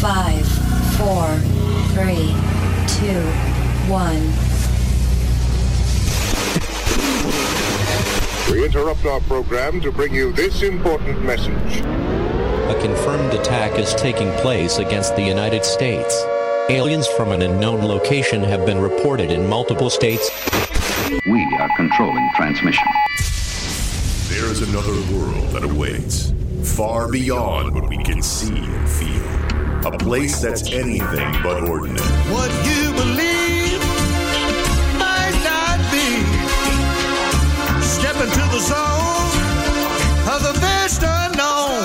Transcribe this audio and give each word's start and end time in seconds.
Five, 0.00 0.46
four, 0.96 1.26
three, 1.94 2.34
two, 2.86 3.22
one. 3.88 4.22
We 8.52 8.64
interrupt 8.64 9.04
our 9.06 9.20
program 9.20 9.80
to 9.82 9.92
bring 9.92 10.14
you 10.14 10.32
this 10.32 10.62
important 10.62 11.22
message. 11.24 11.80
A 11.80 12.78
confirmed 12.80 13.34
attack 13.34 13.78
is 13.78 13.94
taking 13.94 14.30
place 14.38 14.78
against 14.78 15.16
the 15.16 15.22
United 15.22 15.64
States. 15.64 16.24
Aliens 16.70 17.06
from 17.06 17.32
an 17.32 17.42
unknown 17.42 17.82
location 17.86 18.42
have 18.42 18.66
been 18.66 18.78
reported 18.78 19.30
in 19.30 19.48
multiple 19.48 19.90
states. 19.90 20.30
We 21.26 21.42
are 21.60 21.70
controlling 21.76 22.28
transmission. 22.36 22.86
There's 24.28 24.62
another 24.62 24.92
world 25.14 25.48
that 25.50 25.64
awaits, 25.64 26.32
far 26.62 27.10
beyond 27.10 27.74
what 27.74 27.88
we 27.88 27.96
can 27.98 28.22
see 28.22 28.56
and 28.56 28.88
feel. 28.88 29.27
A 29.84 29.96
place 29.96 30.40
that's 30.40 30.70
anything 30.72 31.32
but 31.42 31.62
ordinary. 31.62 32.04
What 32.34 32.50
you 32.66 32.92
believe 32.92 33.80
might 34.98 35.38
not 35.46 35.78
be. 35.94 36.08
Step 37.80 38.16
into 38.16 38.44
the 38.52 38.58
zone 38.58 39.30
of 40.28 40.42
the 40.42 40.52
vast 40.60 41.00
unknown. 41.02 41.78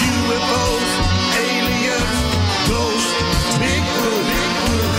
UFOs, 0.00 0.90
aliens, 1.34 2.14
ghosts, 2.70 3.12
Bigfoot, 3.58 4.26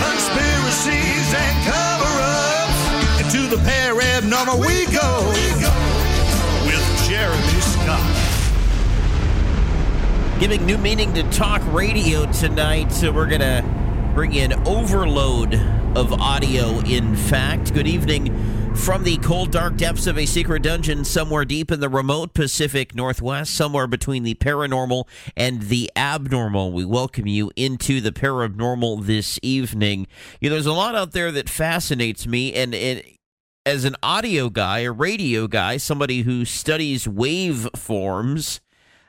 conspiracies, 0.04 1.28
and 1.34 1.56
cover-ups. 1.66 3.24
Into 3.24 3.48
the 3.48 3.60
paranormal 3.64 4.60
we 4.60 4.91
Giving 10.42 10.66
new 10.66 10.76
meaning 10.76 11.14
to 11.14 11.22
talk 11.30 11.62
radio 11.72 12.26
tonight, 12.32 12.90
so 12.90 13.12
we're 13.12 13.28
going 13.28 13.42
to 13.42 13.62
bring 14.12 14.34
in 14.34 14.52
overload 14.66 15.54
of 15.96 16.12
audio, 16.14 16.80
in 16.80 17.14
fact. 17.14 17.72
Good 17.72 17.86
evening 17.86 18.74
from 18.74 19.04
the 19.04 19.18
cold, 19.18 19.52
dark 19.52 19.76
depths 19.76 20.08
of 20.08 20.18
a 20.18 20.26
secret 20.26 20.64
dungeon 20.64 21.04
somewhere 21.04 21.44
deep 21.44 21.70
in 21.70 21.78
the 21.78 21.88
remote 21.88 22.34
Pacific 22.34 22.92
Northwest, 22.92 23.54
somewhere 23.54 23.86
between 23.86 24.24
the 24.24 24.34
paranormal 24.34 25.04
and 25.36 25.62
the 25.62 25.92
abnormal. 25.94 26.72
We 26.72 26.84
welcome 26.84 27.28
you 27.28 27.52
into 27.54 28.00
the 28.00 28.10
paranormal 28.10 29.06
this 29.06 29.38
evening. 29.44 30.08
You 30.40 30.50
know, 30.50 30.56
there's 30.56 30.66
a 30.66 30.72
lot 30.72 30.96
out 30.96 31.12
there 31.12 31.30
that 31.30 31.48
fascinates 31.48 32.26
me, 32.26 32.52
and, 32.52 32.74
and 32.74 33.00
as 33.64 33.84
an 33.84 33.94
audio 34.02 34.50
guy, 34.50 34.80
a 34.80 34.90
radio 34.90 35.46
guy, 35.46 35.76
somebody 35.76 36.22
who 36.22 36.44
studies 36.44 37.06
waveforms, 37.06 38.58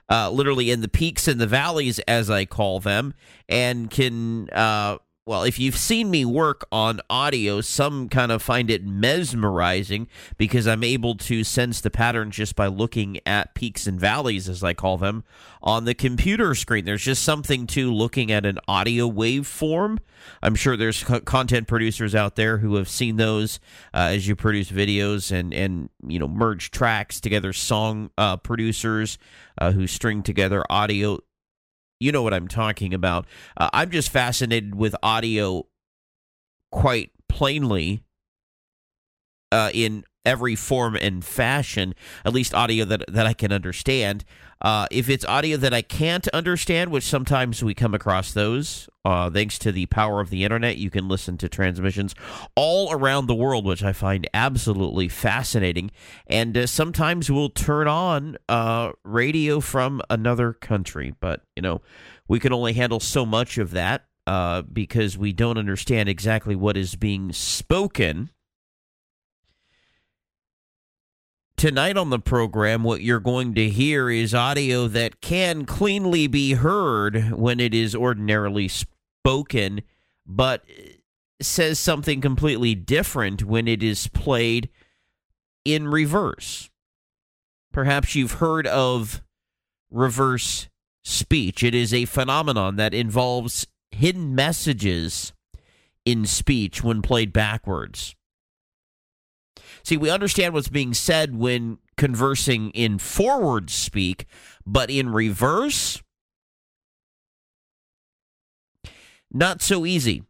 uh, 0.10 0.30
literally 0.30 0.72
in 0.72 0.82
the 0.82 0.88
peaks 0.88 1.28
and 1.28 1.40
the 1.40 1.48
valleys, 1.48 2.00
as 2.00 2.30
I 2.30 2.46
call 2.46 2.80
them, 2.80 3.14
and 3.48 3.90
can, 3.90 4.50
uh, 4.50 4.98
well, 5.26 5.44
if 5.44 5.58
you've 5.58 5.78
seen 5.78 6.12
me 6.12 6.26
work 6.26 6.66
on 6.70 7.00
audio, 7.10 7.62
some 7.62 8.10
kind 8.10 8.30
of 8.30 8.42
find 8.42 8.70
it 8.70 8.86
mesmerizing 8.86 10.10
because 10.38 10.68
I'm 10.68 10.84
able 10.84 11.16
to 11.16 11.46
sense 11.46 11.80
the 11.80 11.90
pattern 11.90 12.30
just 12.30 12.58
by 12.58 12.68
looking 12.68 13.20
at 13.26 13.56
peaks 13.56 13.88
and 13.88 13.98
valleys, 13.98 14.50
as 14.50 14.66
I 14.66 14.74
call 14.74 14.98
them, 14.98 15.24
on 15.62 15.86
the 15.86 15.94
computer 15.94 16.54
screen. 16.56 16.84
There's 16.84 17.04
just 17.04 17.24
something 17.24 17.68
to 17.68 17.94
looking 17.94 18.34
at 18.34 18.46
an 18.46 18.60
audio 18.68 19.10
waveform. 19.10 20.00
I'm 20.42 20.56
sure 20.56 20.76
there's 20.76 21.02
co- 21.06 21.22
content 21.22 21.68
producers 21.68 22.14
out 22.14 22.36
there 22.36 22.58
who 22.58 22.76
have 22.76 22.90
seen 22.90 23.16
those 23.16 23.62
uh, 23.94 24.10
as 24.12 24.28
you 24.28 24.36
produce 24.36 24.72
videos 24.72 25.32
and 25.32 25.54
and 25.54 25.90
you 26.06 26.20
know 26.20 26.28
merge 26.28 26.70
tracks 26.70 27.22
together. 27.22 27.54
Song 27.54 28.10
uh, 28.18 28.36
producers 28.36 29.18
uh, 29.58 29.72
who 29.72 29.88
string 29.88 30.22
together 30.22 30.66
audio. 30.70 31.20
You 32.04 32.12
know 32.12 32.22
what 32.22 32.34
I'm 32.34 32.50
talking 32.50 32.94
about. 32.94 33.26
Uh, 33.56 33.70
I'm 33.72 33.90
just 33.90 34.10
fascinated 34.10 34.76
with 34.76 34.94
audio, 35.02 35.68
quite 36.70 37.12
plainly, 37.30 38.04
uh, 39.54 39.72
in 39.74 40.04
every 40.26 40.56
form 40.56 40.96
and 40.96 41.24
fashion. 41.24 41.94
At 42.26 42.34
least 42.34 42.54
audio 42.54 42.86
that 42.86 43.06
that 43.08 43.26
I 43.26 43.34
can 43.34 43.52
understand. 43.52 44.26
Uh, 44.62 44.88
if 44.92 45.10
it's 45.10 45.26
audio 45.26 45.58
that 45.58 45.74
I 45.74 45.82
can't 45.82 46.26
understand, 46.30 46.90
which 46.90 47.04
sometimes 47.04 47.62
we 47.62 47.74
come 47.74 47.94
across 47.94 48.32
those, 48.32 48.88
uh, 49.04 49.30
thanks 49.30 49.60
to 49.60 49.74
the 49.74 49.88
power 49.88 50.22
of 50.22 50.30
the 50.30 50.46
internet, 50.46 50.78
you 50.78 50.90
can 50.90 51.10
listen 51.10 51.38
to 51.40 51.50
transmissions 51.50 52.16
all 52.56 52.94
around 52.94 53.28
the 53.28 53.36
world, 53.36 53.66
which 53.66 53.84
I 53.84 53.92
find 53.92 54.26
absolutely 54.34 55.10
fascinating. 55.10 55.92
And 56.28 56.58
uh, 56.58 56.68
sometimes 56.68 57.30
we'll 57.30 57.50
turn 57.50 57.90
on 57.90 58.38
uh, 58.48 58.94
radio 59.04 59.60
from 59.60 60.02
another 60.10 60.54
country, 60.54 61.14
but 61.20 61.42
you 61.58 61.62
know, 61.62 61.82
we 62.30 62.40
can 62.40 62.54
only 62.54 62.72
handle 62.72 63.02
so 63.02 63.26
much 63.26 63.58
of 63.58 63.72
that 63.72 64.06
uh, 64.26 64.62
because 64.62 65.18
we 65.18 65.34
don't 65.34 65.58
understand 65.58 66.08
exactly 66.08 66.56
what 66.56 66.78
is 66.78 66.96
being 66.96 67.34
spoken. 67.34 68.30
Tonight 71.64 71.96
on 71.96 72.10
the 72.10 72.20
program, 72.20 72.84
what 72.84 73.04
you're 73.04 73.22
going 73.22 73.54
to 73.54 73.70
hear 73.70 74.10
is 74.10 74.34
audio 74.34 74.90
that 74.90 75.22
can 75.22 75.64
cleanly 75.64 76.28
be 76.28 76.56
heard 76.56 77.32
when 77.32 77.62
it 77.62 77.74
is 77.74 77.96
ordinarily 77.96 78.68
spoken, 78.68 79.82
but 80.26 80.66
says 81.42 81.80
something 81.80 82.20
completely 82.20 82.76
different 82.76 83.46
when 83.46 83.70
it 83.70 83.82
is 83.82 84.10
played 84.10 84.68
in 85.64 85.88
reverse. 85.88 86.70
Perhaps 87.72 88.14
you've 88.14 88.40
heard 88.42 88.68
of 88.68 89.24
reverse 89.90 90.68
speech. 91.06 91.64
It 91.64 91.74
is 91.74 91.94
a 91.94 92.04
phenomenon 92.04 92.76
that 92.76 92.94
involves 92.94 93.66
hidden 93.90 94.36
messages 94.36 95.32
in 96.04 96.26
speech 96.26 96.84
when 96.84 97.02
played 97.02 97.32
backwards. 97.32 98.18
See, 99.84 99.98
we 99.98 100.10
understand 100.10 100.54
what's 100.54 100.70
being 100.70 100.94
said 100.94 101.36
when 101.36 101.78
conversing 101.98 102.70
in 102.72 103.00
forward 103.00 103.70
speak, 103.70 104.26
but 104.66 104.90
in 104.90 105.10
reverse, 105.10 106.02
not 109.32 109.62
so 109.62 109.86
easy. 109.86 110.24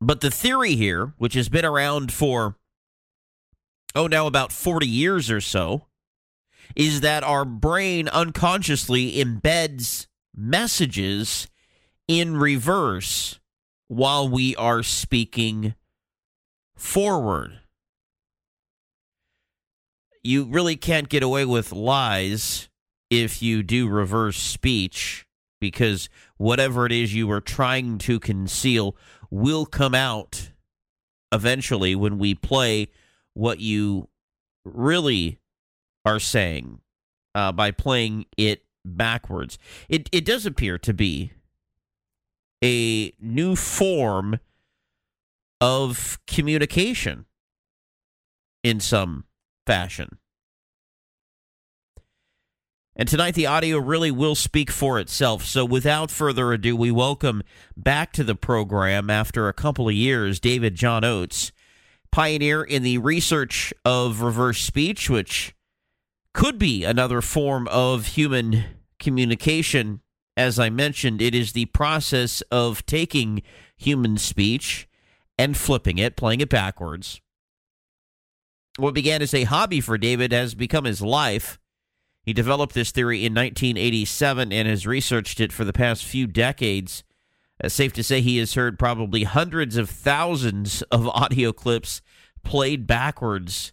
But 0.00 0.20
the 0.20 0.30
theory 0.30 0.74
here, 0.74 1.14
which 1.16 1.34
has 1.34 1.48
been 1.48 1.64
around 1.64 2.12
for, 2.12 2.56
oh, 3.94 4.08
now 4.08 4.26
about 4.26 4.52
40 4.52 4.86
years 4.86 5.30
or 5.30 5.40
so, 5.40 5.86
is 6.74 7.02
that 7.02 7.22
our 7.22 7.44
brain 7.44 8.08
unconsciously 8.08 9.12
embeds 9.12 10.06
messages 10.34 11.46
in 12.08 12.36
reverse 12.36 13.38
while 13.86 14.28
we 14.28 14.56
are 14.56 14.82
speaking 14.82 15.74
forward. 16.76 17.60
You 20.22 20.44
really 20.44 20.76
can't 20.76 21.08
get 21.08 21.22
away 21.22 21.44
with 21.44 21.72
lies 21.72 22.68
if 23.10 23.42
you 23.42 23.62
do 23.62 23.88
reverse 23.88 24.38
speech 24.38 25.26
because 25.60 26.08
whatever 26.38 26.86
it 26.86 26.92
is 26.92 27.14
you 27.14 27.30
are 27.30 27.40
trying 27.40 27.98
to 27.98 28.20
conceal 28.20 28.96
will 29.30 29.66
come 29.66 29.94
out 29.94 30.50
eventually 31.32 31.94
when 31.94 32.18
we 32.18 32.34
play 32.34 32.88
what 33.34 33.60
you 33.60 34.08
really 34.64 35.38
are 36.04 36.20
saying. 36.20 36.80
uh, 37.34 37.52
by 37.52 37.70
playing 37.70 38.26
it 38.36 38.64
backwards. 38.84 39.58
It 39.88 40.08
it 40.12 40.24
does 40.24 40.46
appear 40.46 40.78
to 40.78 40.94
be 40.94 41.32
a 42.62 43.12
new 43.20 43.56
form 43.56 44.40
of 45.64 46.18
communication 46.26 47.24
in 48.62 48.78
some 48.80 49.24
fashion. 49.66 50.18
And 52.94 53.08
tonight, 53.08 53.34
the 53.34 53.46
audio 53.46 53.78
really 53.78 54.10
will 54.10 54.34
speak 54.34 54.70
for 54.70 55.00
itself. 55.00 55.42
So, 55.42 55.64
without 55.64 56.10
further 56.10 56.52
ado, 56.52 56.76
we 56.76 56.90
welcome 56.90 57.42
back 57.78 58.12
to 58.12 58.22
the 58.22 58.34
program 58.34 59.08
after 59.08 59.48
a 59.48 59.54
couple 59.54 59.88
of 59.88 59.94
years 59.94 60.38
David 60.38 60.74
John 60.74 61.02
Oates, 61.02 61.50
pioneer 62.12 62.62
in 62.62 62.82
the 62.82 62.98
research 62.98 63.72
of 63.86 64.20
reverse 64.20 64.60
speech, 64.60 65.08
which 65.08 65.54
could 66.34 66.58
be 66.58 66.84
another 66.84 67.22
form 67.22 67.68
of 67.68 68.08
human 68.08 68.64
communication. 68.98 70.02
As 70.36 70.58
I 70.58 70.68
mentioned, 70.68 71.22
it 71.22 71.34
is 71.34 71.52
the 71.52 71.66
process 71.66 72.42
of 72.50 72.84
taking 72.84 73.40
human 73.78 74.18
speech 74.18 74.86
and 75.38 75.56
flipping 75.56 75.98
it, 75.98 76.16
playing 76.16 76.40
it 76.40 76.48
backwards. 76.48 77.20
What 78.76 78.94
began 78.94 79.22
as 79.22 79.34
a 79.34 79.44
hobby 79.44 79.80
for 79.80 79.98
David 79.98 80.32
has 80.32 80.54
become 80.54 80.84
his 80.84 81.00
life. 81.00 81.58
He 82.22 82.32
developed 82.32 82.74
this 82.74 82.90
theory 82.90 83.18
in 83.18 83.34
1987 83.34 84.52
and 84.52 84.68
has 84.68 84.86
researched 84.86 85.40
it 85.40 85.52
for 85.52 85.64
the 85.64 85.72
past 85.72 86.04
few 86.04 86.26
decades. 86.26 87.04
It's 87.60 87.74
safe 87.74 87.92
to 87.92 88.02
say 88.02 88.20
he 88.20 88.38
has 88.38 88.54
heard 88.54 88.78
probably 88.78 89.24
hundreds 89.24 89.76
of 89.76 89.90
thousands 89.90 90.82
of 90.90 91.06
audio 91.08 91.52
clips 91.52 92.00
played 92.42 92.86
backwards 92.86 93.72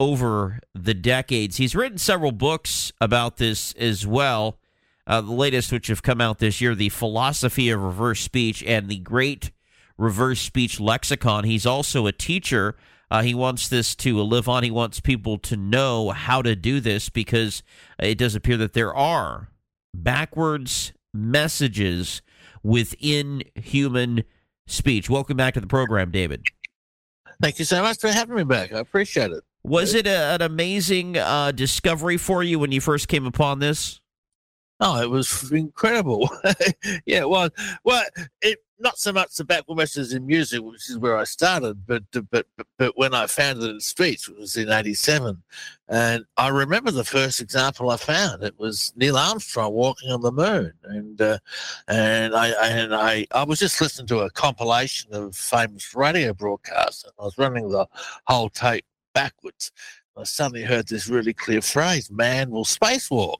over 0.00 0.60
the 0.74 0.94
decades. 0.94 1.58
He's 1.58 1.76
written 1.76 1.98
several 1.98 2.32
books 2.32 2.92
about 3.00 3.36
this 3.36 3.72
as 3.74 4.06
well. 4.06 4.58
Uh, 5.06 5.20
the 5.20 5.32
latest, 5.32 5.70
which 5.70 5.88
have 5.88 6.02
come 6.02 6.20
out 6.20 6.38
this 6.38 6.60
year, 6.60 6.74
The 6.74 6.88
Philosophy 6.88 7.68
of 7.68 7.82
Reverse 7.82 8.20
Speech 8.20 8.62
and 8.64 8.88
The 8.88 8.98
Great 8.98 9.52
Reverse 9.98 10.40
Speech 10.40 10.80
Lexicon. 10.80 11.44
He's 11.44 11.66
also 11.66 12.06
a 12.06 12.12
teacher 12.12 12.76
uh, 13.14 13.22
he 13.22 13.32
wants 13.32 13.68
this 13.68 13.94
to 13.94 14.20
live 14.20 14.48
on. 14.48 14.64
He 14.64 14.72
wants 14.72 14.98
people 14.98 15.38
to 15.38 15.56
know 15.56 16.10
how 16.10 16.42
to 16.42 16.56
do 16.56 16.80
this 16.80 17.10
because 17.10 17.62
it 17.98 18.18
does 18.18 18.34
appear 18.34 18.56
that 18.56 18.72
there 18.72 18.92
are 18.92 19.50
backwards 19.94 20.92
messages 21.12 22.22
within 22.64 23.42
human 23.54 24.24
speech. 24.66 25.08
Welcome 25.08 25.36
back 25.36 25.54
to 25.54 25.60
the 25.60 25.68
program, 25.68 26.10
David. 26.10 26.42
Thank 27.40 27.60
you 27.60 27.64
so 27.64 27.82
much 27.82 28.00
for 28.00 28.08
having 28.08 28.34
me 28.34 28.42
back. 28.42 28.72
I 28.72 28.80
appreciate 28.80 29.30
it. 29.30 29.44
Was 29.62 29.94
it 29.94 30.08
a, 30.08 30.34
an 30.34 30.42
amazing 30.42 31.16
uh, 31.16 31.52
discovery 31.52 32.16
for 32.16 32.42
you 32.42 32.58
when 32.58 32.72
you 32.72 32.80
first 32.80 33.06
came 33.06 33.26
upon 33.26 33.60
this? 33.60 34.00
Oh, 34.80 35.00
it 35.00 35.08
was 35.08 35.52
incredible. 35.52 36.28
yeah, 37.06 37.20
it 37.20 37.28
was. 37.28 37.50
Well, 37.84 38.02
it 38.42 38.58
not 38.78 38.98
so 38.98 39.12
much 39.12 39.36
the 39.36 39.44
backward 39.44 39.76
messages 39.76 40.12
in 40.12 40.26
music, 40.26 40.60
which 40.62 40.90
is 40.90 40.98
where 40.98 41.16
I 41.16 41.24
started, 41.24 41.86
but, 41.86 42.02
but 42.12 42.46
but 42.56 42.66
but 42.78 42.98
when 42.98 43.14
I 43.14 43.26
found 43.26 43.62
it 43.62 43.70
in 43.70 43.80
speech, 43.80 44.28
it 44.28 44.36
was 44.36 44.56
in 44.56 44.70
'87, 44.70 45.42
and 45.88 46.24
I 46.36 46.48
remember 46.48 46.90
the 46.90 47.04
first 47.04 47.40
example 47.40 47.90
I 47.90 47.96
found. 47.96 48.42
It 48.42 48.58
was 48.58 48.92
Neil 48.96 49.16
Armstrong 49.16 49.72
walking 49.72 50.10
on 50.10 50.22
the 50.22 50.32
moon, 50.32 50.72
and 50.84 51.20
uh, 51.20 51.38
and 51.88 52.34
I 52.34 52.48
and 52.68 52.94
I 52.94 53.26
I 53.32 53.44
was 53.44 53.60
just 53.60 53.80
listening 53.80 54.08
to 54.08 54.20
a 54.20 54.30
compilation 54.30 55.14
of 55.14 55.36
famous 55.36 55.94
radio 55.94 56.34
broadcasts, 56.34 57.04
and 57.04 57.12
I 57.18 57.24
was 57.24 57.38
running 57.38 57.68
the 57.68 57.86
whole 58.26 58.50
tape 58.50 58.84
backwards. 59.14 59.70
I 60.16 60.24
suddenly 60.24 60.62
heard 60.62 60.88
this 60.88 61.08
really 61.08 61.32
clear 61.32 61.62
phrase: 61.62 62.10
"Man 62.10 62.50
will 62.50 62.64
spacewalk." 62.64 63.38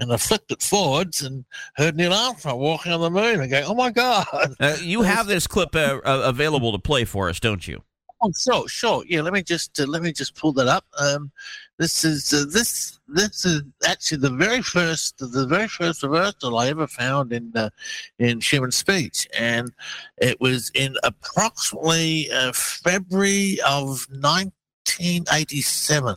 And 0.00 0.12
I 0.12 0.16
flipped 0.16 0.50
it 0.50 0.62
forwards 0.62 1.22
and 1.22 1.44
heard 1.76 1.96
Neil 1.96 2.12
Armstrong 2.12 2.58
walking 2.58 2.92
on 2.92 3.00
the 3.00 3.10
moon. 3.10 3.40
and 3.40 3.50
go, 3.50 3.62
"Oh 3.66 3.74
my 3.74 3.90
god!" 3.90 4.26
Uh, 4.58 4.76
you 4.80 5.02
have 5.02 5.26
this 5.26 5.46
clip 5.46 5.76
uh, 5.76 6.00
available 6.04 6.72
to 6.72 6.78
play 6.78 7.04
for 7.04 7.28
us, 7.28 7.38
don't 7.38 7.68
you? 7.68 7.82
Oh, 8.22 8.30
sure, 8.38 8.68
sure. 8.68 9.02
Yeah, 9.08 9.22
let 9.22 9.32
me 9.32 9.42
just 9.42 9.80
uh, 9.80 9.86
let 9.86 10.02
me 10.02 10.12
just 10.12 10.34
pull 10.34 10.52
that 10.54 10.66
up. 10.66 10.84
Um, 10.98 11.30
this 11.78 12.04
is 12.04 12.34
uh, 12.34 12.44
this 12.52 12.98
this 13.08 13.46
is 13.46 13.62
actually 13.86 14.18
the 14.18 14.30
very 14.30 14.62
first 14.62 15.18
the 15.18 15.46
very 15.46 15.68
first 15.68 16.02
reversal 16.02 16.58
I 16.58 16.68
ever 16.68 16.86
found 16.86 17.32
in 17.32 17.52
uh, 17.54 17.70
in 18.18 18.40
human 18.40 18.72
speech, 18.72 19.26
and 19.38 19.72
it 20.18 20.38
was 20.40 20.70
in 20.74 20.96
approximately 21.02 22.30
uh, 22.30 22.52
February 22.52 23.58
of 23.66 24.06
1987, 24.10 26.14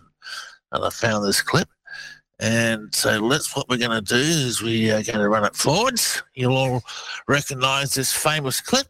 and 0.71 0.86
I 0.86 0.89
found 0.89 1.25
this 1.25 1.41
clip. 1.41 1.69
And 2.39 2.94
so 2.94 3.30
that's 3.30 3.56
what 3.56 3.69
we're 3.69 3.77
going 3.77 3.91
to 3.91 4.01
do 4.01 4.15
is 4.15 4.62
we 4.62 4.91
are 4.91 5.03
going 5.03 5.19
to 5.19 5.30
run 5.30 5.45
it 5.45 5.56
forwards. 5.56 6.24
You'll 6.33 6.57
all 6.57 6.83
recognize 7.27 7.94
this 7.94 8.12
famous 8.12 8.59
clip. 8.59 8.88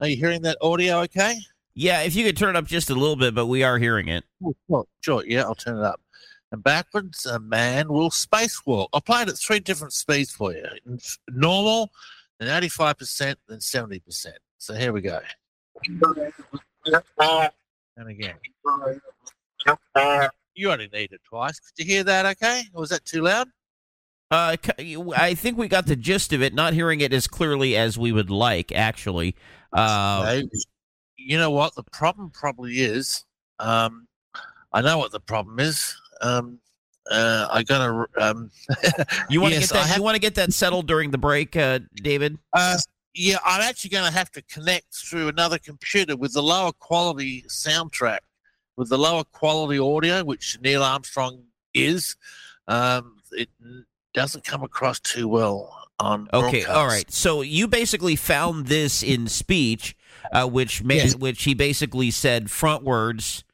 Are 0.00 0.08
you 0.08 0.16
hearing 0.16 0.42
that 0.42 0.58
audio 0.60 1.00
okay? 1.02 1.36
Yeah, 1.74 2.02
if 2.02 2.16
you 2.16 2.24
could 2.24 2.36
turn 2.36 2.56
it 2.56 2.58
up 2.58 2.64
just 2.66 2.90
a 2.90 2.94
little 2.94 3.16
bit, 3.16 3.34
but 3.34 3.46
we 3.46 3.62
are 3.62 3.78
hearing 3.78 4.08
it. 4.08 4.24
Oh, 4.42 4.54
sure, 4.68 4.86
sure. 5.00 5.24
Yeah, 5.26 5.42
I'll 5.42 5.54
turn 5.54 5.76
it 5.76 5.84
up. 5.84 6.00
And 6.52 6.62
backwards, 6.62 7.26
a 7.26 7.38
man 7.38 7.88
will 7.88 8.10
spacewalk. 8.10 8.88
I 8.92 9.00
played 9.00 9.28
at 9.28 9.36
three 9.38 9.60
different 9.60 9.92
speeds 9.92 10.30
for 10.30 10.52
you. 10.52 10.64
Normal, 11.28 11.90
then 12.38 12.62
85%, 12.62 13.36
then 13.48 13.58
70%. 13.58 14.26
So 14.58 14.74
here 14.74 14.92
we 14.92 15.00
go. 15.00 15.20
And 17.96 18.08
again. 18.08 18.36
You 20.54 20.70
only 20.70 20.88
need 20.92 21.12
it 21.12 21.20
twice. 21.28 21.60
Did 21.76 21.86
you 21.86 21.94
hear 21.94 22.04
that 22.04 22.26
okay? 22.26 22.62
Or 22.72 22.80
was 22.80 22.90
that 22.90 23.04
too 23.04 23.22
loud? 23.22 23.48
Uh, 24.30 24.56
I 25.16 25.34
think 25.34 25.56
we 25.56 25.68
got 25.68 25.86
the 25.86 25.96
gist 25.96 26.32
of 26.32 26.42
it, 26.42 26.52
not 26.52 26.72
hearing 26.72 27.00
it 27.00 27.12
as 27.12 27.28
clearly 27.28 27.76
as 27.76 27.96
we 27.96 28.10
would 28.10 28.30
like, 28.30 28.72
actually. 28.72 29.36
Uh, 29.72 30.40
you 31.16 31.38
know 31.38 31.50
what? 31.50 31.74
The 31.74 31.84
problem 31.84 32.30
probably 32.30 32.80
is, 32.80 33.24
um, 33.58 34.08
I 34.72 34.80
know 34.80 34.98
what 34.98 35.12
the 35.12 35.20
problem 35.20 35.60
is. 35.60 35.94
Um, 36.22 36.58
uh, 37.10 37.48
I 37.50 37.62
gotta. 37.62 38.06
Um, 38.18 38.50
you 39.30 39.40
want 39.40 39.54
to 39.54 39.60
yes, 39.60 39.70
get 39.70 39.78
that? 39.78 39.86
Have, 39.86 39.96
you 39.98 40.02
want 40.02 40.16
to 40.16 40.20
get 40.20 40.34
that 40.36 40.52
settled 40.52 40.86
during 40.86 41.10
the 41.10 41.18
break, 41.18 41.56
uh, 41.56 41.80
David? 41.94 42.38
Uh, 42.52 42.78
yeah, 43.14 43.38
I'm 43.44 43.62
actually 43.62 43.90
going 43.90 44.04
to 44.04 44.16
have 44.16 44.30
to 44.32 44.42
connect 44.42 44.94
through 44.94 45.28
another 45.28 45.58
computer 45.58 46.16
with 46.16 46.34
the 46.34 46.42
lower 46.42 46.72
quality 46.72 47.44
soundtrack, 47.48 48.18
with 48.76 48.88
the 48.88 48.98
lower 48.98 49.24
quality 49.24 49.78
audio, 49.78 50.24
which 50.24 50.58
Neil 50.60 50.82
Armstrong 50.82 51.44
is. 51.74 52.16
Um, 52.68 53.16
it 53.32 53.48
doesn't 54.12 54.44
come 54.44 54.62
across 54.62 55.00
too 55.00 55.28
well 55.28 55.88
on. 55.98 56.28
Okay, 56.32 56.64
all 56.64 56.86
right. 56.86 57.10
So 57.10 57.40
you 57.40 57.68
basically 57.68 58.16
found 58.16 58.66
this 58.66 59.02
in 59.02 59.28
speech, 59.28 59.96
uh, 60.32 60.46
which 60.46 60.82
made, 60.82 60.96
yes. 60.96 61.16
which 61.16 61.44
he 61.44 61.54
basically 61.54 62.10
said 62.10 62.46
frontwards. 62.46 63.44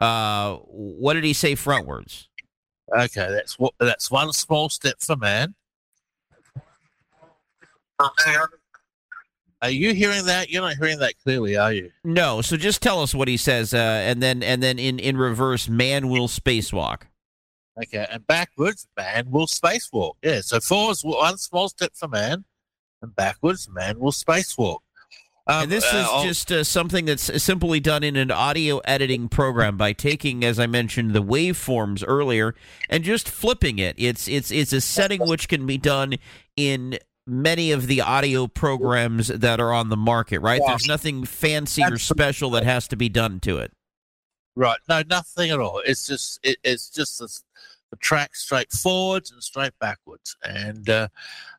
Uh, 0.00 0.56
what 0.56 1.14
did 1.14 1.24
he 1.24 1.32
say 1.32 1.54
frontwards? 1.54 2.26
Okay, 2.94 3.28
that's 3.30 3.58
what 3.58 3.74
that's 3.80 4.10
one 4.10 4.32
small 4.32 4.68
step 4.68 4.96
for 5.00 5.16
man. 5.16 5.54
Are 9.62 9.70
you 9.70 9.94
hearing 9.94 10.26
that? 10.26 10.50
You're 10.50 10.62
not 10.62 10.76
hearing 10.76 10.98
that 10.98 11.14
clearly, 11.22 11.56
are 11.56 11.72
you? 11.72 11.90
No. 12.04 12.42
So 12.42 12.56
just 12.56 12.82
tell 12.82 13.02
us 13.02 13.14
what 13.14 13.26
he 13.26 13.36
says, 13.36 13.74
uh, 13.74 13.78
and 13.78 14.22
then 14.22 14.42
and 14.42 14.62
then 14.62 14.78
in 14.78 14.98
in 14.98 15.16
reverse, 15.16 15.68
man 15.68 16.08
will 16.08 16.28
spacewalk. 16.28 17.02
Okay, 17.82 18.06
and 18.10 18.26
backwards, 18.26 18.86
man 18.96 19.30
will 19.30 19.46
spacewalk. 19.46 20.12
Yeah. 20.22 20.40
So 20.40 20.60
forwards, 20.60 21.02
one 21.04 21.38
small 21.38 21.68
step 21.68 21.92
for 21.94 22.08
man, 22.08 22.44
and 23.02 23.14
backwards, 23.16 23.68
man 23.68 23.98
will 23.98 24.12
spacewalk. 24.12 24.78
Um, 25.48 25.64
and 25.64 25.72
this 25.72 25.84
is 25.84 26.06
uh, 26.10 26.24
just 26.24 26.50
uh, 26.50 26.64
something 26.64 27.04
that's 27.04 27.42
simply 27.42 27.78
done 27.78 28.02
in 28.02 28.16
an 28.16 28.32
audio 28.32 28.78
editing 28.78 29.28
program 29.28 29.76
by 29.76 29.92
taking, 29.92 30.44
as 30.44 30.58
I 30.58 30.66
mentioned, 30.66 31.12
the 31.12 31.22
waveforms 31.22 32.02
earlier 32.06 32.56
and 32.90 33.04
just 33.04 33.28
flipping 33.28 33.78
it. 33.78 33.94
It's 33.96 34.26
it's 34.26 34.50
it's 34.50 34.72
a 34.72 34.80
setting 34.80 35.20
which 35.20 35.48
can 35.48 35.64
be 35.64 35.78
done 35.78 36.14
in 36.56 36.98
many 37.28 37.70
of 37.70 37.86
the 37.86 38.00
audio 38.00 38.48
programs 38.48 39.28
that 39.28 39.60
are 39.60 39.72
on 39.72 39.88
the 39.88 39.96
market. 39.96 40.40
Right? 40.40 40.60
Yeah. 40.60 40.70
There's 40.70 40.88
nothing 40.88 41.24
fancy 41.24 41.84
or 41.84 41.98
special 41.98 42.50
that 42.50 42.64
has 42.64 42.88
to 42.88 42.96
be 42.96 43.08
done 43.08 43.38
to 43.40 43.58
it. 43.58 43.72
Right? 44.56 44.78
No, 44.88 45.02
nothing 45.08 45.52
at 45.52 45.60
all. 45.60 45.80
It's 45.86 46.08
just 46.08 46.40
it, 46.42 46.56
it's 46.64 46.90
just 46.90 47.20
the 47.20 47.28
track 48.00 48.34
straight 48.34 48.72
forwards 48.72 49.30
and 49.30 49.42
straight 49.42 49.78
backwards, 49.78 50.36
and 50.44 50.88
uh, 50.90 51.08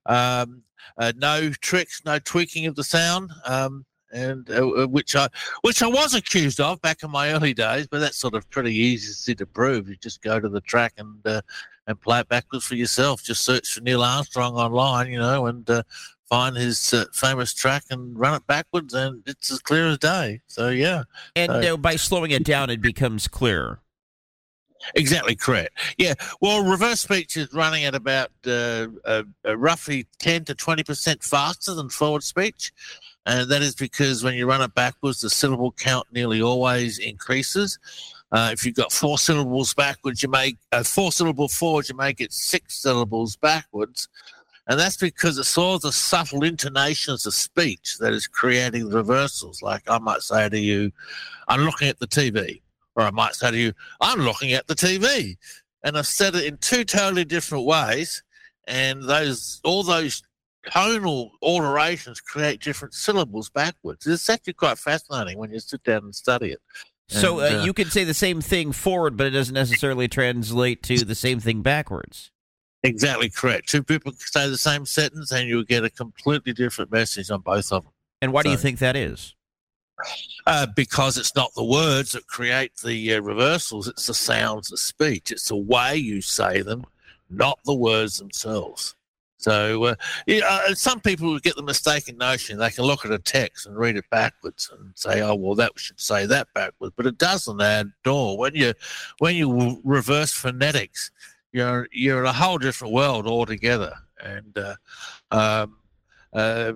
um, 0.05 0.63
uh, 0.97 1.13
no 1.15 1.49
tricks, 1.61 2.01
no 2.05 2.19
tweaking 2.19 2.65
of 2.65 2.75
the 2.75 2.83
sound, 2.83 3.31
um, 3.45 3.85
and 4.11 4.49
uh, 4.49 4.67
uh, 4.67 4.87
which 4.87 5.15
I 5.15 5.27
which 5.61 5.81
I 5.81 5.87
was 5.87 6.13
accused 6.13 6.59
of 6.59 6.81
back 6.81 7.03
in 7.03 7.11
my 7.11 7.31
early 7.31 7.53
days. 7.53 7.87
But 7.87 7.99
that's 7.99 8.17
sort 8.17 8.33
of 8.33 8.49
pretty 8.49 8.75
easy 8.75 9.35
to 9.35 9.45
prove. 9.45 9.89
You 9.89 9.95
just 9.95 10.21
go 10.21 10.39
to 10.39 10.49
the 10.49 10.61
track 10.61 10.93
and 10.97 11.25
uh, 11.25 11.41
and 11.87 11.99
play 11.99 12.19
it 12.19 12.29
backwards 12.29 12.65
for 12.65 12.75
yourself. 12.75 13.23
Just 13.23 13.45
search 13.45 13.73
for 13.73 13.81
Neil 13.81 14.03
Armstrong 14.03 14.55
online, 14.55 15.11
you 15.11 15.19
know, 15.19 15.47
and 15.47 15.69
uh, 15.69 15.83
find 16.29 16.55
his 16.55 16.93
uh, 16.93 17.05
famous 17.13 17.53
track 17.53 17.83
and 17.89 18.17
run 18.17 18.35
it 18.35 18.45
backwards, 18.47 18.93
and 18.93 19.23
it's 19.25 19.51
as 19.51 19.59
clear 19.59 19.87
as 19.87 19.97
day. 19.97 20.41
So 20.47 20.69
yeah, 20.69 21.03
And 21.35 21.51
uh, 21.51 21.77
by 21.77 21.95
slowing 21.95 22.31
it 22.31 22.43
down, 22.43 22.69
it 22.69 22.81
becomes 22.81 23.27
clearer. 23.27 23.81
Exactly 24.95 25.35
correct. 25.35 25.77
Yeah, 25.97 26.13
well, 26.41 26.63
reverse 26.63 27.01
speech 27.01 27.37
is 27.37 27.53
running 27.53 27.85
at 27.85 27.95
about 27.95 28.31
uh, 28.45 28.87
uh, 29.05 29.23
uh, 29.45 29.57
roughly 29.57 30.07
ten 30.19 30.45
to 30.45 30.55
twenty 30.55 30.83
percent 30.83 31.23
faster 31.23 31.73
than 31.73 31.89
forward 31.89 32.23
speech, 32.23 32.71
and 33.25 33.49
that 33.49 33.61
is 33.61 33.75
because 33.75 34.23
when 34.23 34.35
you 34.35 34.47
run 34.47 34.61
it 34.61 34.73
backwards, 34.73 35.21
the 35.21 35.29
syllable 35.29 35.71
count 35.73 36.07
nearly 36.11 36.41
always 36.41 36.99
increases. 36.99 37.79
Uh, 38.31 38.49
if 38.51 38.65
you've 38.65 38.75
got 38.75 38.91
four 38.91 39.17
syllables 39.17 39.73
backwards, 39.73 40.21
you 40.21 40.29
make 40.29 40.57
uh, 40.71 40.83
four 40.83 41.11
syllable 41.11 41.47
forward, 41.47 41.87
you 41.87 41.95
make 41.95 42.19
it 42.19 42.33
six 42.33 42.79
syllables 42.79 43.37
backwards. 43.37 44.09
And 44.67 44.77
that's 44.77 44.97
because 44.97 45.37
it's 45.37 45.57
all 45.57 45.79
the 45.79 45.93
subtle 45.93 46.43
intonations 46.43 47.25
of 47.25 47.33
speech 47.33 47.97
that 47.99 48.13
is 48.13 48.27
creating 48.27 48.89
the 48.89 48.97
reversals. 48.97 49.61
Like 49.61 49.83
I 49.87 49.97
might 49.97 50.21
say 50.21 50.49
to 50.49 50.59
you, 50.59 50.91
I'm 51.47 51.61
looking 51.61 51.87
at 51.87 51.99
the 51.99 52.07
TV. 52.07 52.61
Or 52.97 53.03
I 53.03 53.11
might 53.11 53.35
say 53.35 53.51
to 53.51 53.57
you, 53.57 53.73
I'm 54.01 54.19
looking 54.19 54.51
at 54.51 54.67
the 54.67 54.75
TV. 54.75 55.37
And 55.83 55.97
I've 55.97 56.07
said 56.07 56.35
it 56.35 56.45
in 56.45 56.57
two 56.57 56.83
totally 56.83 57.23
different 57.23 57.65
ways. 57.65 58.23
And 58.67 59.03
those 59.03 59.61
all 59.63 59.83
those 59.83 60.23
tonal 60.69 61.31
alterations 61.41 62.19
create 62.19 62.59
different 62.59 62.93
syllables 62.93 63.49
backwards. 63.49 64.05
It's 64.05 64.29
actually 64.29 64.53
quite 64.53 64.77
fascinating 64.77 65.37
when 65.37 65.51
you 65.51 65.59
sit 65.59 65.83
down 65.83 66.03
and 66.03 66.15
study 66.15 66.51
it. 66.51 66.59
So 67.07 67.39
And, 67.39 67.55
uh, 67.55 67.59
uh, 67.59 67.63
you 67.63 67.71
can 67.71 67.89
say 67.89 68.03
the 68.03 68.13
same 68.13 68.41
thing 68.41 68.73
forward, 68.73 69.15
but 69.15 69.27
it 69.27 69.29
doesn't 69.29 69.53
necessarily 69.53 70.09
translate 70.09 70.83
to 70.83 71.05
the 71.05 71.15
same 71.15 71.39
thing 71.39 71.61
backwards. 71.61 72.31
Exactly 72.83 73.29
correct. 73.29 73.69
Two 73.69 73.83
people 73.83 74.11
can 74.11 74.19
say 74.19 74.49
the 74.49 74.57
same 74.57 74.85
sentence 74.85 75.31
and 75.31 75.47
you'll 75.47 75.63
get 75.63 75.85
a 75.85 75.89
completely 75.89 76.51
different 76.51 76.91
message 76.91 77.31
on 77.31 77.41
both 77.41 77.71
of 77.71 77.83
them. 77.83 77.93
And 78.21 78.33
why 78.33 78.43
do 78.43 78.49
you 78.49 78.57
think 78.57 78.79
that 78.79 78.95
is? 78.95 79.35
Uh, 80.45 80.67
because 80.75 81.17
it's 81.17 81.35
not 81.35 81.53
the 81.55 81.63
words 81.63 82.11
that 82.11 82.27
create 82.27 82.75
the 82.77 83.15
uh, 83.15 83.21
reversals, 83.21 83.87
it's 83.87 84.05
the 84.05 84.13
sounds 84.13 84.71
of 84.71 84.79
speech. 84.79 85.31
It's 85.31 85.47
the 85.47 85.55
way 85.55 85.95
you 85.95 86.21
say 86.21 86.61
them, 86.61 86.85
not 87.29 87.59
the 87.65 87.75
words 87.75 88.17
themselves. 88.17 88.95
So, 89.39 89.83
uh, 89.83 89.95
uh, 90.29 90.73
some 90.73 90.99
people 90.99 91.37
get 91.39 91.55
the 91.55 91.63
mistaken 91.63 92.17
notion 92.17 92.57
they 92.57 92.71
can 92.71 92.85
look 92.85 93.05
at 93.05 93.11
a 93.11 93.19
text 93.19 93.67
and 93.67 93.77
read 93.77 93.95
it 93.95 94.09
backwards 94.09 94.71
and 94.71 94.91
say, 94.95 95.21
"Oh, 95.21 95.35
well, 95.35 95.53
that 95.55 95.73
should 95.75 95.99
say 95.99 96.25
that 96.25 96.47
backwards," 96.55 96.95
but 96.97 97.05
it 97.05 97.19
doesn't 97.19 97.61
at 97.61 97.85
all. 98.07 98.37
When 98.37 98.55
you 98.55 98.73
when 99.19 99.35
you 99.35 99.79
reverse 99.83 100.33
phonetics, 100.33 101.11
you're 101.51 101.87
you're 101.91 102.21
in 102.21 102.25
a 102.25 102.33
whole 102.33 102.57
different 102.57 102.93
world 102.95 103.27
altogether, 103.27 103.93
and 104.19 104.57
uh, 104.57 104.75
um, 105.29 105.77
uh, 106.33 106.73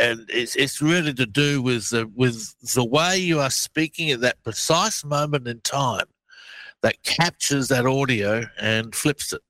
and 0.00 0.24
it's 0.28 0.56
it's 0.56 0.80
really 0.80 1.12
to 1.14 1.26
do 1.26 1.60
with 1.60 1.90
the 1.90 2.10
with 2.14 2.54
the 2.74 2.84
way 2.84 3.18
you 3.18 3.40
are 3.40 3.50
speaking 3.50 4.10
at 4.10 4.20
that 4.20 4.42
precise 4.42 5.04
moment 5.04 5.46
in 5.46 5.60
time 5.60 6.06
that 6.84 7.02
captures 7.02 7.68
that 7.68 7.86
audio 7.86 8.44
and 8.60 8.94
flips 8.94 9.32
it. 9.32 9.40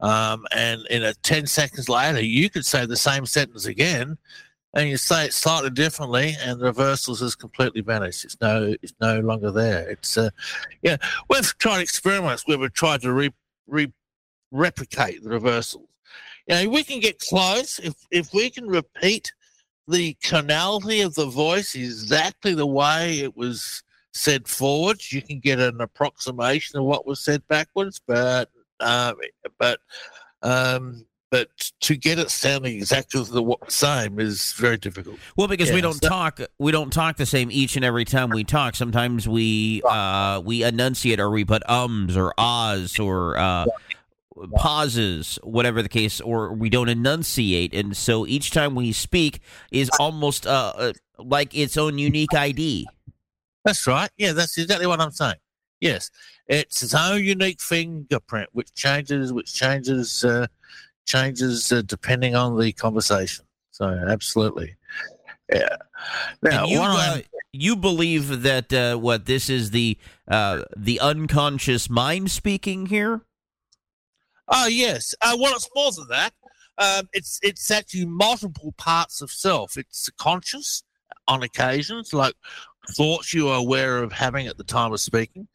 Um, 0.00 0.44
and 0.52 0.82
in 0.90 1.02
a 1.02 1.14
10 1.14 1.46
seconds 1.46 1.88
later, 1.88 2.20
you 2.20 2.50
could 2.50 2.66
say 2.66 2.84
the 2.84 2.94
same 2.94 3.24
sentence 3.24 3.64
again 3.64 4.18
and 4.74 4.90
you 4.90 4.98
say 4.98 5.24
it 5.24 5.32
slightly 5.32 5.70
differently 5.70 6.34
and 6.42 6.60
the 6.60 6.66
reversals 6.66 7.20
has 7.20 7.34
completely 7.34 7.80
vanished. 7.80 8.26
It's 8.26 8.36
no, 8.38 8.74
it's 8.82 8.92
no 9.00 9.20
longer 9.20 9.50
there. 9.50 9.88
It's, 9.88 10.18
uh, 10.18 10.28
yeah, 10.82 10.98
we've 11.30 11.56
tried 11.56 11.80
experiments 11.80 12.46
where 12.46 12.58
we've 12.58 12.72
tried 12.74 13.00
to 13.00 13.12
re, 13.14 13.32
re, 13.66 13.90
replicate 14.50 15.22
the 15.22 15.30
reversals. 15.30 15.88
You 16.46 16.54
know, 16.54 16.68
we 16.68 16.84
can 16.84 17.00
get 17.00 17.18
close 17.18 17.78
if, 17.78 17.94
if 18.10 18.34
we 18.34 18.50
can 18.50 18.66
repeat 18.66 19.32
the 19.88 20.16
tonality 20.22 21.00
of 21.00 21.14
the 21.14 21.26
voice 21.26 21.74
exactly 21.74 22.54
the 22.54 22.66
way 22.66 23.20
it 23.20 23.36
was 23.36 23.82
said 24.12 24.48
forwards, 24.48 25.12
you 25.12 25.20
can 25.20 25.40
get 25.40 25.58
an 25.58 25.80
approximation 25.80 26.78
of 26.78 26.84
what 26.84 27.06
was 27.06 27.20
said 27.20 27.46
backwards, 27.48 28.00
but 28.06 28.48
um, 28.80 29.16
but 29.58 29.80
um, 30.42 31.04
but 31.30 31.48
to 31.80 31.96
get 31.96 32.20
it 32.20 32.30
sounding 32.30 32.76
exactly 32.76 33.20
the 33.24 33.56
same 33.66 34.20
is 34.20 34.52
very 34.52 34.76
difficult. 34.76 35.18
Well, 35.36 35.48
because 35.48 35.72
we 35.72 35.80
don't 35.80 36.00
so- 36.00 36.08
talk, 36.08 36.40
we 36.58 36.70
don't 36.70 36.92
talk 36.92 37.16
the 37.16 37.26
same 37.26 37.50
each 37.50 37.74
and 37.74 37.84
every 37.84 38.04
time 38.04 38.30
we 38.30 38.44
talk. 38.44 38.76
Sometimes 38.76 39.28
we 39.28 39.82
uh, 39.82 40.40
we 40.44 40.62
enunciate 40.62 41.18
or 41.18 41.30
we 41.30 41.44
put 41.44 41.68
ums 41.68 42.16
or 42.16 42.32
ahs 42.38 43.00
or 43.00 43.36
uh, 43.36 43.66
pauses, 44.54 45.38
whatever 45.42 45.82
the 45.82 45.88
case, 45.88 46.20
or 46.20 46.52
we 46.52 46.68
don't 46.68 46.88
enunciate, 46.88 47.74
and 47.74 47.96
so 47.96 48.26
each 48.26 48.50
time 48.50 48.74
we 48.74 48.92
speak 48.92 49.40
is 49.70 49.90
almost 50.00 50.46
uh, 50.46 50.72
uh, 50.76 50.92
like 51.18 51.56
its 51.56 51.76
own 51.76 51.98
unique 51.98 52.34
ID. 52.34 52.86
That's 53.64 53.86
right. 53.86 54.10
Yeah, 54.16 54.32
that's 54.32 54.58
exactly 54.58 54.86
what 54.86 55.00
I'm 55.00 55.10
saying. 55.10 55.36
Yes, 55.80 56.10
it's 56.48 56.82
its 56.82 56.94
own 56.94 57.22
unique 57.22 57.60
fingerprint, 57.60 58.48
which 58.52 58.72
changes, 58.74 59.32
which 59.32 59.52
changes, 59.52 60.24
uh, 60.24 60.46
changes 61.06 61.70
uh, 61.72 61.82
depending 61.82 62.34
on 62.34 62.58
the 62.58 62.72
conversation. 62.72 63.44
So 63.70 63.86
absolutely, 63.86 64.76
yeah. 65.52 65.76
Now, 66.42 66.66
you, 66.66 66.80
uh, 66.80 67.20
you 67.52 67.76
believe 67.76 68.42
that 68.42 68.72
uh, 68.72 68.96
what 68.96 69.26
this 69.26 69.48
is 69.48 69.70
the 69.70 69.98
uh, 70.28 70.62
the 70.76 71.00
unconscious 71.00 71.88
mind 71.88 72.30
speaking 72.30 72.86
here? 72.86 73.22
Oh 74.48 74.66
yes. 74.66 75.14
Uh, 75.20 75.36
well, 75.38 75.54
it's 75.54 75.68
more 75.74 75.92
than 75.92 76.08
that. 76.08 76.32
Um, 76.78 77.08
it's 77.12 77.38
it's 77.42 77.70
actually 77.70 78.06
multiple 78.06 78.72
parts 78.76 79.20
of 79.20 79.30
self. 79.30 79.76
It's 79.76 80.06
the 80.06 80.12
conscious 80.12 80.82
on 81.28 81.42
occasions, 81.42 82.12
like 82.12 82.34
thoughts 82.90 83.32
you 83.32 83.48
are 83.48 83.58
aware 83.58 84.02
of 84.02 84.12
having 84.12 84.46
at 84.46 84.58
the 84.58 84.64
time 84.64 84.92
of 84.92 85.00
speaking. 85.00 85.48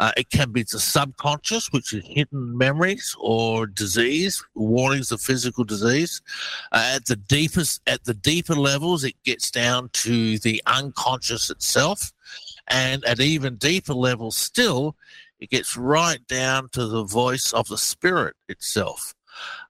Uh, 0.00 0.12
it 0.16 0.30
can 0.30 0.52
be 0.52 0.62
the 0.62 0.78
subconscious, 0.78 1.72
which 1.72 1.92
is 1.92 2.06
hidden 2.06 2.56
memories 2.56 3.16
or 3.18 3.66
disease, 3.66 4.44
warnings 4.54 5.10
of 5.10 5.20
physical 5.20 5.64
disease. 5.64 6.22
Uh, 6.70 6.92
at 6.94 7.06
the 7.06 7.16
deepest, 7.16 7.80
at 7.88 8.04
the 8.04 8.14
deeper 8.14 8.54
levels, 8.54 9.02
it 9.02 9.16
gets 9.24 9.50
down 9.50 9.88
to 9.92 10.38
the 10.38 10.62
unconscious 10.66 11.50
itself, 11.50 12.12
and 12.68 13.04
at 13.06 13.18
even 13.18 13.56
deeper 13.56 13.94
levels 13.94 14.36
still, 14.36 14.94
it 15.40 15.50
gets 15.50 15.76
right 15.76 16.24
down 16.26 16.68
to 16.72 16.86
the 16.86 17.04
voice 17.04 17.52
of 17.52 17.68
the 17.68 17.78
spirit 17.78 18.34
itself. 18.48 19.14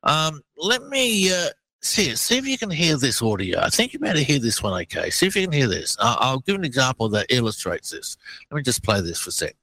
Um, 0.02 0.40
let 0.56 0.82
me 0.84 1.32
uh, 1.32 1.48
see 1.82 2.16
see 2.16 2.38
if 2.38 2.46
you 2.46 2.58
can 2.58 2.70
hear 2.70 2.96
this 2.96 3.20
audio. 3.22 3.60
I 3.60 3.68
think 3.68 3.92
you 3.92 3.98
better 3.98 4.20
hear 4.20 4.38
this 4.38 4.62
one, 4.62 4.80
okay? 4.82 5.10
See 5.10 5.26
if 5.26 5.36
you 5.36 5.42
can 5.42 5.52
hear 5.52 5.68
this. 5.68 5.96
I'll, 6.00 6.16
I'll 6.20 6.38
give 6.40 6.56
an 6.56 6.64
example 6.64 7.08
that 7.10 7.26
illustrates 7.28 7.90
this. 7.90 8.16
Let 8.50 8.56
me 8.56 8.62
just 8.62 8.82
play 8.82 9.00
this 9.00 9.20
for 9.20 9.28
a 9.28 9.32
sec. 9.32 9.56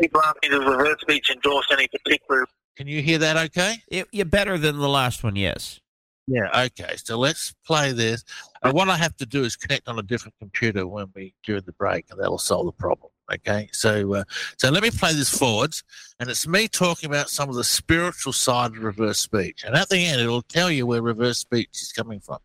People 0.00 0.22
ask 0.22 0.36
me, 0.42 0.48
does 0.48 0.60
reverse 0.60 1.00
speech 1.00 1.30
endorse 1.30 1.66
any 1.70 1.88
particular 1.88 2.46
Can 2.76 2.86
you 2.86 3.02
hear 3.02 3.18
that 3.18 3.36
okay? 3.36 3.76
It, 3.88 4.06
yeah, 4.12 4.24
better 4.24 4.56
than 4.56 4.78
the 4.78 4.88
last 4.88 5.22
one, 5.22 5.36
yes. 5.36 5.80
Yeah, 6.26 6.48
okay. 6.64 6.96
So 6.96 7.18
let's 7.18 7.54
play 7.64 7.92
this. 7.92 8.24
And 8.62 8.72
what 8.72 8.88
I 8.88 8.96
have 8.96 9.16
to 9.18 9.26
do 9.26 9.44
is 9.44 9.54
connect 9.54 9.88
on 9.88 9.98
a 9.98 10.02
different 10.02 10.34
computer 10.40 10.86
when 10.86 11.06
we 11.14 11.34
during 11.44 11.62
the 11.66 11.72
break, 11.72 12.06
and 12.10 12.18
that'll 12.18 12.38
solve 12.38 12.66
the 12.66 12.72
problem. 12.72 13.10
Okay, 13.32 13.68
so 13.72 14.14
uh, 14.14 14.24
so 14.56 14.70
let 14.70 14.84
me 14.84 14.90
play 14.90 15.12
this 15.12 15.36
forwards, 15.36 15.82
and 16.20 16.30
it's 16.30 16.46
me 16.46 16.68
talking 16.68 17.10
about 17.10 17.28
some 17.28 17.48
of 17.48 17.56
the 17.56 17.64
spiritual 17.64 18.32
side 18.32 18.72
of 18.76 18.82
reverse 18.82 19.18
speech, 19.18 19.64
and 19.64 19.74
at 19.74 19.88
the 19.88 20.06
end 20.06 20.20
it'll 20.20 20.42
tell 20.42 20.70
you 20.70 20.86
where 20.86 21.02
reverse 21.02 21.38
speech 21.38 21.70
is 21.72 21.92
coming 21.92 22.20
from. 22.20 22.38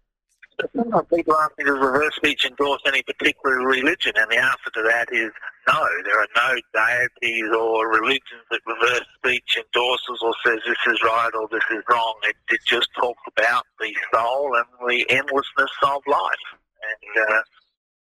People 1.14 1.36
ask 1.36 1.58
me, 1.58 1.66
does 1.66 1.80
reverse 1.80 2.16
speech 2.16 2.46
endorse 2.46 2.82
any 2.86 3.02
particular 3.04 3.58
religion? 3.66 4.14
And 4.16 4.30
the 4.30 4.38
answer 4.38 4.70
to 4.76 4.84
that 4.84 5.08
is 5.12 5.32
no. 5.68 5.88
There 6.04 6.20
are 6.20 6.28
no 6.36 6.60
deities 6.74 7.50
or 7.58 7.90
religions 7.92 8.46
that 8.52 8.62
reverse 8.68 9.06
speech 9.18 9.58
endorses 9.58 10.20
or 10.22 10.34
says 10.46 10.60
this 10.68 10.78
is 10.94 11.02
right 11.04 11.32
or 11.34 11.48
this 11.52 11.64
is 11.72 11.84
wrong. 11.90 12.16
It, 12.24 12.36
it 12.50 12.60
just 12.66 12.90
talks 12.96 13.22
about 13.28 13.66
the 13.80 13.94
soul 14.14 14.56
and 14.56 14.66
the 14.88 15.10
endlessness 15.10 15.72
of 15.84 16.02
life. 16.08 16.46
And, 16.84 17.28
uh, 17.28 17.42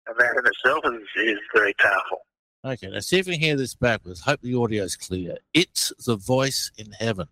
and 0.06 0.18
that 0.18 0.36
in 0.38 0.46
itself 0.46 0.84
is, 0.86 1.22
is 1.22 1.38
very 1.54 1.74
powerful. 1.74 2.24
Okay, 2.68 2.88
now 2.88 2.98
see 3.00 3.18
if 3.18 3.26
we 3.26 3.32
can 3.34 3.40
hear 3.40 3.56
this 3.56 3.74
backwards. 3.74 4.20
Hope 4.20 4.40
the 4.42 4.54
audio 4.54 4.84
is 4.84 4.94
clear. 4.94 5.38
It's 5.54 5.90
the 6.04 6.16
voice 6.16 6.70
in 6.76 6.92
heaven. 6.92 7.26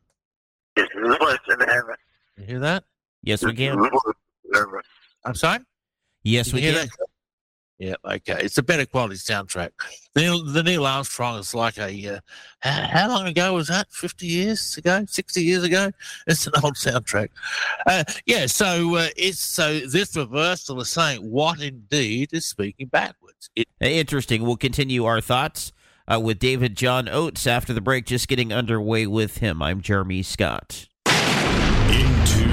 It's 0.77 0.93
the 0.95 1.17
voice 1.21 1.39
in 1.61 1.61
heaven. 1.61 1.95
You 2.39 2.45
hear 2.47 2.59
that? 2.61 2.85
Yes, 3.23 3.45
we 3.45 3.53
can. 3.55 3.77
the 3.79 3.91
voice 3.91 4.15
in 4.47 4.55
heaven. 4.55 4.81
I'm 5.27 5.35
sorry. 5.35 5.59
Yes, 6.23 6.53
we 6.55 6.61
You 6.63 6.71
hear 6.73 6.79
can. 6.81 6.89
that? 6.89 7.07
Yeah, 7.79 7.95
okay. 8.05 8.39
It's 8.41 8.57
a 8.57 8.63
better 8.63 8.87
quality 8.87 9.17
soundtrack. 9.17 9.71
The 10.15 10.23
Neil, 10.23 10.45
the 10.45 10.63
Neil 10.63 10.87
Armstrong 10.87 11.39
is 11.39 11.55
like 11.55 11.77
a. 11.79 12.15
Uh, 12.15 12.21
how, 12.61 12.87
how 12.87 13.09
long 13.09 13.27
ago 13.27 13.53
was 13.53 13.69
that? 13.69 13.91
Fifty 13.91 14.27
years 14.27 14.79
ago? 14.79 15.05
Sixty 15.07 15.43
years 15.43 15.63
ago? 15.63 15.91
It's 16.27 16.47
an 16.47 16.55
old 16.65 16.75
soundtrack. 16.75 17.29
Uh, 17.87 18.05
yeah. 18.25 18.47
So 18.47 18.97
uh, 18.97 19.09
it's 19.17 19.41
so 19.41 19.81
this 19.81 20.17
reversal 20.17 20.81
is 20.81 20.89
saying 20.89 21.21
what 21.21 21.61
indeed 21.61 22.31
is 22.33 22.47
speaking 22.47 22.87
backwards. 22.89 23.51
It 23.55 23.69
Interesting. 23.81 24.43
We'll 24.43 24.57
continue 24.57 25.05
our 25.05 25.21
thoughts 25.21 25.73
uh, 26.11 26.19
with 26.21 26.39
David 26.39 26.77
John 26.77 27.09
Oates 27.09 27.47
after 27.47 27.73
the 27.73 27.81
break, 27.81 28.07
just 28.07 28.29
getting 28.29 28.53
underway 28.53 29.07
with 29.07 29.39
him. 29.39 29.63
I'm 29.63 29.81
Jeremy 29.83 30.23
Scott. 30.23 30.89
Into 31.07 32.46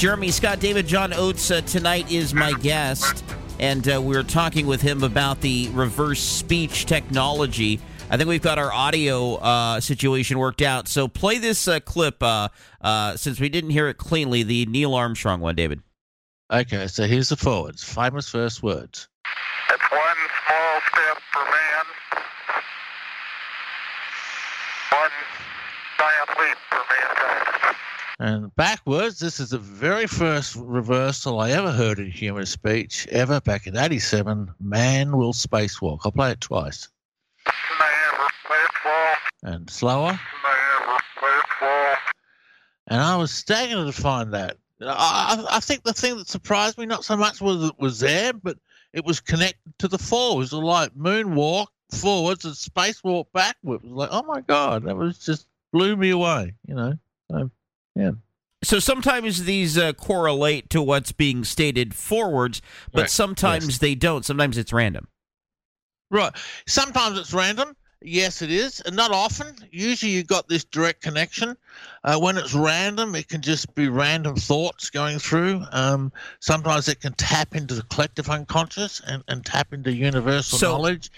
Jeremy 0.00 0.30
Scott. 0.30 0.60
David 0.60 0.86
John 0.86 1.12
Oates 1.12 1.50
uh, 1.50 1.60
tonight 1.60 2.10
is 2.10 2.32
my 2.32 2.54
guest, 2.54 3.22
and 3.58 3.86
uh, 3.86 4.00
we're 4.00 4.22
talking 4.22 4.66
with 4.66 4.80
him 4.80 5.02
about 5.02 5.42
the 5.42 5.68
reverse 5.74 6.20
speech 6.20 6.86
technology. 6.86 7.78
I 8.08 8.16
think 8.16 8.26
we've 8.26 8.40
got 8.40 8.58
our 8.58 8.72
audio 8.72 9.34
uh, 9.34 9.78
situation 9.78 10.38
worked 10.38 10.62
out. 10.62 10.88
So 10.88 11.06
play 11.06 11.36
this 11.36 11.68
uh, 11.68 11.80
clip 11.80 12.22
uh, 12.22 12.48
uh, 12.80 13.18
since 13.18 13.40
we 13.40 13.50
didn't 13.50 13.68
hear 13.70 13.88
it 13.88 13.98
cleanly, 13.98 14.42
the 14.42 14.64
Neil 14.64 14.94
Armstrong 14.94 15.40
one, 15.42 15.54
David. 15.54 15.82
Okay, 16.50 16.86
so 16.86 17.06
here's 17.06 17.28
the 17.28 17.36
forwards. 17.36 17.84
Famous 17.84 18.30
first 18.30 18.62
words. 18.62 19.06
It's 19.68 19.82
one 19.90 20.16
small 20.46 20.80
step 20.94 21.18
for 21.30 21.44
man, 21.44 21.84
one 24.92 25.10
giant 25.98 26.38
leap 26.38 26.56
for 26.70 26.84
mankind. 26.88 27.69
And 28.20 28.54
backwards, 28.54 29.18
this 29.18 29.40
is 29.40 29.48
the 29.48 29.58
very 29.58 30.06
first 30.06 30.54
reversal 30.54 31.40
I 31.40 31.52
ever 31.52 31.72
heard 31.72 31.98
in 31.98 32.10
human 32.10 32.44
speech, 32.44 33.06
ever 33.08 33.40
back 33.40 33.66
in 33.66 33.78
87. 33.78 34.52
Man 34.60 35.16
will 35.16 35.32
spacewalk. 35.32 36.00
I'll 36.04 36.12
play 36.12 36.32
it 36.32 36.40
twice. 36.42 36.88
And 39.42 39.70
slower. 39.70 40.20
And 42.88 43.00
I 43.00 43.16
was 43.16 43.30
staggered 43.30 43.86
to 43.86 43.92
find 43.92 44.34
that. 44.34 44.58
I, 44.82 45.46
I 45.52 45.60
think 45.60 45.84
the 45.84 45.94
thing 45.94 46.18
that 46.18 46.28
surprised 46.28 46.76
me 46.76 46.84
not 46.84 47.06
so 47.06 47.16
much 47.16 47.40
was 47.40 47.70
it 47.70 47.78
was 47.78 48.00
there, 48.00 48.34
but 48.34 48.58
it 48.92 49.06
was 49.06 49.20
connected 49.20 49.72
to 49.78 49.88
the 49.88 49.96
forwards. 49.96 50.52
It 50.52 50.56
was 50.56 50.64
like 50.64 50.94
moonwalk 50.94 51.68
forwards 51.90 52.44
and 52.44 52.52
spacewalk 52.52 53.28
backwards. 53.32 53.82
Was 53.82 53.92
like, 53.92 54.10
oh 54.12 54.24
my 54.24 54.42
god, 54.42 54.82
that 54.82 54.96
was 54.96 55.18
just 55.18 55.46
blew 55.72 55.96
me 55.96 56.10
away. 56.10 56.52
You 56.66 56.74
know, 56.74 56.98
so, 57.30 57.50
yeah. 57.94 58.12
So 58.62 58.78
sometimes 58.78 59.44
these 59.44 59.78
uh, 59.78 59.94
correlate 59.94 60.68
to 60.70 60.82
what's 60.82 61.12
being 61.12 61.44
stated 61.44 61.94
forwards, 61.94 62.60
but 62.92 63.02
Right, 63.02 63.10
sometimes 63.10 63.66
yes. 63.68 63.78
they 63.78 63.94
don't. 63.94 64.24
Sometimes 64.24 64.58
it's 64.58 64.72
random. 64.72 65.08
Right. 66.10 66.32
Sometimes 66.66 67.18
it's 67.18 67.32
random. 67.32 67.74
Yes, 68.02 68.42
it 68.42 68.50
is. 68.50 68.80
And 68.80 68.96
not 68.96 69.12
often. 69.12 69.54
Usually 69.70 70.12
you've 70.12 70.26
got 70.26 70.48
this 70.48 70.64
direct 70.64 71.02
connection. 71.02 71.56
Uh, 72.04 72.18
when 72.18 72.36
it's 72.36 72.52
random, 72.54 73.14
it 73.14 73.28
can 73.28 73.40
just 73.40 73.74
be 73.74 73.88
random 73.88 74.36
thoughts 74.36 74.90
going 74.90 75.18
through. 75.18 75.62
Um, 75.72 76.12
sometimes 76.40 76.88
it 76.88 77.00
can 77.00 77.12
tap 77.14 77.54
into 77.54 77.74
the 77.74 77.82
collective 77.84 78.28
unconscious 78.28 79.00
and, 79.06 79.22
and 79.28 79.44
tap 79.44 79.72
into 79.72 79.92
universal 79.92 80.58
So- 80.58 80.72
knowledge. 80.72 81.10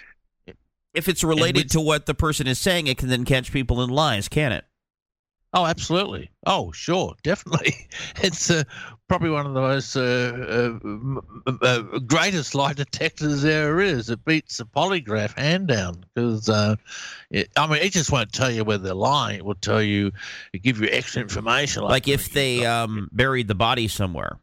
If 0.95 1.09
it's 1.09 1.25
related 1.25 1.65
which- 1.65 1.73
to 1.73 1.81
what 1.81 2.07
the 2.07 2.15
person 2.15 2.47
is 2.47 2.59
saying, 2.59 2.87
it 2.87 2.99
can 2.99 3.09
then 3.09 3.25
catch 3.25 3.51
people 3.51 3.83
in 3.83 3.91
lies, 3.91 4.29
can 4.29 4.53
it? 4.53 4.65
Oh, 5.55 5.67
absolutely. 5.67 6.31
Oh, 6.47 6.73
sure, 6.73 7.15
definitely. 7.23 7.75
It's 8.23 8.51
uh, 8.51 8.65
probably 9.09 9.29
one 9.31 9.45
of 9.47 9.53
the 9.53 9.61
most 9.61 9.97
uh, 9.97 11.21
uh, 11.47 11.61
uh, 11.63 11.99
greatest 12.01 12.55
lie 12.55 12.73
detectors 12.73 13.43
there 13.43 13.81
is. 13.81 14.09
It 14.09 14.25
beats 14.25 14.57
the 14.57 14.65
polygraph 14.65 15.37
hand 15.37 15.69
down 15.69 16.05
because, 16.15 16.49
uh, 16.49 16.77
it, 17.31 17.51
I 17.57 17.67
mean, 17.67 17.83
it 17.83 17.93
just 17.93 18.11
won't 18.11 18.33
tell 18.33 18.51
you 18.51 18.65
whether 18.65 18.83
they're 18.85 18.95
lying. 18.95 19.39
It 19.41 19.45
will 19.45 19.55
tell 19.55 19.83
you, 19.83 20.13
it 20.55 20.63
give 20.63 20.81
you 20.81 20.89
extra 20.91 21.21
information. 21.21 21.83
Like 21.83 22.09
if 22.09 22.33
they 22.33 22.65
um, 22.65 23.11
buried 23.13 23.49
the 23.49 23.55
body 23.55 23.89
somewhere. 23.89 24.39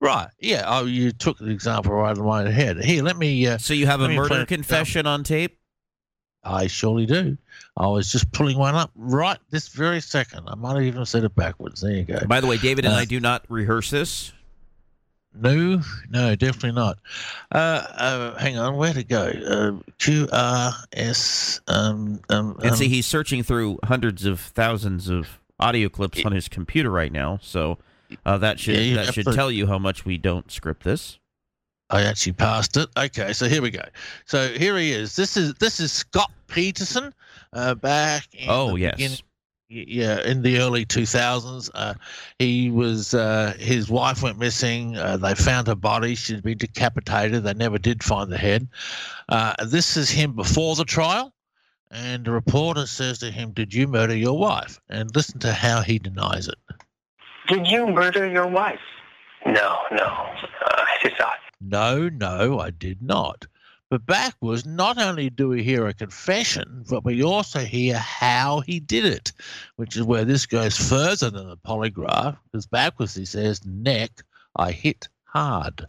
right, 0.00 0.28
yeah. 0.38 0.64
Oh, 0.66 0.86
you 0.86 1.12
took 1.12 1.36
the 1.38 1.50
example 1.50 1.92
right 1.92 2.16
of 2.16 2.24
my 2.24 2.50
head. 2.50 2.82
Here, 2.82 3.02
let 3.02 3.18
me. 3.18 3.46
Uh, 3.46 3.58
So 3.58 3.74
you 3.74 3.86
have 3.86 4.00
a 4.00 4.04
let 4.04 4.10
me 4.10 4.16
play 4.16 4.28
murder 4.28 4.46
confession 4.46 5.06
on 5.06 5.22
tape? 5.22 5.58
I 6.42 6.66
surely 6.66 7.06
do. 7.06 7.36
I 7.76 7.86
was 7.86 8.10
just 8.10 8.30
pulling 8.32 8.56
one 8.58 8.74
up 8.74 8.90
right 8.96 9.38
this 9.50 9.68
very 9.68 10.00
second. 10.00 10.48
I 10.48 10.54
might 10.54 10.74
have 10.74 10.82
even 10.84 11.04
said 11.06 11.24
it 11.24 11.34
backwards. 11.34 11.80
There 11.82 11.92
you 11.92 12.04
go. 12.04 12.20
By 12.26 12.40
the 12.40 12.46
way, 12.46 12.56
David 12.56 12.84
and 12.84 12.94
Uh, 12.94 12.98
I 12.98 13.04
do 13.04 13.20
not 13.20 13.44
rehearse 13.48 13.90
this. 13.90 14.32
No, 15.32 15.80
no, 16.10 16.34
definitely 16.34 16.72
not. 16.72 16.98
Uh, 17.52 17.58
uh, 17.58 18.38
hang 18.38 18.58
on, 18.58 18.76
where 18.76 18.92
to 18.92 19.04
go? 19.04 19.28
Uh, 19.28 19.90
Q 19.98 20.26
R 20.32 20.72
S. 20.92 21.60
Um, 21.68 22.20
um, 22.30 22.58
And 22.64 22.74
see, 22.76 22.86
um, 22.86 22.90
he's 22.90 23.06
searching 23.06 23.44
through 23.44 23.78
hundreds 23.84 24.24
of 24.26 24.40
thousands 24.40 25.08
of 25.08 25.38
audio 25.60 25.88
clips 25.88 26.24
on 26.26 26.32
his 26.32 26.48
computer 26.48 26.90
right 26.90 27.12
now. 27.12 27.38
So 27.42 27.78
uh, 28.26 28.38
that 28.38 28.58
should 28.58 28.74
Yeah, 28.76 29.04
that 29.04 29.14
should 29.14 29.26
to- 29.26 29.32
tell 29.32 29.52
you 29.52 29.68
how 29.68 29.78
much 29.78 30.04
we 30.04 30.18
don't 30.18 30.50
script 30.50 30.82
this. 30.82 31.19
I 31.90 32.02
actually 32.02 32.32
passed 32.34 32.76
it. 32.76 32.88
Okay, 32.96 33.32
so 33.32 33.48
here 33.48 33.62
we 33.62 33.70
go. 33.70 33.82
So 34.24 34.48
here 34.48 34.76
he 34.78 34.92
is. 34.92 35.16
This 35.16 35.36
is 35.36 35.54
this 35.54 35.80
is 35.80 35.92
Scott 35.92 36.30
Peterson. 36.46 37.12
Uh, 37.52 37.74
back. 37.74 38.26
In 38.32 38.48
Oh 38.48 38.72
the 38.74 38.80
yes, 38.80 38.94
beginning- 38.96 39.18
yeah, 39.72 40.20
in 40.22 40.42
the 40.42 40.58
early 40.58 40.84
2000s. 40.84 41.70
Uh, 41.74 41.94
he 42.40 42.70
was, 42.70 43.14
uh, 43.14 43.54
his 43.58 43.88
wife 43.88 44.20
went 44.20 44.36
missing. 44.38 44.96
Uh, 44.96 45.16
they 45.16 45.34
found 45.36 45.68
her 45.68 45.76
body. 45.76 46.16
She'd 46.16 46.42
been 46.42 46.58
decapitated. 46.58 47.44
They 47.44 47.54
never 47.54 47.78
did 47.78 48.02
find 48.02 48.30
the 48.32 48.36
head. 48.38 48.66
Uh, 49.28 49.54
this 49.64 49.96
is 49.96 50.10
him 50.10 50.32
before 50.34 50.74
the 50.74 50.84
trial. 50.84 51.32
And 51.92 52.24
the 52.24 52.32
reporter 52.32 52.86
says 52.86 53.18
to 53.18 53.30
him, 53.30 53.50
Did 53.52 53.72
you 53.74 53.86
murder 53.86 54.16
your 54.16 54.36
wife? 54.38 54.80
And 54.88 55.14
listen 55.14 55.38
to 55.40 55.52
how 55.52 55.82
he 55.82 55.98
denies 56.00 56.48
it. 56.48 56.58
Did 57.48 57.66
you 57.68 57.86
murder 57.88 58.28
your 58.28 58.46
wife? 58.48 58.80
No, 59.46 59.78
no. 59.92 60.04
Uh, 60.04 60.36
I 60.68 60.96
just 61.02 61.16
thought. 61.16 61.38
No, 61.60 62.08
no, 62.08 62.58
I 62.58 62.70
did 62.70 63.02
not. 63.02 63.46
But 63.90 64.06
backwards, 64.06 64.64
not 64.64 64.98
only 64.98 65.30
do 65.30 65.48
we 65.48 65.64
hear 65.64 65.88
a 65.88 65.92
confession, 65.94 66.84
but 66.88 67.04
we 67.04 67.24
also 67.24 67.58
hear 67.58 67.98
how 67.98 68.60
he 68.60 68.78
did 68.78 69.04
it, 69.04 69.32
which 69.76 69.96
is 69.96 70.04
where 70.04 70.24
this 70.24 70.46
goes 70.46 70.76
further 70.76 71.28
than 71.28 71.48
the 71.48 71.56
polygraph, 71.56 72.38
because 72.44 72.66
backwards 72.66 73.16
he 73.16 73.24
says, 73.24 73.64
neck, 73.66 74.10
I 74.56 74.70
hit 74.70 75.08
hard. 75.24 75.84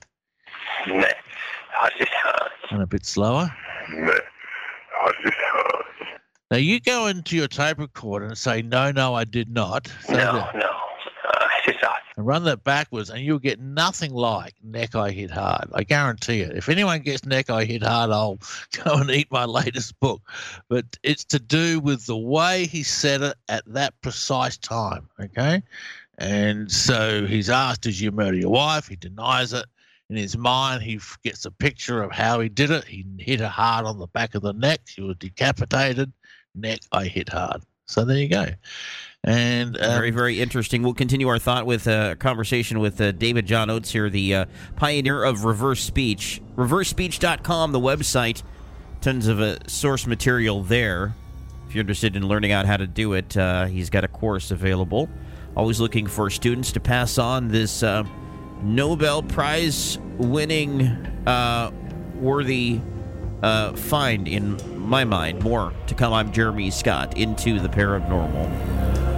Neck, 0.88 1.18
I 1.80 1.90
just 1.98 2.12
hard. 2.12 2.52
And 2.72 2.82
a 2.82 2.88
bit 2.88 3.06
slower. 3.06 3.54
No, 3.92 4.14
I 5.02 5.12
just 5.24 5.38
hard. 5.38 5.86
Now 6.50 6.58
you 6.58 6.80
go 6.80 7.06
into 7.06 7.36
your 7.36 7.48
tape 7.48 7.78
recorder 7.78 8.26
and 8.26 8.38
say, 8.38 8.64
no, 8.64 8.92
no, 8.92 9.14
I 9.14 9.26
did 9.26 9.50
not. 9.50 9.88
Say 10.06 10.14
No, 10.14 10.34
that, 10.34 10.56
no. 10.56 10.70
I 11.26 11.60
just 11.66 11.80
thought. 11.80 12.01
And 12.16 12.26
run 12.26 12.44
that 12.44 12.64
backwards, 12.64 13.10
and 13.10 13.22
you'll 13.24 13.40
get 13.40 13.60
nothing 13.60 14.14
like 14.14 14.56
neck 14.64 14.96
I 14.96 15.12
hit 15.12 15.32
hard. 15.32 15.70
I 15.74 15.84
guarantee 15.84 16.42
it. 16.42 16.56
If 16.56 16.70
anyone 16.70 17.02
gets 17.02 17.26
neck 17.26 17.50
I 17.50 17.66
hit 17.66 17.84
hard, 17.84 18.12
I'll 18.12 18.40
go 18.84 18.96
and 18.96 19.10
eat 19.10 19.32
my 19.32 19.46
latest 19.46 20.00
book. 20.00 20.22
But 20.68 20.86
it's 21.04 21.24
to 21.26 21.40
do 21.40 21.80
with 21.80 22.06
the 22.06 22.18
way 22.18 22.66
he 22.66 22.84
said 22.84 23.22
it 23.22 23.36
at 23.48 23.64
that 23.68 24.00
precise 24.02 24.58
time. 24.58 25.08
Okay. 25.20 25.62
And 26.18 26.72
so 26.72 27.26
he's 27.26 27.50
asked, 27.50 27.82
Did 27.82 28.00
you 28.00 28.12
murder 28.12 28.38
your 28.38 28.52
wife? 28.52 28.88
He 28.88 28.96
denies 28.96 29.54
it. 29.54 29.66
In 30.10 30.18
his 30.18 30.38
mind, 30.38 30.84
he 30.84 31.00
gets 31.24 31.46
a 31.46 31.52
picture 31.52 32.04
of 32.04 32.12
how 32.12 32.42
he 32.42 32.50
did 32.50 32.70
it. 32.70 32.84
He 32.84 33.06
hit 33.18 33.40
her 33.40 33.48
hard 33.48 33.86
on 33.86 33.98
the 33.98 34.08
back 34.08 34.36
of 34.36 34.42
the 34.42 34.52
neck. 34.52 34.82
She 34.84 35.02
was 35.02 35.16
decapitated. 35.16 36.12
Neck, 36.54 36.82
I 36.92 37.06
hit 37.06 37.30
hard. 37.30 37.64
So 37.86 38.04
there 38.04 38.18
you 38.18 38.28
go. 38.28 38.46
And 39.24 39.78
um, 39.78 39.92
very 39.92 40.10
very 40.10 40.42
interesting. 40.42 40.82
We'll 40.82 40.96
continue 40.96 41.28
our 41.28 41.38
thought 41.38 41.68
with 41.68 41.86
a 41.86 42.16
conversation 42.20 42.80
with 42.80 43.00
uh, 43.00 43.12
David 43.12 43.46
John 43.46 43.70
Oates 43.70 43.92
here, 43.92 44.10
the 44.10 44.36
uh, 44.36 44.46
pioneer 44.76 45.24
of 45.24 45.46
reverse 45.46 45.82
speech. 45.82 46.42
ReverseSpeech.com, 46.56 47.72
the 47.72 47.80
website. 47.80 48.42
Tons 49.02 49.28
of 49.28 49.40
uh, 49.40 49.58
source 49.68 50.08
material 50.08 50.64
there. 50.64 51.14
If 51.68 51.76
you're 51.76 51.82
interested 51.82 52.16
in 52.16 52.28
learning 52.28 52.52
out 52.52 52.66
how 52.66 52.78
to 52.78 52.88
do 52.88 53.14
it, 53.14 53.38
uh, 53.38 53.66
he's 53.66 53.90
got 53.90 54.04
a 54.04 54.08
course 54.08 54.52
available. 54.52 55.08
Always 55.56 55.80
looking 55.80 56.08
for 56.08 56.30
students 56.30 56.72
to 56.74 56.80
pass 56.80 57.18
on 57.18 57.48
this 57.48 57.84
uh, 57.84 58.04
Nobel 58.64 59.22
Prize 59.22 59.98
winning 60.18 60.82
uh, 61.28 61.72
worthy 62.16 62.82
uh, 63.44 63.74
find 63.74 64.28
in 64.28 64.58
my 64.80 65.04
mind. 65.04 65.44
More 65.44 65.74
to 65.88 65.96
come. 65.96 66.14
I'm 66.14 66.32
Jeremy 66.32 66.72
Scott 66.72 67.18
into 67.18 67.60
the 67.60 67.70
paranormal. 67.70 69.11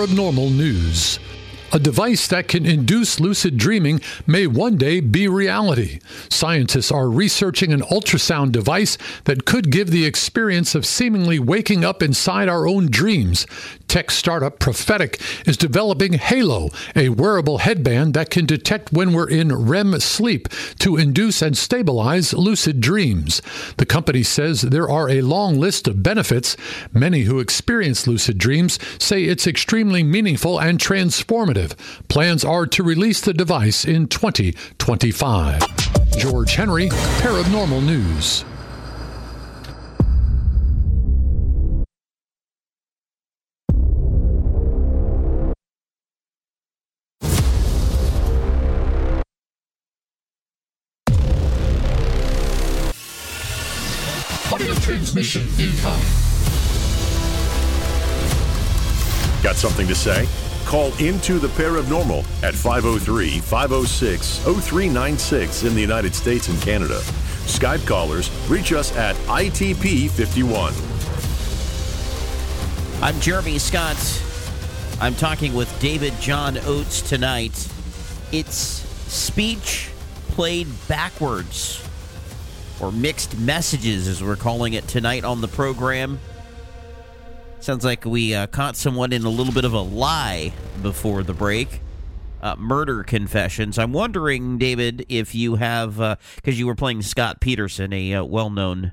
Paranormal 0.00 0.56
News. 0.56 1.18
A 1.74 1.78
device 1.78 2.26
that 2.28 2.48
can 2.48 2.64
induce 2.64 3.20
lucid 3.20 3.58
dreaming 3.58 4.00
may 4.26 4.46
one 4.46 4.78
day 4.78 5.00
be 5.00 5.28
reality. 5.28 6.00
Scientists 6.30 6.90
are 6.90 7.10
researching 7.10 7.70
an 7.70 7.82
ultrasound 7.82 8.50
device 8.50 8.96
that 9.24 9.44
could 9.44 9.70
give 9.70 9.90
the 9.90 10.06
experience 10.06 10.74
of 10.74 10.86
seemingly 10.86 11.38
waking 11.38 11.84
up 11.84 12.02
inside 12.02 12.48
our 12.48 12.66
own 12.66 12.86
dreams. 12.90 13.46
Tech 13.90 14.12
startup 14.12 14.60
Prophetic 14.60 15.20
is 15.46 15.56
developing 15.56 16.12
Halo, 16.12 16.70
a 16.94 17.08
wearable 17.08 17.58
headband 17.58 18.14
that 18.14 18.30
can 18.30 18.46
detect 18.46 18.92
when 18.92 19.12
we're 19.12 19.28
in 19.28 19.52
REM 19.52 19.98
sleep 19.98 20.48
to 20.78 20.96
induce 20.96 21.42
and 21.42 21.58
stabilize 21.58 22.32
lucid 22.32 22.80
dreams. 22.80 23.42
The 23.78 23.86
company 23.86 24.22
says 24.22 24.62
there 24.62 24.88
are 24.88 25.10
a 25.10 25.22
long 25.22 25.58
list 25.58 25.88
of 25.88 26.04
benefits. 26.04 26.56
Many 26.92 27.22
who 27.22 27.40
experience 27.40 28.06
lucid 28.06 28.38
dreams 28.38 28.78
say 29.00 29.24
it's 29.24 29.48
extremely 29.48 30.04
meaningful 30.04 30.60
and 30.60 30.78
transformative. 30.78 31.76
Plans 32.06 32.44
are 32.44 32.68
to 32.68 32.84
release 32.84 33.20
the 33.20 33.34
device 33.34 33.84
in 33.84 34.06
2025. 34.06 35.62
George 36.16 36.54
Henry, 36.54 36.90
Paranormal 36.90 37.84
News. 37.84 38.44
Transmission 55.10 55.42
incoming. 55.58 56.06
Got 59.42 59.56
something 59.56 59.88
to 59.88 59.94
say? 59.94 60.28
Call 60.66 60.92
into 61.02 61.38
the 61.38 61.48
paranormal 61.48 62.24
at 62.44 62.54
503 62.54 63.40
506 63.40 64.38
0396 64.38 65.64
in 65.64 65.74
the 65.74 65.80
United 65.80 66.14
States 66.14 66.48
and 66.48 66.60
Canada. 66.62 67.00
Skype 67.46 67.84
callers 67.86 68.30
reach 68.48 68.72
us 68.72 68.94
at 68.96 69.16
ITP51. 69.26 70.72
I'm 73.02 73.18
Jeremy 73.20 73.58
Scott. 73.58 73.96
I'm 75.00 75.14
talking 75.14 75.54
with 75.54 75.74
David 75.80 76.12
John 76.20 76.58
Oates 76.58 77.00
tonight. 77.00 77.68
It's 78.30 78.54
speech 78.54 79.90
played 80.28 80.68
backwards, 80.86 81.82
or 82.80 82.92
mixed 82.92 83.38
messages, 83.38 84.08
as 84.08 84.22
we're 84.22 84.36
calling 84.36 84.74
it 84.74 84.86
tonight 84.88 85.24
on 85.24 85.40
the 85.40 85.48
program. 85.48 86.18
Sounds 87.60 87.84
like 87.84 88.04
we 88.04 88.34
uh, 88.34 88.46
caught 88.46 88.76
someone 88.76 89.12
in 89.12 89.24
a 89.24 89.28
little 89.28 89.52
bit 89.52 89.64
of 89.64 89.74
a 89.74 89.80
lie 89.80 90.52
before 90.82 91.22
the 91.22 91.34
break. 91.34 91.80
Uh, 92.42 92.56
murder 92.56 93.02
confessions. 93.02 93.78
I'm 93.78 93.92
wondering, 93.92 94.56
David, 94.56 95.04
if 95.10 95.34
you 95.34 95.56
have, 95.56 96.18
because 96.36 96.58
you 96.58 96.66
were 96.66 96.74
playing 96.74 97.02
Scott 97.02 97.40
Peterson, 97.40 97.92
a 97.92 98.14
uh, 98.14 98.24
well 98.24 98.48
known 98.48 98.92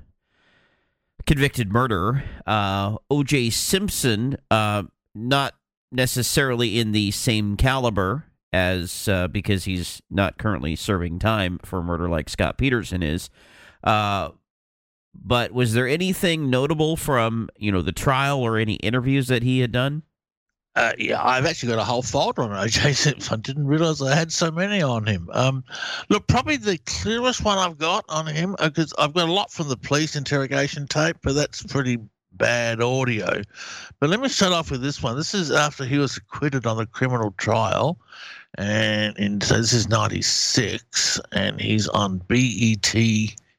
convicted 1.28 1.71
murderer. 1.71 2.23
Uh, 2.47 2.95
O.J. 3.12 3.52
Simpson, 3.52 4.38
uh, 4.50 4.84
not 5.13 5.54
necessarily 5.91 6.80
in 6.80 6.93
the 6.93 7.12
same 7.12 7.58
caliber 7.58 8.26
as 8.52 9.08
uh, 9.08 9.28
because 9.28 9.65
he's 9.65 10.02
not 10.10 10.38
currently 10.38 10.76
serving 10.76 11.19
time 11.19 11.60
for 11.63 11.84
murder 11.84 12.10
like 12.10 12.30
Scott 12.30 12.58
Peterson 12.58 13.04
is. 13.04 13.30
Uh, 13.88 14.32
but 15.15 15.54
was 15.54 15.73
there 15.73 15.88
anything 15.88 16.50
notable 16.50 16.97
from 16.97 17.50
you 17.58 17.71
know 17.71 17.82
the 17.82 17.93
trial 17.93 18.41
or 18.41 18.58
any 18.58 18.76
interviews 18.76 19.30
that 19.30 19.43
he 19.43 19.62
had 19.62 19.71
done? 19.71 20.04
Uh, 20.76 20.91
yeah, 20.97 21.23
I've 21.23 21.45
actually 21.45 21.69
got 21.69 21.80
a 21.80 21.86
whole 21.86 22.04
folder 22.04 22.41
on 22.41 22.50
OJ 22.50 22.93
Simpson. 22.95 23.34
I 23.34 23.41
didn't 23.41 23.65
realize 23.65 24.02
I 24.02 24.13
had 24.13 24.34
so 24.34 24.52
many 24.52 24.82
on 24.82 25.08
him. 25.08 25.30
Um, 25.32 25.63
look, 26.10 26.28
probably 26.28 26.58
the 26.58 26.78
clearest 26.80 27.45
one 27.45 27.58
I've 27.58 27.78
got 27.78 28.04
on 28.10 28.28
him, 28.28 28.58
because 28.62 28.93
I've 29.00 29.13
got 29.13 29.30
a 29.30 29.32
lot 29.32 29.54
from 29.54 29.69
the 29.69 29.78
police 29.78 30.17
interrogation 30.17 30.86
tape, 30.86 31.17
but 31.23 31.34
that's 31.34 31.63
pretty 31.63 31.97
bad 32.34 32.82
audio. 32.82 33.41
But 34.02 34.10
let 34.10 34.19
me 34.19 34.28
start 34.28 34.52
off 34.52 34.69
with 34.69 34.82
this 34.82 35.02
one. 35.02 35.15
This 35.15 35.34
is 35.34 35.50
after 35.50 35.86
he 35.86 35.97
was 35.97 36.17
acquitted 36.17 36.67
on 36.67 36.76
the 36.76 36.86
criminal 36.86 37.34
trial, 37.38 37.97
and 38.58 39.17
in, 39.17 39.39
so 39.39 39.56
this 39.56 39.71
is 39.71 39.88
'96, 39.88 41.21
and 41.32 41.62
he's 41.62 41.88
on 41.88 42.17
BET 42.28 42.93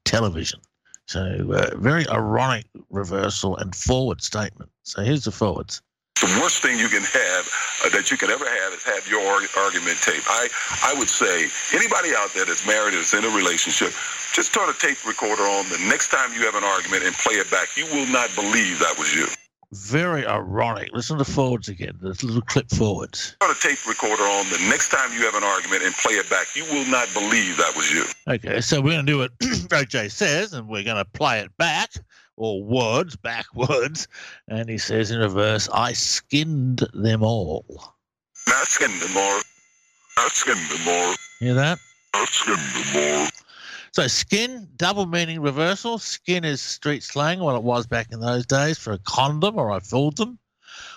television. 0.09 0.61
So 1.07 1.21
uh, 1.53 1.77
very 1.77 2.09
ironic 2.09 2.66
reversal 2.90 3.57
and 3.57 3.75
forward 3.75 4.23
statement. 4.23 4.71
So 4.83 5.03
here's 5.03 5.25
the 5.25 5.33
forwards. 5.33 5.81
The 6.21 6.38
worst 6.42 6.62
thing 6.62 6.79
you 6.79 6.88
can 6.88 7.03
have 7.03 7.44
uh, 7.85 7.88
that 7.90 8.11
you 8.11 8.16
could 8.16 8.31
ever 8.31 8.44
have 8.44 8.73
is 8.73 8.83
have 8.83 9.07
your 9.09 9.23
arg- 9.23 9.49
argument 9.57 9.99
tape. 10.03 10.25
I, 10.27 10.49
I 10.83 10.99
would 10.99 11.09
say 11.09 11.49
anybody 11.73 12.11
out 12.16 12.35
there 12.35 12.44
that's 12.44 12.66
married 12.66 12.94
or 12.94 12.99
is 12.99 13.14
in 13.14 13.25
a 13.25 13.29
relationship, 13.29 13.92
just 14.35 14.53
turn 14.53 14.68
a 14.68 14.73
tape 14.73 15.07
recorder 15.07 15.44
on. 15.44 15.68
The 15.68 15.79
next 15.87 16.11
time 16.11 16.33
you 16.35 16.42
have 16.42 16.57
an 16.57 16.64
argument 16.64 17.05
and 17.05 17.14
play 17.14 17.35
it 17.35 17.49
back, 17.51 17.77
you 17.77 17.87
will 17.87 18.07
not 18.07 18.35
believe 18.35 18.81
that 18.81 18.99
was 18.99 19.14
you. 19.14 19.29
Very 19.72 20.26
ironic. 20.26 20.90
Listen 20.94 21.18
to 21.18 21.24
the 21.24 21.31
forwards 21.31 21.68
again. 21.68 21.98
This 22.00 22.22
little 22.22 22.40
clip 22.40 22.70
forwards. 22.70 23.37
Turn 23.40 23.50
a 23.50 23.54
tape 23.54 23.87
recorder 23.87 24.22
on. 24.22 24.48
The 24.48 24.59
next 24.70 24.88
time 24.88 25.12
you 25.12 25.20
have 25.26 25.35
an 25.35 25.44
argument 25.44 25.83
and 25.83 25.94
play 25.94 26.14
it 26.14 26.28
back, 26.31 26.57
you 26.57 26.64
will 26.64 26.87
not 26.87 27.12
believe 27.12 27.59
that 27.59 27.74
was 27.76 27.92
you. 27.92 28.04
Okay, 28.26 28.62
so 28.62 28.81
we're 28.81 28.92
going 28.92 29.04
to 29.04 29.12
do 29.12 29.18
what 29.18 29.38
OJ 29.40 30.11
says, 30.11 30.54
and 30.54 30.68
we're 30.68 30.85
going 30.85 30.96
to 30.96 31.04
play 31.04 31.40
it 31.40 31.54
back, 31.59 31.90
or 32.37 32.62
words, 32.62 33.14
backwards. 33.16 34.09
And 34.48 34.70
he 34.70 34.78
says 34.78 35.11
in 35.11 35.20
reverse, 35.20 35.68
I 35.74 35.92
skinned 35.92 36.87
them 36.94 37.22
all. 37.22 37.94
I 38.46 38.64
skinned 38.64 39.02
them 39.02 39.16
all. 39.18 39.40
I 40.16 40.28
skinned 40.28 40.70
them 40.70 40.88
all. 40.88 41.14
Hear 41.40 41.54
that? 41.54 41.78
I 42.14 42.24
skinned 42.24 42.59
them 42.59 43.20
all. 43.20 43.28
So 43.92 44.07
skin, 44.07 44.68
double 44.77 45.07
meaning 45.07 45.40
reversal. 45.40 45.98
Skin 45.98 46.44
is 46.44 46.61
street 46.61 47.03
slang, 47.03 47.40
what 47.40 47.57
it 47.57 47.62
was 47.62 47.87
back 47.87 48.12
in 48.12 48.20
those 48.20 48.46
days 48.46 48.79
for 48.79 48.92
a 48.92 48.98
condom, 48.98 49.59
or 49.59 49.70
I 49.70 49.81
fooled 49.81 50.16
them. 50.16 50.38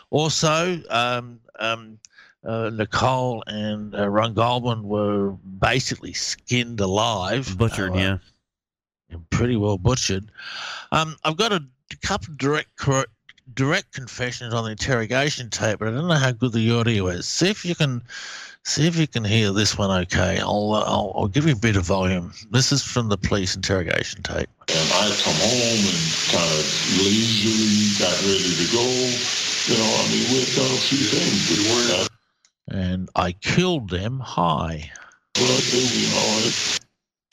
Also, 0.10 0.82
um, 0.90 1.40
um, 1.60 1.98
uh, 2.46 2.70
Nicole 2.74 3.44
and 3.48 3.96
uh, 3.96 4.08
Ron 4.10 4.34
Goldman 4.34 4.84
were 4.84 5.32
basically 5.32 6.14
skinned 6.14 6.80
alive. 6.80 7.58
Butchered, 7.58 7.92
Uh, 7.92 7.96
yeah. 7.96 8.18
Pretty 9.30 9.56
well 9.58 9.78
butchered. 9.78 10.32
Um, 10.92 11.18
I've 11.24 11.38
got 11.38 11.52
a 11.52 11.64
couple 12.02 12.32
of 12.32 12.38
direct 12.38 12.76
direct 13.56 13.94
confessions 13.94 14.54
on 14.54 14.64
the 14.66 14.72
interrogation 14.72 15.50
tape, 15.50 15.80
but 15.80 15.90
I 15.90 15.92
don't 15.92 16.08
know 16.08 16.14
how 16.16 16.32
good 16.32 16.54
the 16.54 16.72
audio 16.72 17.08
is. 17.08 17.28
See 17.28 17.50
if 17.50 17.66
you 17.66 17.76
can 17.76 18.02
see 18.64 18.88
if 18.88 18.96
you 18.96 19.08
can 19.08 19.24
hear 19.24 19.52
this 19.52 19.78
one. 19.78 19.92
Okay, 20.04 20.40
I'll 20.40 20.74
uh, 20.74 20.84
I'll, 20.86 21.12
I'll 21.16 21.28
give 21.28 21.46
you 21.46 21.54
a 21.54 21.58
bit 21.58 21.76
of 21.76 21.84
volume. 21.84 22.34
This 22.52 22.72
is 22.72 22.84
from 22.84 23.10
the 23.10 23.18
police 23.18 23.56
interrogation 23.56 24.24
tape. 24.24 24.50
And 24.70 24.92
I 24.94 25.10
come 25.24 25.36
home 25.36 25.84
and 25.88 26.04
kind 26.32 26.52
of 26.52 26.66
leisurely 27.00 27.92
got 28.00 28.16
ready 28.22 28.56
to 28.56 28.68
go. 28.72 28.86
You 29.68 29.78
know, 29.78 29.92
I 30.00 30.10
mean, 30.10 30.26
we've 30.34 30.56
done 30.56 30.72
a 30.72 30.82
few 30.82 30.98
things. 30.98 31.50
We 31.50 31.70
weren't 31.70 32.10
And 32.72 33.10
I 33.16 33.32
killed 33.34 33.90
them 33.90 34.20
high. 34.20 34.92
What 35.38 35.64
do 35.72 35.78
we 35.78 36.10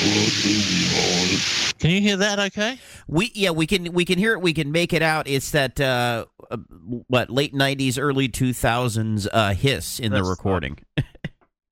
hard? 0.00 0.10
What 0.10 0.42
do 0.42 0.48
we 0.48 0.86
hard? 0.90 1.78
Can 1.78 1.90
you 1.90 2.00
hear 2.00 2.16
that? 2.16 2.38
Okay. 2.38 2.78
We 3.06 3.30
yeah 3.34 3.50
we 3.50 3.66
can 3.66 3.92
we 3.92 4.04
can 4.04 4.18
hear 4.18 4.32
it 4.32 4.40
we 4.40 4.52
can 4.52 4.72
make 4.72 4.92
it 4.92 5.02
out. 5.02 5.28
It's 5.28 5.50
that 5.52 5.80
uh, 5.80 6.26
uh, 6.50 6.56
what 7.06 7.30
late 7.30 7.54
'90s, 7.54 7.98
early 8.00 8.28
2000s 8.28 9.28
uh, 9.32 9.54
hiss 9.54 10.00
in 10.00 10.12
That's 10.12 10.24
the 10.24 10.30
recording. 10.30 10.78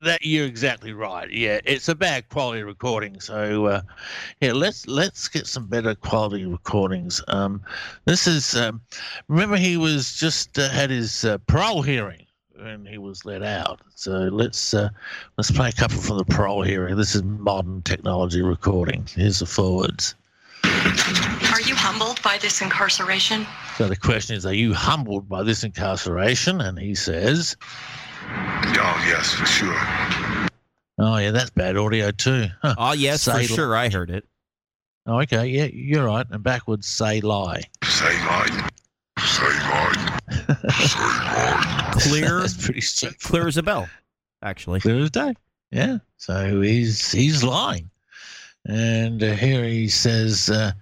That 0.03 0.25
you're 0.25 0.47
exactly 0.47 0.93
right. 0.93 1.29
Yeah, 1.33 1.59
it's 1.65 1.89
a 1.89 1.95
bad 1.95 2.29
quality 2.29 2.63
recording. 2.63 3.19
So 3.19 3.65
uh, 3.65 3.81
yeah, 4.43 4.53
let's 4.53 4.87
let's 4.87 5.27
get 5.27 5.47
some 5.47 5.67
better 5.67 5.95
quality 5.95 6.45
recordings. 6.45 7.23
Um, 7.29 7.63
this 8.05 8.27
is 8.27 8.55
um, 8.55 8.83
remember 9.29 9.57
he 9.57 9.79
was 9.79 10.15
just 10.15 10.59
uh, 10.59 10.69
had 10.69 10.91
his 10.91 11.25
uh, 11.25 11.39
parole 11.47 11.81
hearing 11.81 12.26
and 12.61 12.87
he 12.87 12.99
was 12.99 13.25
let 13.25 13.43
out. 13.43 13.81
So 13.95 14.13
let's 14.13 14.75
uh, 14.75 14.89
let's 15.37 15.51
play 15.51 15.69
a 15.69 15.73
couple 15.73 15.99
from 15.99 16.19
the 16.19 16.25
parole 16.25 16.63
hearing. 16.63 16.97
This 16.97 17.15
is 17.15 17.23
modern 17.23 17.83
technology 17.83 18.43
recording. 18.43 19.07
Here's 19.15 19.39
the 19.41 19.47
forwards. 19.47 20.15
Are 20.65 21.61
you 21.63 21.75
humbled 21.75 22.21
by 22.23 22.39
this 22.39 22.61
incarceration? 22.61 23.47
So 23.77 23.89
the 23.89 23.97
question 23.97 24.37
is, 24.37 24.45
are 24.45 24.55
you 24.55 24.75
humbled 24.75 25.29
by 25.29 25.43
this 25.43 25.65
incarceration? 25.65 26.61
And 26.61 26.79
he 26.79 26.95
says, 26.95 27.57
Oh, 28.29 29.05
yes, 29.09 29.33
for 29.33 29.47
sure. 29.47 30.49
Oh 30.99 31.19
yeah, 31.19 31.31
that's 31.31 31.51
bad 31.51 31.77
audio 31.77 32.11
too. 32.11 32.47
Huh. 32.63 32.75
Oh 32.79 32.93
yes, 32.93 33.25
for 33.25 33.33
Say- 33.33 33.47
sure, 33.47 33.77
I 33.77 33.91
heard 33.91 34.11
it. 34.11 34.25
Oh, 35.07 35.21
okay, 35.21 35.47
yeah, 35.47 35.67
you're 35.67 36.07
right. 36.07 36.27
And 36.31 36.43
backwards, 36.43 36.89
say 36.89 37.21
lie. 37.21 37.63
Say 37.85 38.05
lie. 38.27 38.69
Say 39.21 39.47
lie. 39.47 40.16
Clear, 41.99 42.41
That's 42.41 42.57
pretty 42.65 43.15
clear 43.21 43.47
as 43.47 43.57
a 43.57 43.63
bell. 43.63 43.89
Actually, 44.43 44.81
Clear 44.81 44.99
as 44.99 45.11
day. 45.11 45.35
Yeah. 45.71 45.99
So 46.17 46.61
he's 46.61 47.11
he's 47.11 47.43
lying, 47.43 47.91
and 48.67 49.23
uh, 49.23 49.33
here 49.33 49.65
he 49.65 49.89
says, 49.89 50.49
uh, 50.51 50.73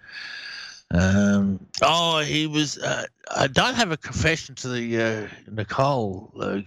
um, 0.90 1.66
"Oh, 1.82 2.20
he 2.20 2.46
was." 2.46 2.78
Uh, 2.78 3.06
I 3.34 3.46
don't 3.46 3.74
have 3.74 3.92
a 3.92 3.96
confession 3.96 4.54
to 4.56 4.68
the 4.68 5.02
uh, 5.02 5.28
Nicole 5.50 6.32
uh, 6.40 6.60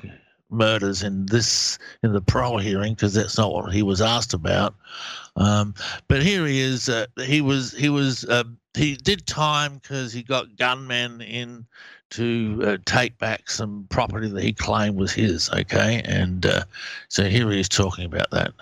murders 0.50 1.04
in 1.04 1.26
this 1.26 1.78
in 2.04 2.14
the 2.14 2.22
parole 2.22 2.58
hearing 2.58 2.94
because 2.94 3.14
that's 3.14 3.38
not 3.38 3.54
what 3.54 3.74
he 3.74 3.84
was 3.84 4.02
asked 4.02 4.34
about. 4.34 4.76
Um, 5.36 5.76
but 6.08 6.24
here 6.24 6.46
he 6.46 6.60
is. 6.60 6.90
Uh, 6.90 7.06
he 7.18 7.42
was 7.42 7.72
he 7.74 7.90
was 7.90 8.26
uh, 8.26 8.44
he 8.74 8.96
did 8.96 9.28
time 9.28 9.76
because 9.76 10.14
he 10.14 10.24
got 10.24 10.56
gunmen 10.58 11.22
in 11.22 11.66
to 12.12 12.62
uh, 12.66 12.78
take 12.86 13.18
back 13.18 13.50
some 13.50 13.86
property 13.90 14.30
that 14.30 14.44
he 14.44 14.54
claimed 14.54 14.98
was 14.98 15.12
his. 15.12 15.50
Okay, 15.50 16.02
and 16.06 16.46
uh, 16.46 16.64
so 17.10 17.26
here 17.26 17.50
he 17.52 17.60
is 17.60 17.70
talking 17.70 18.06
about 18.06 18.30
that. 18.32 18.54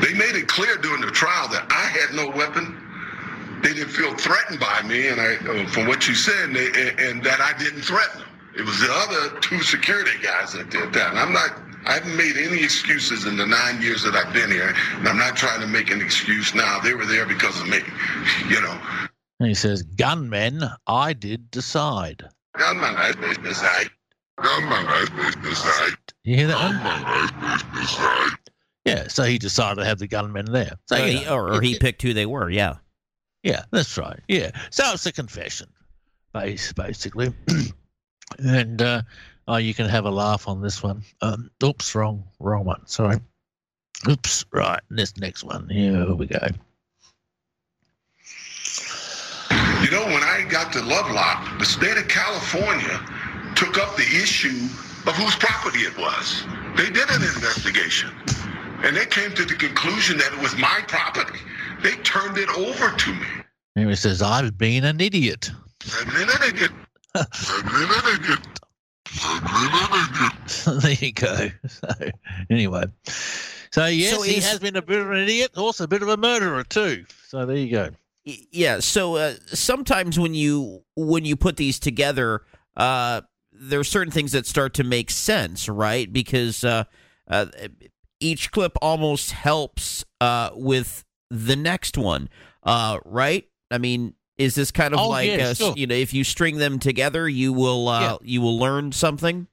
They 0.00 0.14
made 0.14 0.36
it 0.36 0.46
clear 0.46 0.76
during 0.76 1.00
the 1.00 1.10
trial 1.10 1.48
that 1.48 1.66
I 1.70 1.84
had 1.84 2.14
no 2.14 2.30
weapon. 2.30 2.78
They 3.62 3.74
didn't 3.74 3.90
feel 3.90 4.14
threatened 4.16 4.60
by 4.60 4.82
me, 4.82 5.08
and 5.08 5.20
I, 5.20 5.34
uh, 5.36 5.66
from 5.68 5.86
what 5.86 6.08
you 6.08 6.14
said, 6.14 6.48
and, 6.48 6.56
they, 6.56 6.94
and, 6.98 7.22
that 7.24 7.40
I 7.40 7.56
didn't 7.58 7.82
threaten 7.82 8.20
them. 8.20 8.28
It 8.56 8.64
was 8.64 8.80
the 8.80 8.92
other 8.92 9.40
two 9.40 9.62
security 9.62 10.18
guys 10.22 10.52
that 10.52 10.70
did 10.70 10.92
that. 10.92 11.10
And 11.10 11.18
I'm 11.18 11.32
not. 11.32 11.60
I 11.84 11.94
haven't 11.94 12.16
made 12.16 12.36
any 12.36 12.62
excuses 12.62 13.26
in 13.26 13.36
the 13.36 13.46
nine 13.46 13.82
years 13.82 14.04
that 14.04 14.14
I've 14.14 14.32
been 14.32 14.50
here, 14.50 14.72
and 14.94 15.08
I'm 15.08 15.18
not 15.18 15.36
trying 15.36 15.60
to 15.60 15.66
make 15.66 15.90
an 15.90 16.00
excuse 16.00 16.54
now. 16.54 16.78
They 16.78 16.94
were 16.94 17.06
there 17.06 17.26
because 17.26 17.60
of 17.60 17.68
me, 17.68 17.80
you 18.48 18.60
know. 18.60 18.78
And 19.42 19.48
he 19.48 19.54
says, 19.56 19.82
"Gunmen, 19.82 20.62
I 20.86 21.14
did 21.14 21.50
decide." 21.50 22.22
Gunmen, 22.56 22.94
I 22.96 23.10
did 23.10 23.42
decide. 23.42 23.90
Gunman, 24.40 24.86
I 24.86 25.04
did 25.16 25.42
decide. 25.42 25.96
You 26.22 26.36
hear 26.36 26.46
that 26.46 28.30
one? 28.30 28.38
Yeah, 28.84 29.08
so 29.08 29.24
he 29.24 29.38
decided 29.38 29.80
to 29.80 29.84
have 29.84 29.98
the 29.98 30.06
gunmen 30.06 30.46
there. 30.52 30.74
So, 30.86 30.94
Uh, 31.02 31.06
you 31.06 31.18
he- 31.18 31.24
know, 31.24 31.34
or, 31.34 31.54
or 31.54 31.60
he 31.60 31.76
picked 31.76 32.02
who 32.02 32.14
they 32.14 32.24
were. 32.26 32.50
Yeah. 32.50 32.76
Yeah, 33.42 33.64
that's 33.72 33.98
right. 33.98 34.20
Yeah. 34.28 34.52
So 34.70 34.92
it's 34.92 35.06
a 35.06 35.12
confession, 35.12 35.68
base 36.32 36.72
basically. 36.72 37.34
and 38.38 38.80
uh, 38.80 39.02
oh, 39.48 39.56
you 39.56 39.74
can 39.74 39.88
have 39.88 40.04
a 40.04 40.10
laugh 40.10 40.46
on 40.46 40.62
this 40.62 40.84
one. 40.84 41.02
Um, 41.20 41.50
oops, 41.64 41.92
wrong, 41.96 42.22
wrong 42.38 42.64
one. 42.64 42.86
Sorry. 42.86 43.18
Oops, 44.08 44.44
right. 44.52 44.80
This 44.88 45.16
next 45.16 45.42
one. 45.42 45.68
Here 45.68 46.14
we 46.14 46.26
go. 46.26 46.46
You 49.81 49.81
know, 49.92 50.04
when 50.06 50.22
I 50.22 50.44
got 50.48 50.72
to 50.72 50.80
Lovelock, 50.80 51.58
the 51.58 51.66
state 51.66 51.98
of 51.98 52.08
California 52.08 52.98
took 53.54 53.78
up 53.78 53.94
the 53.96 54.02
issue 54.02 54.66
of 55.06 55.14
whose 55.14 55.36
property 55.36 55.80
it 55.80 55.96
was. 55.98 56.44
They 56.76 56.86
did 56.86 57.08
an 57.10 57.22
investigation, 57.22 58.10
and 58.82 58.96
they 58.96 59.06
came 59.06 59.34
to 59.34 59.44
the 59.44 59.54
conclusion 59.54 60.16
that 60.18 60.32
it 60.32 60.40
was 60.40 60.56
my 60.56 60.80
property. 60.88 61.38
They 61.82 61.92
turned 62.02 62.38
it 62.38 62.48
over 62.56 62.96
to 62.96 63.12
me. 63.12 63.26
And 63.76 63.88
he 63.90 63.96
says, 63.96 64.22
"I've 64.22 64.56
been 64.56 64.84
an 64.84 65.00
idiot." 65.00 65.50
I've 65.84 66.06
been 66.06 66.28
an 66.30 66.54
idiot. 66.54 66.70
I've 67.14 67.64
been 67.64 67.90
an 67.90 68.20
idiot. 68.20 68.60
I've 69.24 70.10
idiot. 70.10 70.82
there 70.82 70.92
you 70.92 71.12
go. 71.12 71.50
So 71.68 72.10
anyway, 72.50 72.84
so 73.70 73.86
yes, 73.86 74.14
So 74.14 74.22
he 74.22 74.40
has 74.40 74.58
been 74.58 74.76
a 74.76 74.82
bit 74.82 75.00
of 75.00 75.10
an 75.10 75.18
idiot, 75.18 75.52
also 75.56 75.84
a 75.84 75.88
bit 75.88 76.02
of 76.02 76.08
a 76.08 76.16
murderer 76.16 76.64
too. 76.64 77.04
So 77.28 77.44
there 77.44 77.56
you 77.56 77.70
go. 77.70 77.90
Yeah 78.24 78.78
so 78.80 79.16
uh, 79.16 79.34
sometimes 79.46 80.18
when 80.18 80.34
you 80.34 80.84
when 80.96 81.24
you 81.24 81.34
put 81.36 81.56
these 81.56 81.78
together 81.80 82.42
uh 82.76 83.22
there 83.52 83.80
are 83.80 83.84
certain 83.84 84.12
things 84.12 84.32
that 84.32 84.46
start 84.46 84.74
to 84.74 84.84
make 84.84 85.10
sense 85.10 85.68
right 85.68 86.10
because 86.12 86.62
uh, 86.64 86.84
uh 87.28 87.46
each 88.20 88.50
clip 88.52 88.76
almost 88.80 89.32
helps 89.32 90.04
uh 90.20 90.50
with 90.54 91.04
the 91.30 91.56
next 91.56 91.98
one 91.98 92.28
uh 92.62 92.98
right 93.04 93.48
i 93.70 93.78
mean 93.78 94.14
is 94.38 94.54
this 94.54 94.70
kind 94.70 94.94
of 94.94 95.00
Oh, 95.00 95.08
like 95.08 95.28
yeah, 95.28 95.48
uh, 95.48 95.54
sure. 95.54 95.74
you 95.76 95.86
know 95.88 95.94
if 95.94 96.14
you 96.14 96.22
string 96.24 96.58
them 96.58 96.78
together 96.78 97.28
you 97.28 97.52
will 97.52 97.88
uh 97.88 98.00
Yeah. 98.00 98.16
you 98.22 98.40
will 98.40 98.58
learn 98.58 98.92
something 98.92 99.48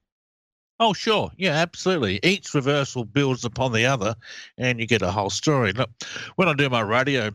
Oh, 0.81 0.93
sure. 0.93 1.29
Yeah, 1.35 1.55
absolutely. 1.55 2.21
Each 2.23 2.53
reversal 2.53 3.03
builds 3.03 3.43
upon 3.43 3.73
the 3.73 3.85
other, 3.85 4.15
and 4.57 4.79
you 4.79 4.87
get 4.87 5.01
a 5.01 5.11
whole 5.11 5.29
story. 5.29 5.73
Look, 5.73 5.89
when 6.37 6.47
I 6.47 6.53
do 6.53 6.69
my 6.69 6.79
radio 6.79 7.31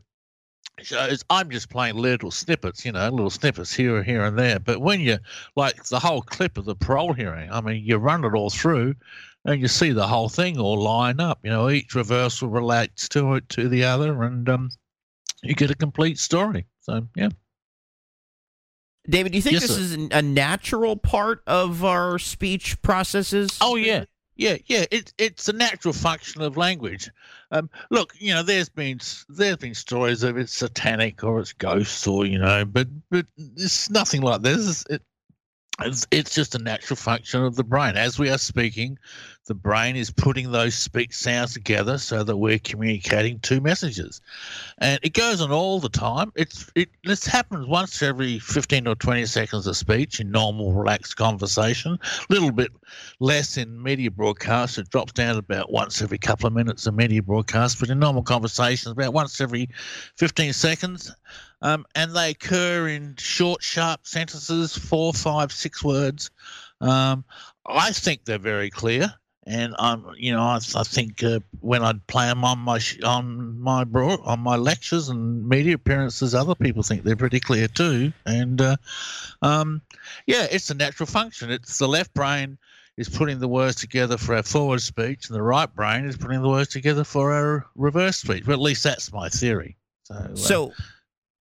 shows, 0.81 1.25
I'm 1.31 1.51
just 1.51 1.71
playing 1.71 1.97
little 1.97 2.31
snippets, 2.31 2.85
you 2.85 2.93
know, 2.93 3.09
little 3.09 3.31
snippets 3.31 3.73
here, 3.73 3.97
and 3.97 4.07
here, 4.07 4.25
and 4.25 4.39
there. 4.39 4.59
But 4.59 4.81
when 4.81 5.01
you, 5.01 5.19
like 5.57 5.85
the 5.85 5.99
whole 5.99 6.23
clip 6.23 6.59
of 6.59 6.65
the 6.65 6.75
parole 6.75 7.13
hearing, 7.13 7.51
I 7.51 7.61
mean, 7.61 7.85
you 7.85 7.97
run 7.97 8.25
it 8.25 8.35
all 8.35 8.51
through 8.51 8.95
and 9.45 9.61
you 9.61 9.69
see 9.69 9.93
the 9.93 10.07
whole 10.07 10.29
thing 10.29 10.59
all 10.59 10.81
line 10.81 11.21
up. 11.21 11.41
You 11.43 11.51
know, 11.51 11.71
each 11.71 11.95
reversal 11.95 12.49
relates 12.49 13.09
to 13.11 13.35
it, 13.35 13.49
to 13.51 13.69
the 13.69 13.85
other, 13.85 14.23
and 14.23 14.49
um, 14.49 14.71
you 15.43 15.55
get 15.55 15.71
a 15.71 15.75
complete 15.75 16.19
story. 16.19 16.67
So, 16.81 17.07
yeah. 17.15 17.29
david 19.09 19.33
do 19.33 19.39
you 19.39 19.43
think 19.43 19.55
Yes, 19.55 19.63
this 19.69 19.77
sir. 19.77 19.83
is 19.83 19.93
a 20.11 20.23
natural 20.23 20.97
part 20.97 21.43
of 21.47 21.85
our 21.85 22.19
speech 22.19 22.81
processes 22.83 23.59
Oh 23.61 23.77
yeah, 23.77 24.05
yeah, 24.37 24.57
yeah. 24.67 24.85
It's 24.91 25.13
it's 25.19 25.49
a 25.49 25.53
natural 25.53 25.95
function 25.95 26.43
of 26.43 26.57
language. 26.57 27.11
Um, 27.51 27.71
look, 27.91 28.15
you 28.19 28.35
know, 28.35 28.43
there's 28.43 28.69
been 28.69 29.01
there's 29.29 29.57
been 29.57 29.75
stories 29.75 30.23
of 30.23 30.37
it's 30.37 30.53
satanic 30.53 31.23
or 31.23 31.41
it's 31.41 31.53
ghosts 31.53 32.07
or 32.07 32.27
you 32.27 32.39
know, 32.39 32.65
but 32.65 32.89
but 33.11 33.27
it's 33.37 33.91
nothing 33.91 34.23
like 34.23 34.43
this. 34.43 34.85
It, 34.91 35.03
it's, 35.81 36.07
it's 36.11 36.35
just 36.35 36.55
a 36.55 36.59
natural 36.59 36.97
function 36.97 37.43
of 37.43 37.57
the 37.57 37.65
brain. 37.65 37.97
As 37.97 38.19
we 38.19 38.31
are 38.31 38.39
speaking, 38.39 38.99
the 39.47 39.55
brain 39.55 39.95
is 39.95 40.11
putting 40.11 40.51
those 40.51 40.75
speech 40.75 41.13
sounds 41.15 41.53
together 41.53 41.99
so 41.99 42.25
that 42.25 42.37
we're 42.37 42.59
communicating 42.59 43.39
two 43.41 43.61
messages, 43.61 44.21
and 44.79 44.99
it 45.03 45.13
goes 45.13 45.41
on 45.41 45.53
all 45.53 45.81
the 45.81 45.89
time. 45.89 46.33
It's 46.35 46.71
it 46.75 46.89
this 47.05 47.27
happens 47.27 47.67
once 47.67 48.03
every 48.03 48.39
fifteen 48.39 48.87
or 48.87 48.95
twenty 48.95 49.27
seconds 49.27 49.67
of 49.67 49.77
speech 49.77 50.21
in 50.21 50.31
normal, 50.31 50.73
relaxed 50.73 51.17
conversation. 51.17 51.99
A 52.03 52.33
little 52.33 52.53
bit 52.53 52.71
less 53.21 53.57
in 53.57 53.83
media 53.83 54.11
broadcasts. 54.11 54.79
It 54.79 54.89
drops 54.91 55.13
down 55.13 55.37
about 55.37 55.71
once 55.71 56.01
every 56.01 56.19
couple 56.19 56.47
of 56.47 56.53
minutes 56.53 56.87
of 56.87 56.95
media 56.95 57.23
broadcasts, 57.23 57.79
but 57.79 57.91
in 57.91 57.99
normal 57.99 58.23
conversations, 58.23 58.93
about 58.93 59.13
once 59.13 59.41
every 59.41 59.69
15 60.17 60.53
seconds. 60.53 61.15
Um, 61.63 61.87
and 61.95 62.15
they 62.15 62.31
occur 62.31 62.89
in 62.89 63.17
short, 63.17 63.63
sharp 63.63 64.07
sentences, 64.07 64.77
four, 64.77 65.15
five, 65.15 65.51
six 65.51 65.83
words. 65.83 66.31
Um, 66.81 67.25
I 67.67 67.93
think 67.93 68.25
they're 68.25 68.39
very 68.39 68.69
clear. 68.69 69.15
And 69.47 69.75
I'm, 69.79 70.07
you 70.17 70.33
know, 70.33 70.43
I, 70.43 70.57
I 70.57 70.85
think 70.85 71.23
uh, 71.23 71.41
when 71.61 71.83
I'd 71.83 72.07
play 72.07 72.27
them 72.27 72.45
on 72.45 72.59
my 72.59 72.81
on 73.05 73.61
my 73.61 73.85
broad, 73.85 74.21
on 74.25 74.41
my 74.41 74.57
lectures 74.57 75.11
and 75.11 75.47
media 75.47 75.75
appearances, 75.75 76.35
other 76.35 76.55
people 76.55 76.83
think 76.83 77.03
they're 77.03 77.15
pretty 77.15 77.41
clear 77.41 77.69
too. 77.69 78.13
And 78.25 78.61
uh, 78.61 78.77
um, 79.43 79.83
yeah, 80.27 80.47
it's 80.51 80.71
a 80.71 80.75
natural 80.75 81.07
function. 81.07 81.51
It's 81.51 81.79
the 81.79 81.89
left 81.89 82.15
brain 82.15 82.57
is 82.97 83.09
putting 83.09 83.39
the 83.39 83.49
words 83.49 83.77
together 83.77 84.17
for 84.17 84.35
our 84.37 84.43
forward 84.43 84.81
speech, 84.81 85.29
and 85.29 85.37
the 85.37 85.43
right 85.43 85.73
brain 85.75 86.07
is 86.07 86.17
putting 86.17 86.41
the 86.41 86.49
words 86.49 86.71
together 86.71 87.05
for 87.05 87.33
our 87.33 87.67
reverse 87.75 88.17
speech. 88.17 88.47
Well, 88.47 88.55
at 88.55 88.63
least 88.63 88.85
that's 88.85 89.13
my 89.13 89.29
theory. 89.29 89.77
So, 90.05 90.15
uh, 90.15 90.37
So 90.37 90.73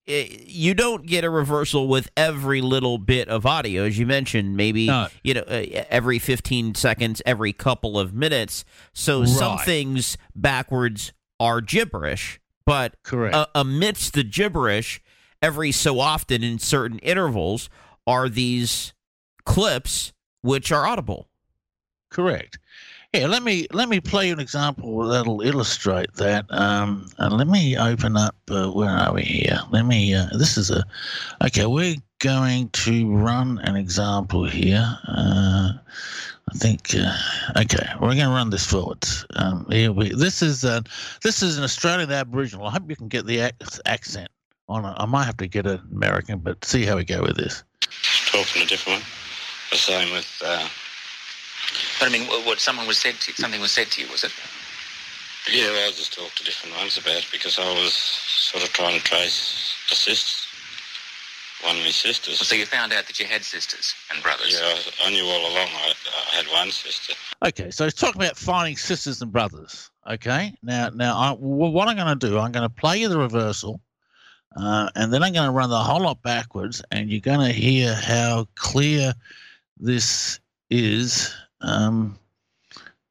you 0.05 0.73
don't 0.73 1.05
get 1.05 1.23
a 1.23 1.29
reversal 1.29 1.87
with 1.87 2.09
every 2.17 2.61
little 2.61 2.97
bit 2.97 3.29
of 3.29 3.45
audio, 3.45 3.83
as 3.83 3.97
you 3.97 4.05
mentioned. 4.05 4.57
Maybe 4.57 4.87
No. 4.87 5.07
you 5.23 5.33
know 5.33 5.41
uh, 5.41 5.63
every 5.89 6.19
15 6.19 6.75
seconds, 6.75 7.21
every 7.25 7.53
couple 7.53 7.97
of 7.97 8.13
minutes. 8.13 8.65
So 8.93 9.25
some 9.25 9.57
things 9.59 10.17
backwards 10.35 11.13
are 11.39 11.61
gibberish, 11.61 12.39
but 12.65 12.95
Correct. 13.03 13.35
uh, 13.35 13.45
amidst 13.55 14.13
the 14.13 14.23
gibberish, 14.23 15.01
every 15.41 15.71
so 15.71 15.99
often 15.99 16.43
in 16.43 16.59
certain 16.59 16.99
intervals 16.99 17.69
are 18.05 18.27
these 18.29 18.93
clips 19.45 20.11
which 20.41 20.71
are 20.71 20.85
audible. 20.85 21.29
Correct. 22.09 22.59
Yeah, 23.13 23.27
let 23.27 23.43
me 23.43 23.67
let 23.71 23.89
me 23.89 23.99
play 23.99 24.31
an 24.31 24.39
example 24.39 25.07
that'll 25.07 25.41
illustrate 25.41 26.11
that. 26.15 26.45
Um, 26.49 27.05
and 27.19 27.37
let 27.37 27.47
me 27.47 27.77
open 27.77 28.17
up. 28.17 28.35
Uh, 28.49 28.71
where 28.71 28.89
are 28.89 29.13
we 29.13 29.21
here? 29.21 29.59
Let 29.69 29.85
me. 29.85 30.15
Uh, 30.15 30.29
this 30.35 30.57
is 30.57 30.71
a. 30.71 30.83
Okay, 31.45 31.67
we're 31.67 31.97
going 32.17 32.69
to 32.69 33.15
run 33.15 33.59
an 33.65 33.75
example 33.75 34.45
here. 34.45 34.97
Uh, 35.07 35.73
I 36.51 36.57
think. 36.57 36.95
Uh, 36.97 37.15
okay, 37.57 37.85
we're 38.01 38.15
going 38.15 38.17
to 38.17 38.29
run 38.29 38.49
this 38.49 38.65
forward. 38.65 39.05
Um, 39.35 39.67
here 39.69 39.91
we. 39.91 40.09
This 40.09 40.41
is. 40.41 40.65
Uh, 40.65 40.81
this 41.21 41.43
is 41.43 41.59
an 41.59 41.63
Australian 41.63 42.11
Aboriginal. 42.11 42.65
I 42.65 42.71
hope 42.71 42.89
you 42.89 42.95
can 42.95 43.09
get 43.09 43.27
the 43.27 43.41
ac- 43.41 43.81
accent 43.85 44.29
on 44.67 44.85
it. 44.85 44.95
I 44.97 45.05
might 45.05 45.25
have 45.25 45.37
to 45.37 45.47
get 45.47 45.67
an 45.67 45.81
American, 45.91 46.39
but 46.39 46.65
see 46.65 46.83
how 46.83 46.95
we 46.95 47.05
go 47.05 47.21
with 47.21 47.37
this. 47.37 47.63
talking 48.31 48.63
a 48.63 48.65
different 48.65 49.01
one. 49.01 49.07
The 49.69 49.77
same 49.77 50.11
with. 50.11 50.41
But 51.99 52.09
I 52.09 52.11
mean, 52.11 52.27
what, 52.27 52.45
what 52.45 52.59
someone 52.59 52.87
was 52.87 52.97
said 52.97 53.15
to 53.15 53.33
something 53.33 53.61
was 53.61 53.71
said 53.71 53.87
to 53.91 54.01
you, 54.01 54.07
was 54.11 54.23
it? 54.23 54.31
yeah, 55.51 55.87
I 55.87 55.91
just 55.91 56.13
talked 56.13 56.37
to 56.37 56.43
different 56.43 56.75
ones 56.77 56.97
about 56.97 57.17
it 57.17 57.27
because 57.31 57.59
I 57.59 57.69
was 57.73 57.93
sort 57.93 58.63
of 58.63 58.71
trying 58.71 58.97
to 58.97 59.03
trace 59.03 59.75
the 59.89 59.95
sisters. 59.95 60.47
One 61.65 61.77
of 61.77 61.83
my 61.83 61.91
sisters. 61.91 62.45
So 62.45 62.55
you 62.55 62.65
found 62.65 62.91
out 62.91 63.07
that 63.07 63.19
you 63.19 63.25
had 63.25 63.43
sisters 63.43 63.93
and 64.13 64.21
brothers. 64.21 64.59
Yeah, 64.59 64.67
I, 64.67 65.07
I 65.07 65.11
knew 65.11 65.23
all 65.23 65.41
along 65.41 65.69
I, 65.73 65.93
I 66.33 66.35
had 66.35 66.45
one 66.47 66.71
sister. 66.71 67.13
Okay, 67.45 67.71
so 67.71 67.85
it's 67.85 67.99
talking 67.99 68.21
about 68.21 68.37
finding 68.37 68.75
sisters 68.75 69.21
and 69.21 69.31
brothers. 69.31 69.89
Okay, 70.09 70.53
now, 70.61 70.89
now, 70.93 71.17
I, 71.17 71.35
well, 71.39 71.71
what 71.71 71.87
I'm 71.87 71.95
going 71.95 72.19
to 72.19 72.27
do, 72.27 72.37
I'm 72.37 72.51
going 72.51 72.67
to 72.67 72.75
play 72.75 72.97
you 72.97 73.07
the 73.07 73.17
reversal, 73.17 73.79
uh, 74.57 74.89
and 74.95 75.13
then 75.13 75.23
I'm 75.23 75.31
going 75.31 75.47
to 75.47 75.53
run 75.53 75.69
the 75.69 75.77
whole 75.77 76.01
lot 76.01 76.21
backwards, 76.21 76.83
and 76.91 77.09
you're 77.09 77.21
going 77.21 77.39
to 77.39 77.53
hear 77.53 77.93
how 77.93 78.45
clear 78.55 79.13
this 79.79 80.41
is. 80.69 81.33
Um, 81.63 82.17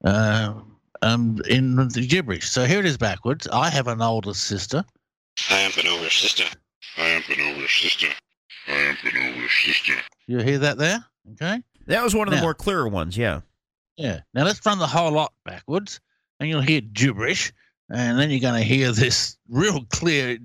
uh, 0.04 0.54
um, 1.02 1.40
in 1.48 1.76
the 1.88 2.06
gibberish. 2.06 2.48
So 2.48 2.64
here 2.64 2.80
it 2.80 2.86
is 2.86 2.96
backwards. 2.96 3.48
I 3.48 3.70
have 3.70 3.88
an 3.88 4.00
older 4.00 4.34
sister. 4.34 4.84
I 5.50 5.60
am 5.60 5.72
an 5.78 5.88
older 5.88 6.10
sister. 6.10 6.44
I 6.96 7.08
am 7.08 7.22
an 7.28 7.54
older 7.54 7.68
sister. 7.68 8.08
I 8.68 8.72
am 8.72 8.96
an 9.04 9.34
older 9.34 9.48
sister. 9.48 9.94
You 10.26 10.38
hear 10.38 10.58
that 10.58 10.78
there? 10.78 11.04
Okay. 11.32 11.62
That 11.86 12.04
was 12.04 12.14
one 12.14 12.28
of 12.28 12.34
the 12.34 12.40
more 12.40 12.54
clearer 12.54 12.88
ones. 12.88 13.16
Yeah. 13.16 13.40
Yeah. 13.96 14.20
Now 14.34 14.44
let's 14.44 14.64
run 14.64 14.78
the 14.78 14.86
whole 14.86 15.10
lot 15.10 15.32
backwards, 15.44 16.00
and 16.38 16.48
you'll 16.48 16.60
hear 16.60 16.80
gibberish, 16.80 17.52
and 17.90 18.18
then 18.18 18.30
you're 18.30 18.40
going 18.40 18.60
to 18.60 18.66
hear 18.66 18.92
this 18.92 19.36
real 19.48 19.84
clear 19.90 20.38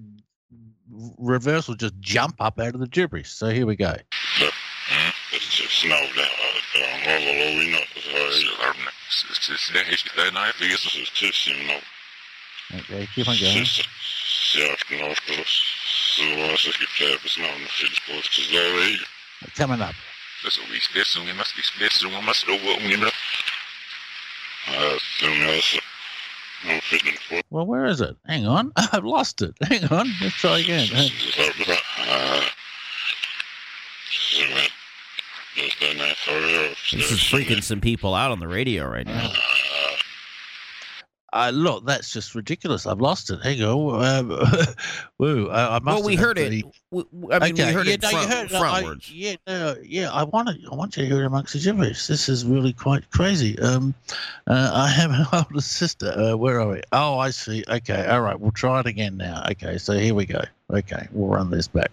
reversal 1.20 1.76
just 1.76 2.00
jump 2.00 2.36
up 2.40 2.60
out 2.60 2.74
of 2.74 2.80
the 2.80 2.88
gibberish. 2.88 3.30
So 3.30 3.50
here 3.50 3.66
we 3.66 3.76
go. 3.76 3.96
It's 5.32 5.56
just 5.56 5.86
no 5.86 5.90
doubt. 5.90 6.08
All 6.16 6.16
the 6.16 6.16
we 6.16 6.16
know. 6.16 6.16
It's 6.16 6.16
just 6.16 6.16
that 6.16 6.36
night. 6.36 6.47
It's 11.00 11.22
just, 11.22 11.48
you 11.48 11.68
know. 11.68 11.80
Okay, 12.76 13.08
keep 13.14 13.28
on 13.28 13.36
going. 13.40 13.66
Självklart 13.66 15.12
avstås. 15.12 15.64
Så 16.16 16.36
var 16.36 16.58
så 16.58 16.72
skiptävs 16.72 17.38
namn 17.38 17.66
och 17.66 17.72
skilspås 17.72 18.30
till 18.30 18.44
Sverige. 18.44 19.00
Coming 19.58 19.82
up. 19.82 19.96
Det 20.42 20.48
är 20.48 20.52
så 20.52 20.62
vi 20.72 20.80
spets 20.80 21.18
ungarna, 21.18 21.44
vi 21.56 21.64
spets 21.64 22.04
ungarna, 22.04 22.34
slå 22.34 22.54
ungarna. 22.54 23.10
Ja, 24.68 24.98
som 25.20 25.42
jag 25.42 25.64
sa. 25.64 25.80
Jag 26.66 26.84
fick 26.84 27.04
den 27.04 27.14
på. 27.30 27.58
Well, 27.58 27.68
where 27.68 27.92
is 27.92 28.02
it? 28.02 28.18
Hang 28.28 28.48
on. 28.48 28.72
I've 28.94 29.06
lost 29.06 29.42
it. 29.42 29.56
Hang 29.70 30.00
on. 30.00 30.08
Let's 30.22 30.42
try 30.42 30.60
again. 30.60 30.90
Så 35.58 35.62
men. 35.62 35.66
Just 35.66 35.80
den 35.80 36.00
här 36.00 36.14
förra. 36.16 36.76
This 36.92 37.12
is 37.12 37.20
freaking 37.34 37.62
some 37.62 37.82
people 37.82 38.10
out 38.10 38.32
on 38.32 38.40
the 38.40 38.48
radio 38.48 38.86
right 38.86 39.08
now. 39.08 39.30
Uh, 41.34 41.50
look, 41.52 41.86
that's 41.86 42.14
just 42.14 42.34
ridiculous. 42.36 42.88
I've 42.88 43.02
lost 43.02 43.30
it. 43.30 43.40
Hang 43.44 43.62
on. 43.62 44.02
Um, 44.04 44.30
woo. 45.20 45.50
I, 45.50 45.76
I 45.76 45.80
must 45.80 45.86
Well, 46.00 46.04
we 46.04 46.16
have 46.16 46.26
heard 46.26 46.38
it. 46.40 46.50
the- 46.52 46.64
W- 46.90 47.10
w- 47.12 47.30
I 47.34 47.40
mean, 47.52 47.56
we 47.56 47.74
heard 47.74 47.86
yeah, 47.86 47.94
it 47.96 48.02
no, 48.02 48.10
you 48.10 48.18
front, 48.18 48.32
heard 48.32 48.46
it. 48.52 48.56
I- 48.56 48.82
frontwards. 48.84 49.12
yeah, 49.14 49.36
no, 49.46 49.76
yeah. 49.84 50.10
I 50.10 50.24
want 50.24 50.48
to. 50.48 50.56
I 50.72 50.76
want 50.76 50.96
you 50.96 51.04
to 51.04 51.10
hear 51.10 51.24
it 51.24 51.26
amongst 51.28 51.52
the 51.54 51.60
gibberish. 51.60 52.08
This 52.08 52.30
is 52.30 52.46
really 52.46 52.72
quite 52.72 53.10
crazy. 53.12 53.60
Um, 53.60 53.94
uh, 54.48 54.72
I 54.74 54.88
have 54.88 55.12
an 55.12 55.26
older 55.34 55.60
sister. 55.62 56.12
Uh, 56.18 56.38
where 56.38 56.62
are 56.62 56.70
we? 56.70 56.82
Oh, 56.94 57.20
I 57.20 57.32
see. 57.32 57.64
Okay, 57.68 58.06
all 58.08 58.22
right. 58.22 58.40
We'll 58.40 58.52
try 58.52 58.80
it 58.80 58.86
again 58.86 59.18
now. 59.18 59.44
Okay, 59.52 59.78
so 59.78 59.94
here 60.00 60.16
we 60.16 60.26
go. 60.26 60.42
Okay, 60.72 61.08
we'll 61.12 61.28
run 61.30 61.52
this 61.52 61.68
back. 61.68 61.92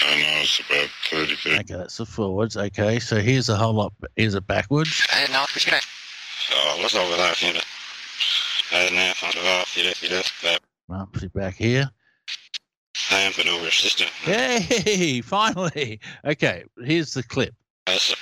I 0.00 0.16
know 0.16 0.40
it's 0.42 0.60
about 0.60 0.88
30 1.10 1.34
feet. 1.36 1.60
Okay, 1.60 1.74
that's 1.76 1.96
the 1.96 2.06
forwards. 2.06 2.56
Okay, 2.56 2.98
so 2.98 3.20
here's 3.20 3.48
a 3.48 3.56
whole 3.56 3.72
lot. 3.74 3.92
Here's 4.16 4.34
it 4.34 4.46
backwards. 4.46 5.02
I 5.12 5.26
know. 5.28 5.44
Ja, 6.50 6.76
vad 6.82 6.90
sa 6.90 7.04
vi 7.06 7.16
där 7.16 7.34
Fille? 7.34 7.60
Nej, 8.72 8.90
nej, 8.92 9.14
fan 9.14 9.30
det 9.34 9.42
var 9.42 9.64
Fille, 9.64 9.94
Fille. 9.94 10.22
Där. 10.42 10.58
Right, 10.88 11.12
put 11.12 11.22
it 11.22 11.32
back 11.32 11.56
here. 11.56 11.90
I 13.10 13.20
am 13.22 13.32
an 13.40 13.48
older 13.54 13.70
sister. 13.70 14.04
Hey, 14.22 15.20
finally. 15.22 16.00
Okay, 16.24 16.64
here's 16.84 17.14
the 17.14 17.22
clip. 17.22 17.54
Alltså, 17.86 18.14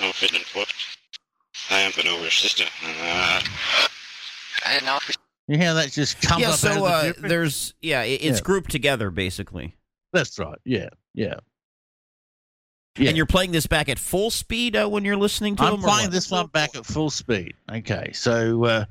no 0.00 0.12
fitting 0.12 0.42
foot. 0.44 0.68
I 1.70 1.80
am 1.80 1.92
an 1.98 2.08
older 2.08 2.30
sister. 2.30 2.64
Uh, 2.84 3.40
I 4.66 4.80
know. 4.84 4.98
You 5.48 5.56
hear 5.58 5.74
that 5.74 5.92
just 5.92 6.20
comes 6.20 6.40
Yeah, 6.42 6.48
up 6.48 6.52
out 6.54 6.58
so 6.58 6.70
of 6.70 6.76
the 6.82 6.84
uh, 6.88 7.02
gibberish? 7.12 7.28
there's 7.30 7.74
yeah, 7.80 8.02
it, 8.02 8.20
it's 8.22 8.38
Yeah. 8.38 8.44
grouped 8.44 8.70
together 8.70 9.10
basically. 9.10 9.75
That's 10.16 10.38
right. 10.38 10.58
Yeah, 10.64 10.88
yeah. 11.14 11.34
Yeah. 12.98 13.08
And 13.08 13.16
you're 13.16 13.26
playing 13.26 13.52
this 13.52 13.66
back 13.66 13.90
at 13.90 13.98
full 13.98 14.30
speed 14.30 14.74
uh, 14.74 14.88
when 14.88 15.04
you're 15.04 15.18
listening 15.18 15.56
to 15.56 15.62
I'm 15.62 15.72
them. 15.72 15.84
or 15.84 15.88
playing 15.88 16.10
this 16.10 16.30
one 16.30 16.46
back 16.46 16.74
at 16.76 16.86
full 16.86 17.10
speed. 17.10 17.52
Okay, 17.70 18.10
so 18.14 18.64
uh, 18.64 18.84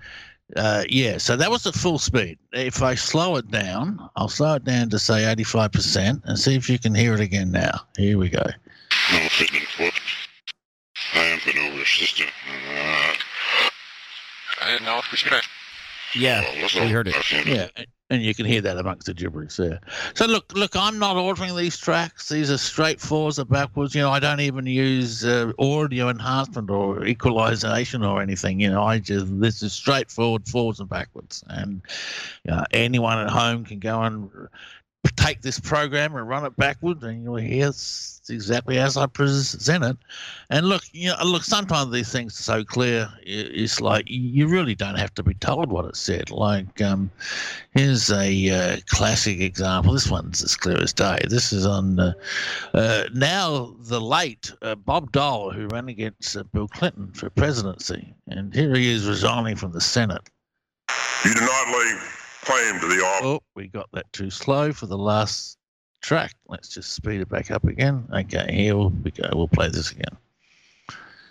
uh, 0.55 0.83
yeah, 0.87 1.17
so 1.17 1.35
that 1.35 1.49
was 1.49 1.65
at 1.65 1.73
full 1.73 1.97
speed. 1.97 2.37
If 2.53 2.83
I 2.83 2.93
slow 2.93 3.37
it 3.37 3.49
down, 3.49 4.07
I'll 4.15 4.29
slow 4.29 4.55
it 4.55 4.63
down 4.63 4.89
to 4.91 4.99
say 4.99 5.23
85% 5.23 6.21
and 6.23 6.37
see 6.37 6.55
if 6.55 6.69
you 6.69 6.77
can 6.77 6.93
hear 6.93 7.15
it 7.15 7.19
again 7.19 7.51
now. 7.51 7.81
Here 7.97 8.17
we 8.19 8.29
go. 8.29 8.43
no 9.11 9.19
fitting 9.29 9.61
foot. 9.75 9.93
I 11.15 11.19
am 11.19 11.39
an 11.47 11.71
older 11.71 11.85
sister. 11.85 12.25
Uh, 12.25 13.13
I 14.61 14.79
know. 14.83 15.01
Yeah, 16.15 16.43
we 16.75 16.89
heard 16.89 17.07
it. 17.07 17.15
Yeah, 17.47 17.67
and- 18.09 18.21
you 18.21 18.33
can 18.35 18.45
hear 18.45 18.61
that 18.61 18.77
amongst 18.77 19.07
the 19.07 19.13
gibberish 19.13 19.55
there. 19.57 19.79
So 20.13 20.25
look, 20.25 20.51
look, 20.53 20.75
I'm 20.75 20.99
not 20.99 21.17
ordering 21.17 21.55
these 21.55 21.77
tracks. 21.77 22.29
These 22.29 22.51
are 22.51 22.57
straight 22.57 23.01
forwards 23.01 23.39
or 23.39 23.45
backwards. 23.45 23.95
You 23.95 24.01
know, 24.01 24.11
I 24.11 24.19
don't 24.19 24.39
even 24.39 24.65
use 24.65 25.25
uh, 25.25 25.51
audio 25.59 26.09
enhancement 26.09 26.69
or 26.69 27.05
equalization 27.05 28.03
or 28.03 28.21
anything. 28.21 28.59
You 28.59 28.71
know, 28.71 28.83
I 28.83 28.99
just 28.99 29.39
this 29.39 29.63
is 29.63 29.73
straightforward 29.73 30.47
forwards 30.47 30.79
and 30.79 30.89
backwards. 30.89 31.43
And 31.47 31.81
uh, 32.49 32.65
anyone 32.71 33.17
at 33.17 33.29
home 33.29 33.65
can 33.65 33.79
go 33.79 34.01
and 34.01 34.29
take 35.11 35.41
this 35.41 35.59
program 35.59 36.15
and 36.15 36.27
run 36.27 36.45
it 36.45 36.55
backwards, 36.57 37.03
and 37.03 37.23
you'll 37.23 37.35
hear 37.35 37.71
exactly 38.29 38.77
as 38.77 38.97
I 38.97 39.05
present 39.07 39.83
it. 39.83 39.97
And 40.49 40.67
look, 40.67 40.83
you 40.91 41.09
know, 41.09 41.17
look, 41.23 41.43
sometimes 41.43 41.91
these 41.91 42.11
things 42.11 42.39
are 42.39 42.43
so 42.43 42.63
clear. 42.63 43.09
It's 43.23 43.81
like 43.81 44.05
you 44.07 44.47
really 44.47 44.75
don't 44.75 44.97
have 44.97 45.13
to 45.15 45.23
be 45.23 45.33
told 45.35 45.71
what 45.71 45.85
it 45.85 45.95
said. 45.95 46.31
Like, 46.31 46.81
um, 46.81 47.11
here's 47.71 48.11
a 48.11 48.49
uh, 48.49 48.77
classic 48.87 49.39
example. 49.39 49.93
This 49.93 50.09
one's 50.09 50.43
as 50.43 50.55
clear 50.55 50.81
as 50.81 50.93
day. 50.93 51.19
This 51.29 51.53
is 51.53 51.65
on 51.65 51.99
uh, 51.99 52.13
uh, 52.73 53.03
now 53.13 53.75
the 53.81 54.01
late 54.01 54.51
uh, 54.61 54.75
Bob 54.75 55.11
Dole, 55.11 55.51
who 55.51 55.67
ran 55.67 55.89
against 55.89 56.35
uh, 56.35 56.43
Bill 56.43 56.67
Clinton 56.67 57.11
for 57.13 57.29
presidency, 57.29 58.13
and 58.27 58.53
here 58.53 58.75
he 58.75 58.91
is 58.91 59.07
resigning 59.07 59.55
from 59.55 59.71
the 59.71 59.81
Senate. 59.81 60.29
You 61.23 61.33
do 61.33 61.41
not 61.41 61.67
lay 61.67 61.99
claim 62.45 62.79
to 62.79 62.87
the 62.87 63.03
office. 63.03 63.25
Oh, 63.25 63.39
we 63.55 63.67
got 63.67 63.89
that 63.93 64.11
too 64.13 64.29
slow 64.29 64.71
for 64.71 64.85
the 64.85 64.97
last 64.97 65.57
track. 66.01 66.31
Let's 66.47 66.69
just 66.69 66.93
speed 66.93 67.21
it 67.21 67.29
back 67.29 67.51
up 67.51 67.65
again. 67.65 68.07
Okay, 68.13 68.47
here 68.53 68.77
we 68.77 69.11
go. 69.11 69.29
We'll 69.33 69.47
play 69.47 69.69
this 69.69 69.91
again. 69.91 70.15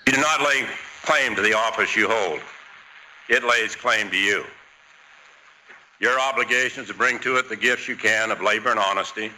You 0.06 0.12
do 0.12 0.20
not 0.20 0.42
lay 0.42 0.66
claim 1.02 1.34
to 1.36 1.42
the 1.42 1.54
office 1.54 1.96
you 1.96 2.08
hold. 2.08 2.40
It 3.28 3.44
lays 3.44 3.74
claim 3.74 4.10
to 4.10 4.16
you. 4.16 4.44
Your 6.00 6.20
obligation 6.20 6.82
is 6.82 6.88
to 6.88 6.94
bring 6.94 7.18
to 7.20 7.36
it 7.36 7.48
the 7.48 7.56
gifts 7.56 7.88
you 7.88 7.96
can 7.96 8.30
of 8.30 8.42
labor 8.42 8.70
and 8.70 8.78
honesty, 8.78 9.30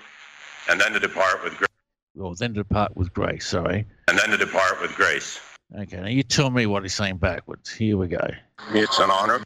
and 0.69 0.81
then 0.81 0.93
to 0.93 0.99
depart 0.99 1.45
with 1.45 1.57
grace. 1.57 1.69
Well, 2.15 2.35
then 2.35 2.55
to 2.55 2.63
depart 2.63 2.97
with 2.97 3.13
grace. 3.13 3.47
Sorry. 3.47 3.87
And 4.09 4.19
then 4.19 4.31
to 4.31 4.39
depart 4.39 4.81
with 4.81 4.95
grace. 4.97 5.39
Okay, 5.79 6.01
now 6.01 6.09
you 6.09 6.23
tell 6.23 6.51
me 6.51 6.67
what 6.67 6.83
he's 6.83 6.95
saying 6.95 7.19
backwards. 7.19 7.71
Here 7.71 7.97
we 7.97 8.09
go. 8.09 8.27
It's 8.71 8.99
an 8.99 9.11
honor. 9.11 9.43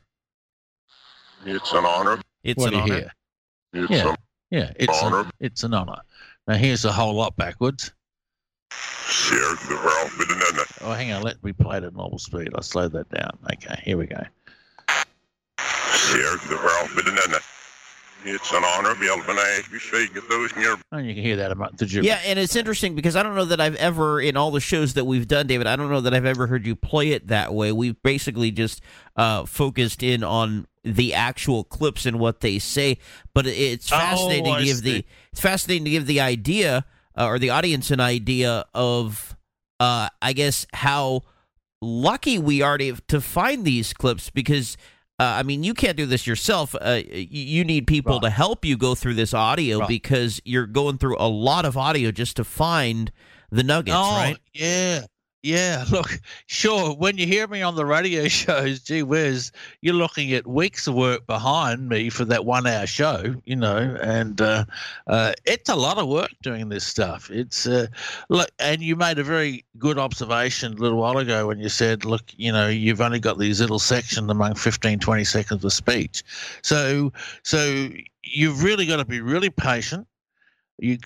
It's 1.47 1.73
an 1.73 1.85
honor. 1.85 2.21
It's 2.45 2.59
what 2.59 2.73
an 2.73 2.73
do 2.73 2.77
you 2.77 2.83
honor. 2.83 2.95
hear? 2.95 3.13
It's 3.73 3.91
Yeah, 3.91 4.09
an 4.11 4.17
yeah, 4.51 4.73
it's 4.77 5.03
honor. 5.03 5.21
An, 5.21 5.31
it's 5.41 5.63
an 5.65 5.75
honor. 5.75 6.01
Now 6.47 6.55
here's 6.55 6.85
a 6.85 6.93
whole 6.93 7.15
lot 7.15 7.37
backwards. 7.37 7.93
share 8.73 9.39
the 9.39 9.81
wealth 9.85 10.19
with 10.19 10.31
another. 10.31 10.65
Oh, 10.83 10.93
hang 10.93 11.13
on, 11.13 11.23
let 11.23 11.43
me 11.45 11.53
play 11.53 11.79
it 11.79 11.85
at 11.85 11.95
normal 11.95 12.19
speed. 12.19 12.49
I 12.57 12.61
slowed 12.63 12.93
that 12.93 13.09
down. 13.11 13.39
Okay, 13.53 13.81
here 13.85 13.97
we 13.97 14.07
go. 14.07 14.23
Share 15.59 16.37
the 16.49 16.61
wealth 16.65 16.95
with 16.97 17.07
another. 17.09 17.39
It's 18.25 18.53
an 18.53 18.63
honor 18.65 18.95
to 18.95 19.01
be 19.01 19.07
able 19.07 19.23
to 19.25 19.31
ask 19.33 19.71
you 19.73 19.79
shake 19.79 20.13
those 20.29 20.53
in 20.53 20.63
your 20.63 20.77
And 20.93 21.07
you 21.07 21.15
can 21.15 21.23
hear 21.23 21.37
that 21.37 21.51
about 21.53 21.79
the 21.79 21.87
gibberish. 21.87 22.07
Yeah, 22.07 22.21
and 22.27 22.39
it's 22.39 22.55
interesting 22.55 22.95
because 22.95 23.17
I 23.17 23.23
don't 23.23 23.35
know 23.35 23.47
that 23.47 23.61
I've 23.61 23.77
ever, 23.77 24.21
in 24.21 24.37
all 24.37 24.51
the 24.51 24.61
shows 24.61 24.95
that 24.95 25.05
we've 25.07 25.27
done, 25.27 25.47
David, 25.47 25.67
I 25.67 25.77
don't 25.77 25.91
know 25.91 26.01
that 26.03 26.13
I've 26.13 26.27
ever 26.27 26.47
heard 26.47 26.67
you 26.67 26.77
play 26.77 27.13
it 27.13 27.29
that 27.29 27.55
way. 27.55 27.73
We've 27.73 28.01
basically 28.03 28.51
just 28.51 28.83
uh, 29.17 29.47
focused 29.47 30.03
in 30.03 30.23
on 30.23 30.67
the 30.85 31.15
actual 31.15 31.65
clips 31.65 32.05
and 32.07 32.19
what 32.19 32.41
they 32.41 32.59
say, 32.59 32.99
but 33.35 33.47
it's 33.47 33.91
Oh, 33.93 33.97
fascinating 33.97 34.53
I 34.53 34.59
to 34.61 34.65
give 34.65 34.77
see. 34.79 34.83
the 35.01 35.05
it's 35.33 35.41
fascinating 35.41 35.85
to 35.85 35.91
give 35.91 36.07
the 36.07 36.21
idea 36.21 36.85
uh, 37.19 37.27
or 37.27 37.39
the 37.39 37.51
audience 37.51 37.91
an 37.91 38.01
idea 38.01 38.65
of, 38.75 39.37
uh, 39.79 40.09
I 40.23 40.33
guess, 40.35 40.67
how 40.75 41.23
lucky 41.83 42.39
we 42.39 42.61
are 42.63 42.77
to, 42.79 42.97
to 43.09 43.21
find 43.21 43.65
these 43.65 43.93
clips 43.95 44.29
because. 44.31 44.77
Uh, 45.21 45.35
I 45.37 45.43
mean, 45.43 45.63
you 45.63 45.75
can't 45.75 45.99
do 45.99 46.07
this 46.07 46.27
yourself. 46.27 46.75
Uh, 46.81 47.03
you 47.13 47.63
need 47.63 47.87
people 47.87 48.21
to 48.21 48.31
help 48.31 48.65
you 48.65 48.79
go 48.79 48.95
through 48.95 49.15
this 49.15 49.35
audio 49.35 49.81
Right. 49.81 49.89
because 49.89 50.41
you're 50.47 50.67
going 50.67 50.97
through 50.97 51.17
a 51.19 51.29
lot 51.29 51.67
of 51.67 51.77
audio 51.77 52.11
just 52.11 52.37
to 52.37 52.45
find 52.45 53.13
the 53.51 53.63
nuggets, 53.63 53.99
oh, 53.99 54.17
right? 54.17 54.39
yeah. 54.55 55.03
Yeah, 55.43 55.85
look, 55.91 56.21
sure. 56.47 56.95
When 56.95 57.17
you 57.17 57.27
hear 57.27 57.47
me 57.47 57.63
on 57.63 57.75
the 57.75 57.87
radio 57.87 58.29
shows, 58.29 58.81
gee 58.81 59.03
whiz, 59.03 59.53
you're 59.81 59.95
looking 59.95 60.33
at 60.33 60.47
weeks 60.47 60.87
of 60.87 60.95
work 60.95 61.27
behind 61.27 61.89
me 61.89 62.11
for 62.11 62.25
that 62.27 62.45
one 62.45 62.67
hour 62.67 62.87
show, 62.87 63.35
you 63.45 63.57
know, 63.57 63.97
and 64.03 64.41
uh, 64.41 64.65
uh, 65.07 65.33
it's 65.47 65.69
a 65.69 65.77
lot 65.77 65.99
of 65.99 66.09
work 66.09 66.31
doing 66.43 66.69
this 66.69 66.87
stuff. 66.87 67.31
It's, 67.31 67.67
uh, 67.67 67.87
look, 68.29 68.51
and 68.59 68.83
you 68.83 68.97
made 68.97 69.19
a 69.19 69.25
very 69.25 69.65
good 69.79 69.99
observation 69.99 70.75
a 70.75 70.77
little 70.77 70.99
while 70.99 71.19
ago 71.19 71.47
when 71.47 71.59
you 71.59 71.69
said, 71.69 72.05
look, 72.05 72.23
you 72.37 72.53
know, 72.53 72.69
you've 72.69 73.01
only 73.01 73.21
got 73.21 73.39
these 73.39 73.61
little 73.61 73.79
sections 73.79 74.31
among 74.31 74.55
15, 74.55 74.99
20 74.99 75.25
seconds 75.25 75.65
of 75.65 75.73
speech. 75.73 76.23
So, 76.63 77.13
so 77.43 77.89
you've 78.23 78.63
really 78.63 78.87
got 78.87 78.99
to 78.99 79.05
be 79.05 79.21
really 79.21 79.51
patient 79.51 80.07
you 80.81 80.99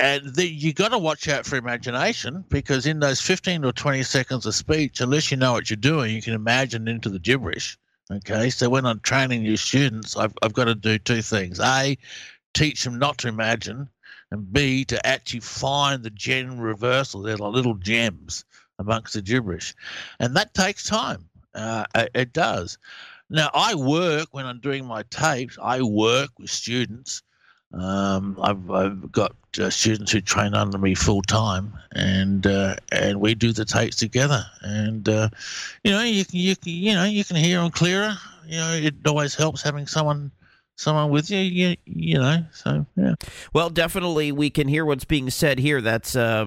and 0.00 0.34
the, 0.34 0.46
you 0.46 0.72
got 0.72 0.88
to 0.88 0.98
watch 0.98 1.28
out 1.28 1.46
for 1.46 1.56
imagination 1.56 2.44
because 2.48 2.86
in 2.86 3.00
those 3.00 3.20
15 3.20 3.64
or 3.64 3.72
20 3.72 4.02
seconds 4.02 4.44
of 4.44 4.54
speech 4.54 5.00
unless 5.00 5.30
you 5.30 5.36
know 5.36 5.52
what 5.52 5.70
you're 5.70 5.76
doing 5.76 6.14
you 6.14 6.22
can 6.22 6.34
imagine 6.34 6.88
into 6.88 7.08
the 7.08 7.18
gibberish. 7.18 7.78
Okay 8.10 8.50
so 8.50 8.68
when 8.68 8.84
i'm 8.84 9.00
training 9.00 9.42
new 9.42 9.56
students 9.56 10.16
i've, 10.16 10.34
I've 10.42 10.52
got 10.52 10.64
to 10.64 10.74
do 10.74 10.98
two 10.98 11.22
things. 11.22 11.60
A 11.60 11.96
teach 12.54 12.82
them 12.82 12.98
not 12.98 13.18
to 13.18 13.28
imagine 13.28 13.88
and 14.32 14.52
b 14.52 14.84
to 14.86 15.06
actually 15.06 15.40
find 15.40 16.02
the 16.02 16.10
gem 16.10 16.58
reversal. 16.58 17.22
They're 17.22 17.36
like 17.36 17.54
little 17.54 17.74
gems 17.74 18.44
amongst 18.78 19.14
the 19.14 19.22
gibberish. 19.22 19.74
And 20.18 20.34
that 20.36 20.54
takes 20.54 20.84
time. 20.84 21.28
Uh, 21.54 21.84
it, 21.94 22.10
it 22.14 22.32
does. 22.32 22.78
Now 23.28 23.48
i 23.54 23.76
work 23.76 24.28
when 24.32 24.44
i'm 24.44 24.58
doing 24.58 24.84
my 24.84 25.04
tapes 25.04 25.56
i 25.62 25.80
work 25.82 26.30
with 26.38 26.50
students 26.50 27.22
um, 27.72 28.38
I've, 28.42 28.70
I've 28.70 29.12
got 29.12 29.34
uh, 29.58 29.70
students 29.70 30.12
who 30.12 30.20
train 30.20 30.54
under 30.54 30.78
me 30.78 30.94
full 30.94 31.22
time, 31.22 31.72
and 31.92 32.46
uh, 32.46 32.76
and 32.90 33.20
we 33.20 33.34
do 33.34 33.52
the 33.52 33.64
tapes 33.64 33.96
together. 33.96 34.44
And 34.62 35.08
uh, 35.08 35.28
you 35.84 35.92
know, 35.92 36.02
you 36.02 36.24
can 36.24 36.38
you 36.38 36.56
can 36.56 36.72
you 36.72 36.94
know 36.94 37.04
you 37.04 37.24
can 37.24 37.36
hear 37.36 37.60
them 37.60 37.70
clearer. 37.70 38.16
You 38.46 38.56
know, 38.56 38.72
it 38.72 38.94
always 39.06 39.34
helps 39.34 39.62
having 39.62 39.86
someone 39.86 40.32
someone 40.76 41.10
with 41.10 41.30
you. 41.30 41.38
You 41.38 41.76
you 41.84 42.18
know, 42.18 42.44
so 42.52 42.86
yeah. 42.96 43.14
Well, 43.52 43.70
definitely 43.70 44.32
we 44.32 44.50
can 44.50 44.66
hear 44.66 44.84
what's 44.84 45.04
being 45.04 45.30
said 45.30 45.58
here. 45.58 45.80
That's 45.80 46.16
uh, 46.16 46.46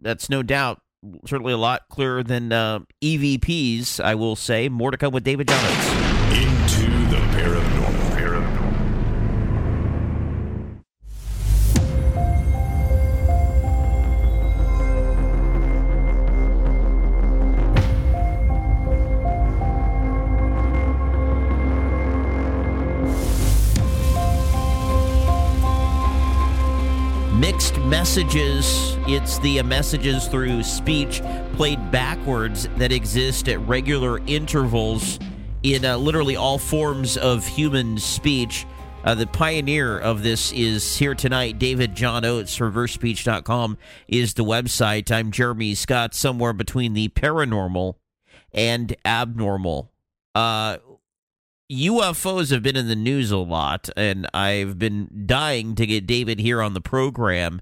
that's 0.00 0.28
no 0.28 0.42
doubt 0.42 0.80
certainly 1.26 1.52
a 1.52 1.58
lot 1.58 1.88
clearer 1.88 2.24
than 2.24 2.52
uh, 2.52 2.80
EVPs. 3.02 4.00
I 4.00 4.16
will 4.16 4.34
say. 4.34 4.68
More 4.68 4.90
to 4.90 4.96
come 4.96 5.12
with 5.12 5.22
David 5.22 5.46
Jones. 5.48 6.07
Messages. 27.98 28.96
It's 29.08 29.40
the 29.40 29.60
messages 29.64 30.28
through 30.28 30.62
speech 30.62 31.20
played 31.54 31.90
backwards 31.90 32.68
that 32.76 32.92
exist 32.92 33.48
at 33.48 33.58
regular 33.66 34.20
intervals 34.20 35.18
in 35.64 35.84
uh, 35.84 35.96
literally 35.96 36.36
all 36.36 36.58
forms 36.58 37.16
of 37.16 37.44
human 37.44 37.98
speech. 37.98 38.66
Uh, 39.02 39.16
the 39.16 39.26
pioneer 39.26 39.98
of 39.98 40.22
this 40.22 40.52
is 40.52 40.96
here 40.96 41.16
tonight. 41.16 41.58
David 41.58 41.96
John 41.96 42.24
Oates, 42.24 42.56
reversespeech.com 42.58 43.76
is 44.06 44.34
the 44.34 44.44
website. 44.44 45.10
I'm 45.10 45.32
Jeremy 45.32 45.74
Scott, 45.74 46.14
somewhere 46.14 46.52
between 46.52 46.92
the 46.92 47.08
paranormal 47.08 47.94
and 48.52 48.94
abnormal. 49.04 49.90
Uh, 50.36 50.76
UFOs 51.72 52.52
have 52.52 52.62
been 52.62 52.76
in 52.76 52.86
the 52.86 52.94
news 52.94 53.32
a 53.32 53.38
lot, 53.38 53.90
and 53.96 54.28
I've 54.32 54.78
been 54.78 55.24
dying 55.26 55.74
to 55.74 55.84
get 55.84 56.06
David 56.06 56.38
here 56.38 56.62
on 56.62 56.74
the 56.74 56.80
program 56.80 57.60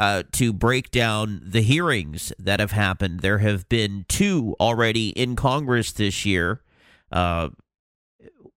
uh, 0.00 0.22
to 0.32 0.50
break 0.50 0.90
down 0.90 1.42
the 1.44 1.60
hearings 1.60 2.32
that 2.38 2.58
have 2.58 2.70
happened. 2.70 3.20
There 3.20 3.38
have 3.38 3.68
been 3.68 4.06
two 4.08 4.56
already 4.58 5.10
in 5.10 5.36
Congress 5.36 5.92
this 5.92 6.24
year. 6.24 6.62
Uh, 7.12 7.50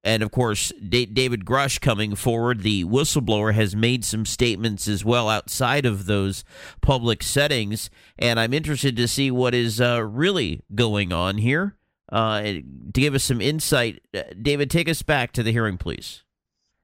and 0.05 0.23
of 0.23 0.31
course, 0.31 0.71
D- 0.87 1.05
David 1.05 1.43
Grush 1.43 1.81
coming 1.81 2.15
forward, 2.15 2.61
the 2.61 2.85
whistleblower, 2.85 3.53
has 3.53 3.75
made 3.75 4.05
some 4.05 4.25
statements 4.25 4.87
as 4.87 5.03
well 5.03 5.27
outside 5.27 5.85
of 5.85 6.05
those 6.05 6.45
public 6.81 7.21
settings. 7.21 7.89
And 8.17 8.39
I'm 8.39 8.53
interested 8.53 8.95
to 8.95 9.07
see 9.09 9.29
what 9.29 9.53
is 9.53 9.81
uh, 9.81 10.01
really 10.01 10.61
going 10.73 11.11
on 11.11 11.39
here. 11.39 11.75
Uh, 12.09 12.41
to 12.41 12.61
give 12.93 13.15
us 13.15 13.23
some 13.25 13.41
insight, 13.41 14.01
uh, 14.13 14.21
David, 14.41 14.71
take 14.71 14.87
us 14.87 15.01
back 15.01 15.33
to 15.33 15.43
the 15.43 15.51
hearing, 15.51 15.77
please. 15.77 16.23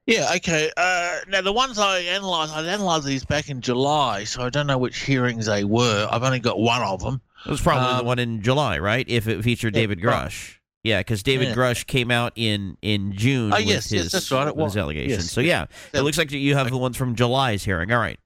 Yeah, 0.10 0.32
okay. 0.38 0.72
Uh, 0.76 1.20
now, 1.28 1.41
the 1.41 1.53
ones 1.53 1.78
I 1.78 1.99
analysed, 1.99 2.53
I 2.55 2.62
analysed 2.62 3.05
these 3.05 3.24
back 3.24 3.49
in 3.49 3.62
July, 3.62 4.24
so 4.24 4.41
I 4.41 4.49
don't 4.49 4.66
know 4.68 4.78
which 4.78 4.97
hearings 5.03 5.45
they 5.45 5.64
were. 5.64 6.07
I've 6.12 6.24
only 6.24 6.39
got 6.39 6.60
one 6.60 6.82
of 6.82 7.01
them. 7.01 7.22
It 7.45 7.49
was 7.51 7.62
probably 7.62 7.88
Um, 7.89 7.97
the 7.99 8.03
one 8.05 8.18
in 8.20 8.41
July, 8.41 8.80
right? 8.80 9.05
If 9.07 9.28
it 9.28 9.43
featured 9.43 9.76
yeah, 9.76 9.82
David 9.84 10.03
right. 10.03 10.28
Grush. 10.30 10.55
Yeah, 10.84 10.99
because 11.01 11.22
David 11.22 11.49
Yeah. 11.49 11.55
Grush 11.55 11.86
came 11.86 12.10
out 12.10 12.34
in 12.36 12.78
in 12.82 13.14
June 13.14 13.53
Oh, 13.53 13.57
with 13.57 13.68
yes, 13.68 13.91
yes, 13.91 14.03
his, 14.03 14.12
that's 14.14 14.32
right, 14.32 14.47
it 14.47 14.55
with 14.55 14.66
his 14.66 14.76
was. 14.76 14.78
allegations. 14.78 15.26
Yes. 15.26 15.32
So 15.32 15.41
yeah, 15.41 15.66
it 15.93 16.01
looks 16.01 16.18
like 16.18 16.32
you 16.32 16.55
have 16.55 16.70
the 16.72 16.78
ones 16.78 16.97
from 16.97 17.16
July's 17.16 17.64
hearing. 17.64 17.91
All 17.91 17.99
right. 17.99 18.18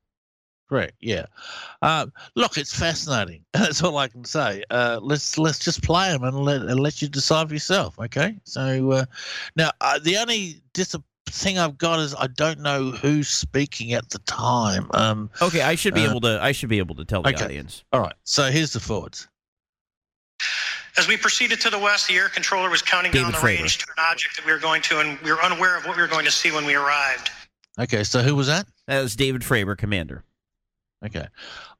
Correct. 0.69 0.93
Yeah. 1.01 1.25
Um, 1.81 2.13
look, 2.35 2.57
it's 2.57 2.73
fascinating. 2.73 3.43
That's 3.53 3.83
all 3.83 3.97
I 3.97 4.07
can 4.07 4.23
say. 4.23 4.63
Uh, 4.69 4.99
let's 5.01 5.37
let's 5.37 5.59
just 5.59 5.83
play 5.83 6.11
them 6.11 6.23
and 6.23 6.37
let 6.45 6.61
and 6.61 6.79
let 6.79 7.01
you 7.01 7.07
decide 7.09 7.49
for 7.49 7.53
yourself. 7.53 7.99
Okay. 7.99 8.37
So 8.45 8.91
uh, 8.91 9.05
now 9.55 9.71
uh, 9.81 9.99
the 9.99 10.17
only 10.17 10.61
dis- 10.73 10.95
thing 11.33 11.57
I've 11.57 11.77
got 11.77 11.99
is 11.99 12.13
I 12.15 12.27
don't 12.27 12.59
know 12.59 12.91
who's 12.91 13.27
speaking 13.27 13.93
at 13.93 14.09
the 14.09 14.19
time. 14.19 14.87
Um, 14.93 15.29
Okay, 15.41 15.61
I 15.61 15.75
should 15.75 15.93
be 15.93 16.05
uh, 16.05 16.09
able 16.11 16.21
to. 16.21 16.39
I 16.41 16.51
should 16.51 16.69
be 16.69 16.77
able 16.79 16.95
to 16.95 17.05
tell 17.05 17.21
the 17.23 17.29
okay. 17.33 17.43
audience. 17.43 17.83
All 17.91 18.01
right. 18.01 18.13
So 18.23 18.51
here's 18.51 18.73
the 18.73 18.79
forwards. 18.79 19.27
As 20.95 21.07
we 21.07 21.17
proceeded 21.17 21.59
to 21.61 21.71
the 21.71 21.79
west, 21.79 22.07
the 22.07 22.15
air 22.15 22.29
controller 22.29 22.69
was 22.69 22.83
counting 22.83 23.11
down 23.11 23.31
the 23.31 23.37
Fravor. 23.37 23.59
range 23.61 23.79
to 23.79 23.87
an 23.97 24.03
object 24.11 24.37
that 24.37 24.45
we 24.45 24.51
were 24.51 24.59
going 24.59 24.81
to, 24.83 24.99
and 24.99 25.19
we 25.21 25.31
were 25.31 25.41
unaware 25.41 25.75
of 25.75 25.85
what 25.85 25.95
we 25.95 26.03
were 26.03 26.07
going 26.07 26.25
to 26.25 26.31
see 26.31 26.51
when 26.51 26.65
we 26.65 26.75
arrived. 26.75 27.31
Okay. 27.79 28.03
So 28.03 28.21
who 28.21 28.35
was 28.35 28.47
that? 28.47 28.67
That 28.87 29.01
was 29.01 29.15
David 29.15 29.41
Fravor, 29.41 29.75
Commander. 29.75 30.23
Okay. 31.03 31.27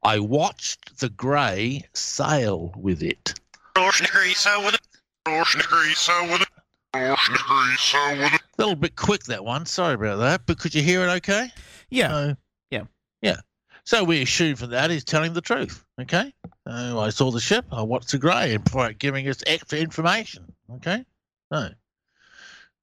I 0.02 0.20
watched 0.20 1.00
the 1.00 1.10
grey 1.10 1.84
sail 1.94 2.74
with 2.76 3.04
it. 3.04 3.40
A 8.34 8.40
little 8.58 8.76
bit 8.76 8.96
quick 8.96 9.24
that 9.24 9.44
one. 9.44 9.66
Sorry 9.66 9.96
about 9.96 10.18
that. 10.18 10.46
But 10.46 10.60
could 10.60 10.76
you 10.76 10.82
hear 10.84 11.02
it 11.08 11.12
okay? 11.18 11.50
Yeah. 11.90 12.10
So- 12.10 12.36
yeah. 12.72 12.84
Yeah. 13.22 13.38
So 13.86 14.04
we 14.04 14.22
assume 14.22 14.56
from 14.56 14.70
that 14.70 14.90
he's 14.92 15.04
telling 15.04 15.34
the 15.34 15.42
truth. 15.42 15.84
Okay. 16.00 16.34
So 16.68 17.00
I 17.00 17.10
saw 17.10 17.32
the 17.32 17.40
ship. 17.40 17.66
I 17.72 17.82
watched 17.82 18.12
the 18.12 18.18
grey 18.18 18.56
and 18.56 18.70
for 18.70 18.92
giving 18.94 19.28
us 19.28 19.44
extra 19.46 19.80
information. 19.80 20.54
Okay. 20.76 21.04
So, 21.52 21.58
all 21.60 21.70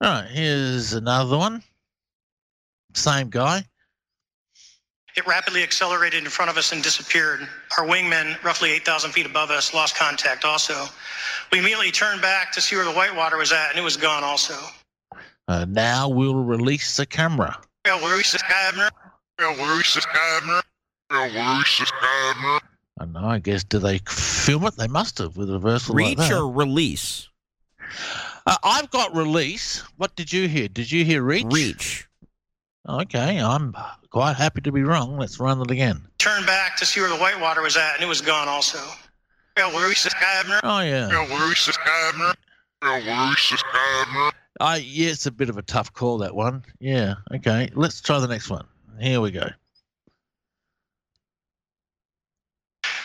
right. 0.00 0.28
Here's 0.28 0.92
another 0.92 1.38
one. 1.38 1.62
Same 2.94 3.30
guy. 3.30 3.64
It 5.16 5.26
rapidly 5.26 5.62
accelerated 5.62 6.22
in 6.22 6.30
front 6.30 6.50
of 6.50 6.56
us 6.56 6.72
and 6.72 6.82
disappeared. 6.82 7.40
Our 7.78 7.84
wingmen, 7.86 8.42
roughly 8.44 8.70
8,000 8.72 9.10
feet 9.12 9.26
above 9.26 9.50
us, 9.50 9.74
lost 9.74 9.96
contact 9.96 10.44
also. 10.44 10.86
We 11.52 11.58
immediately 11.58 11.90
turned 11.90 12.22
back 12.22 12.52
to 12.52 12.60
see 12.60 12.76
where 12.76 12.84
the 12.84 12.92
whitewater 12.92 13.36
was 13.36 13.52
at, 13.52 13.70
and 13.70 13.78
it 13.78 13.82
was 13.82 13.96
gone 13.96 14.22
also. 14.22 14.54
Uh, 15.48 15.66
now 15.68 16.08
we'll 16.08 16.36
release 16.36 16.96
the 16.96 17.06
camera. 17.06 17.58
Well, 17.84 18.00
where 18.00 18.20
is 18.20 18.32
this 18.32 18.42
Abner? 18.48 18.88
Well, 19.38 19.54
where's 19.56 19.94
this 19.94 20.06
Abner? 20.14 20.62
Well, 21.10 21.28
where's 21.30 21.78
this 21.78 21.90
Abner? 22.02 22.60
I 23.00 23.04
don't 23.04 23.12
know. 23.12 23.24
I 23.24 23.38
guess 23.38 23.64
do 23.64 23.78
they 23.78 23.98
film 24.06 24.64
it? 24.66 24.76
They 24.76 24.86
must 24.86 25.18
have 25.18 25.36
with 25.36 25.50
a 25.50 25.54
reversal 25.54 25.96
like 25.96 26.04
Reach 26.04 26.18
that. 26.18 26.32
or 26.32 26.48
release? 26.50 27.28
Uh, 28.46 28.56
I've 28.62 28.90
got 28.90 29.16
release. 29.16 29.82
What 29.96 30.14
did 30.14 30.32
you 30.32 30.46
hear? 30.46 30.68
Did 30.68 30.92
you 30.92 31.04
hear 31.04 31.22
reach? 31.22 31.46
Reach. 31.50 32.06
Okay, 32.88 33.38
I'm 33.38 33.74
quite 34.10 34.36
happy 34.36 34.62
to 34.62 34.72
be 34.72 34.82
wrong. 34.82 35.18
Let's 35.18 35.38
run 35.38 35.60
it 35.60 35.70
again. 35.70 36.02
Turned 36.18 36.46
back 36.46 36.76
to 36.78 36.86
see 36.86 37.00
where 37.00 37.10
the 37.10 37.16
whitewater 37.16 37.62
was 37.62 37.76
at, 37.76 37.94
and 37.94 38.02
it 38.02 38.08
was 38.08 38.20
gone 38.20 38.48
also. 38.48 38.78
Well, 39.56 39.72
where 39.72 39.92
is 39.92 40.02
this 40.04 40.14
Abner? 40.14 40.60
Oh 40.64 40.80
yeah. 40.80 41.08
Well, 41.08 41.26
where's 41.26 41.66
this 41.66 41.76
Abner? 41.86 42.32
Well, 42.82 43.00
where's 43.02 43.50
this 43.50 43.62
Abner? 43.74 44.30
I 44.60 44.76
yeah, 44.76 45.10
it's 45.10 45.26
a 45.26 45.30
bit 45.30 45.50
of 45.50 45.58
a 45.58 45.62
tough 45.62 45.92
call 45.92 46.18
that 46.18 46.34
one. 46.34 46.64
Yeah. 46.78 47.16
Okay, 47.34 47.70
let's 47.74 48.00
try 48.00 48.18
the 48.18 48.28
next 48.28 48.48
one. 48.48 48.66
Here 48.98 49.20
we 49.20 49.30
go. 49.30 49.48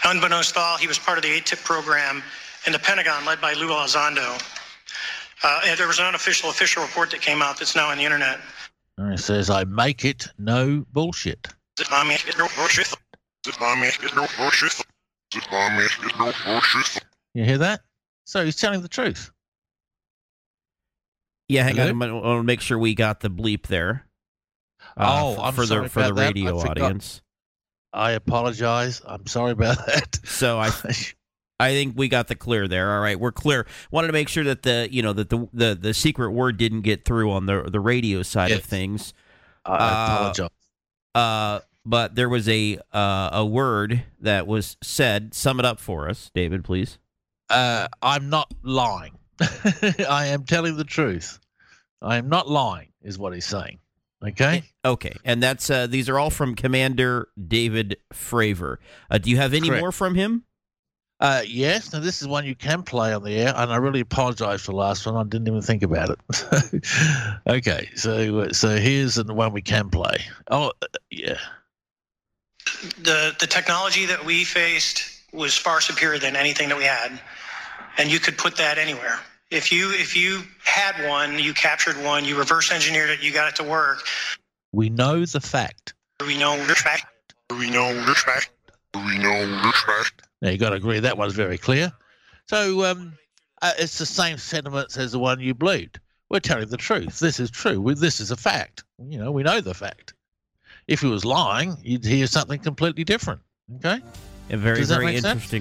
Unbeknownst 0.05 0.53
to 0.53 0.59
all, 0.59 0.77
he 0.77 0.87
was 0.87 0.99
part 0.99 1.17
of 1.17 1.23
the 1.23 1.29
ATIP 1.29 1.63
program 1.63 2.23
in 2.65 2.73
the 2.73 2.79
Pentagon 2.79 3.25
led 3.25 3.41
by 3.41 3.53
Lou 3.53 3.69
Elizondo. 3.69 4.39
Uh, 5.43 5.61
and 5.65 5.77
there 5.77 5.87
was 5.87 5.99
an 5.99 6.05
unofficial 6.05 6.49
official 6.49 6.83
report 6.83 7.11
that 7.11 7.21
came 7.21 7.41
out 7.41 7.57
that's 7.57 7.75
now 7.75 7.89
on 7.89 7.97
the 7.97 8.03
internet. 8.03 8.39
And 8.97 9.13
it 9.13 9.19
says, 9.19 9.49
"I 9.49 9.63
make 9.65 10.05
it 10.05 10.27
no 10.37 10.85
bullshit." 10.93 11.47
I 11.91 12.07
mean, 12.07 12.17
no 12.37 12.47
bullshit. 12.55 12.93
I 13.59 13.79
mean, 13.81 13.91
no 14.15 14.27
bullshit. 14.37 14.81
I 15.51 15.77
mean, 15.77 16.09
no 16.19 16.31
bullshit. 16.45 17.03
You 17.33 17.43
hear 17.43 17.57
that? 17.57 17.81
So 18.25 18.45
he's 18.45 18.55
telling 18.55 18.81
the 18.81 18.87
truth. 18.87 19.31
Yeah, 21.49 21.63
hang 21.63 21.75
Hello? 21.75 21.89
on. 21.91 22.01
I 22.03 22.11
want 22.13 22.39
to 22.39 22.43
make 22.43 22.61
sure 22.61 22.79
we 22.79 22.95
got 22.95 23.19
the 23.19 23.29
bleep 23.29 23.67
there. 23.67 24.07
Uh, 24.97 25.19
Oh, 25.23 25.33
f- 25.33 25.39
I'm 25.39 25.53
for 25.53 25.65
sorry 25.65 25.83
the 25.83 25.89
for 25.89 25.99
the 26.01 26.05
about 26.07 26.15
that. 26.15 26.21
I 26.23 26.27
radio 26.27 26.57
audience. 26.59 27.21
I 27.93 28.11
apologize. 28.11 29.01
I'm 29.05 29.27
sorry 29.27 29.51
about 29.51 29.77
that. 29.85 30.19
So 30.25 30.57
I, 30.59 30.69
I 31.59 31.71
think 31.71 31.93
we 31.97 32.07
got 32.09 32.27
the 32.27 32.35
clear 32.35 32.67
there. 32.67 32.93
All 32.93 33.01
right, 33.01 33.19
we're 33.19 33.31
clear. 33.31 33.65
Wanted 33.91 34.07
to 34.07 34.13
make 34.13 34.27
sure 34.27 34.43
that 34.43 34.63
the 34.63 34.87
you 34.91 35.01
know 35.01 35.13
that 35.13 35.29
the 35.29 35.47
the, 35.53 35.75
the 35.75 35.93
secret 35.93 36.31
word 36.31 36.57
didn't 36.57 36.81
get 36.81 37.05
through 37.05 37.31
on 37.31 37.45
the 37.45 37.63
the 37.63 37.79
radio 37.79 38.21
side 38.23 38.51
of 38.51 38.57
Yes. 38.59 38.65
things. 38.65 39.13
I 39.65 39.73
Uh, 39.73 40.13
apologize. 40.15 40.49
Uh, 41.15 41.59
but 41.85 42.15
there 42.15 42.27
was 42.29 42.49
a 42.49 42.79
uh, 42.93 43.29
a 43.33 43.45
word 43.45 44.03
that 44.19 44.47
was 44.47 44.75
said. 44.83 45.33
Sum 45.33 45.59
it 45.59 45.65
up 45.65 45.79
for 45.79 46.09
us, 46.09 46.29
David, 46.33 46.63
please. 46.63 46.97
Uh, 47.49 47.87
I'm 48.01 48.29
not 48.29 48.51
lying. 48.63 49.17
I 50.09 50.27
am 50.27 50.43
telling 50.45 50.77
the 50.77 50.83
truth. 50.83 51.39
I 52.01 52.17
am 52.17 52.27
not 52.27 52.49
lying, 52.49 52.89
is 53.01 53.17
what 53.17 53.33
he's 53.33 53.45
saying. 53.45 53.79
Okay. 54.25 54.63
Okay, 54.83 55.13
and 55.23 55.41
that's 55.43 55.69
uh, 55.69 55.87
these 55.87 56.09
are 56.09 56.17
all 56.19 56.29
from 56.31 56.55
Commander 56.55 57.27
David 57.47 57.97
Fravor. 58.13 58.77
Uh, 59.09 59.17
do 59.19 59.29
you 59.29 59.37
have 59.37 59.53
any 59.53 59.67
Correct. 59.69 59.81
more 59.81 59.91
from 59.91 60.15
him? 60.15 60.43
Uh, 61.19 61.41
yes. 61.47 61.93
Now 61.93 61.99
this 61.99 62.21
is 62.21 62.27
one 62.27 62.45
you 62.45 62.55
can 62.55 62.83
play 62.83 63.13
on 63.13 63.23
the 63.23 63.35
air, 63.35 63.53
and 63.55 63.71
I 63.71 63.77
really 63.77 64.01
apologise 64.01 64.61
for 64.61 64.71
the 64.71 64.77
last 64.77 65.05
one. 65.05 65.15
I 65.15 65.23
didn't 65.23 65.47
even 65.47 65.61
think 65.61 65.83
about 65.83 66.09
it. 66.09 66.83
okay, 67.47 67.89
so 67.95 68.39
uh, 68.39 68.53
so 68.53 68.75
here's 68.77 69.15
the 69.15 69.33
one 69.33 69.53
we 69.53 69.61
can 69.61 69.89
play. 69.89 70.17
Oh, 70.51 70.73
uh, 70.81 70.87
yeah. 71.09 71.37
the 72.99 73.35
the 73.39 73.47
technology 73.47 74.05
that 74.05 74.25
we 74.25 74.43
faced 74.43 75.21
was 75.31 75.57
far 75.57 75.79
superior 75.79 76.19
than 76.19 76.35
anything 76.35 76.67
that 76.69 76.77
we 76.77 76.83
had, 76.83 77.17
and 77.97 78.11
you 78.11 78.19
could 78.19 78.37
put 78.37 78.57
that 78.57 78.77
anywhere. 78.77 79.19
If 79.51 79.71
you 79.71 79.91
if 79.91 80.17
you 80.17 80.41
had 80.65 81.07
one, 81.07 81.39
you 81.39 81.53
captured 81.53 81.95
one, 82.03 82.25
you 82.25 82.37
reverse 82.37 82.71
engineered 82.71 83.09
it, 83.09 83.23
you 83.23 83.31
got 83.31 83.47
it 83.47 83.55
to 83.57 83.63
work. 83.63 84.05
We 84.73 84.89
know 84.89 85.23
the 85.25 85.39
fact. 85.39 85.93
We 86.25 86.37
know 86.37 86.57
the 86.65 86.75
fact. 86.75 87.05
We 87.57 87.69
know 87.69 87.93
the 88.05 88.15
fact. 88.15 88.49
We 88.93 89.17
know 89.17 89.45
the 89.61 89.71
fact. 89.71 90.24
Now 90.41 90.49
you 90.49 90.57
got 90.57 90.69
to 90.69 90.75
agree 90.75 90.99
that 90.99 91.17
one's 91.17 91.33
very 91.33 91.57
clear. 91.57 91.91
So 92.47 92.85
um, 92.85 93.13
uh, 93.61 93.73
it's 93.79 93.97
the 93.97 94.05
same 94.05 94.37
sentiments 94.37 94.97
as 94.97 95.11
the 95.11 95.19
one 95.19 95.39
you 95.39 95.53
believed. 95.53 95.99
We're 96.29 96.39
telling 96.39 96.67
the 96.67 96.77
truth. 96.77 97.19
This 97.19 97.39
is 97.39 97.51
true. 97.51 97.79
We, 97.79 97.93
this 97.93 98.19
is 98.19 98.31
a 98.31 98.35
fact. 98.35 98.83
You 98.99 99.19
know, 99.19 99.31
we 99.31 99.43
know 99.43 99.61
the 99.61 99.73
fact. 99.73 100.13
If 100.87 101.01
he 101.01 101.07
was 101.07 101.25
lying, 101.25 101.77
you'd 101.81 102.05
hear 102.05 102.27
something 102.27 102.59
completely 102.59 103.03
different. 103.03 103.41
Okay. 103.77 104.01
Yeah, 104.49 104.57
very, 104.57 104.83
very 104.83 105.05
make 105.05 105.19
sense? 105.19 105.53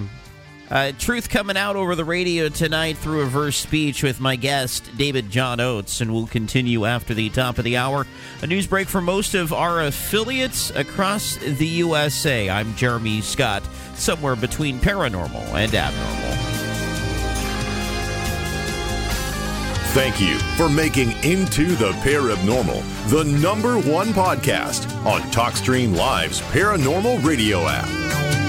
Uh, 0.69 0.91
truth 0.97 1.29
coming 1.29 1.57
out 1.57 1.75
over 1.75 1.95
the 1.95 2.05
radio 2.05 2.49
tonight 2.49 2.97
through 2.97 3.21
a 3.21 3.25
verse 3.25 3.55
speech 3.55 4.01
with 4.01 4.19
my 4.19 4.35
guest, 4.35 4.89
David 4.97 5.29
John 5.29 5.59
Oates, 5.59 6.01
and 6.01 6.11
we'll 6.11 6.25
continue 6.25 6.85
after 6.85 7.13
the 7.13 7.29
top 7.29 7.59
of 7.59 7.63
the 7.63 7.77
hour. 7.77 8.07
A 8.41 8.47
news 8.47 8.65
break 8.65 8.87
for 8.87 9.01
most 9.01 9.35
of 9.35 9.53
our 9.53 9.83
affiliates 9.83 10.71
across 10.71 11.37
the 11.37 11.67
USA. 11.67 12.49
I'm 12.49 12.75
Jeremy 12.75 13.21
Scott, 13.21 13.63
somewhere 13.93 14.35
between 14.35 14.79
paranormal 14.79 15.53
and 15.53 15.73
abnormal. 15.73 16.35
Thank 19.93 20.19
you 20.19 20.37
for 20.57 20.67
making 20.67 21.11
Into 21.23 21.67
the 21.75 21.91
Paranormal 22.03 22.83
the 23.09 23.23
number 23.23 23.75
one 23.79 24.09
podcast 24.09 24.93
on 25.05 25.21
TalkStream 25.31 25.95
Live's 25.95 26.41
Paranormal 26.41 27.23
Radio 27.23 27.61
app. 27.65 28.44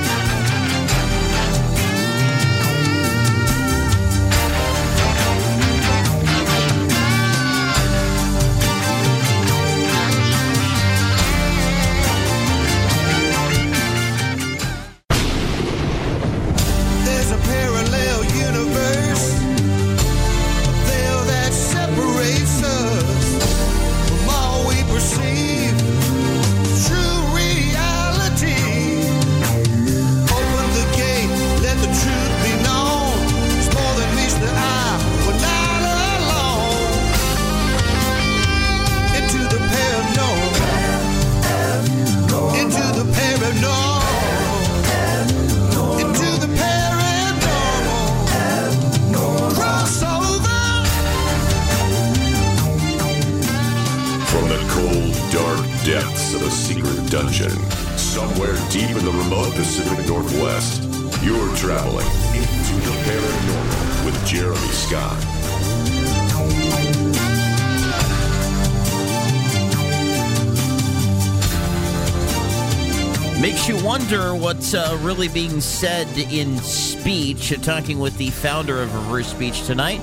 What's 74.67 74.91
uh, 74.91 74.99
really 75.03 75.29
being 75.29 75.61
said 75.61 76.09
in 76.19 76.57
speech. 76.59 77.53
Uh, 77.53 77.57
Talking 77.57 78.01
with 78.01 78.19
the 78.19 78.31
founder 78.31 78.83
of 78.83 78.93
Reverse 78.95 79.29
Speech 79.29 79.65
tonight. 79.65 80.01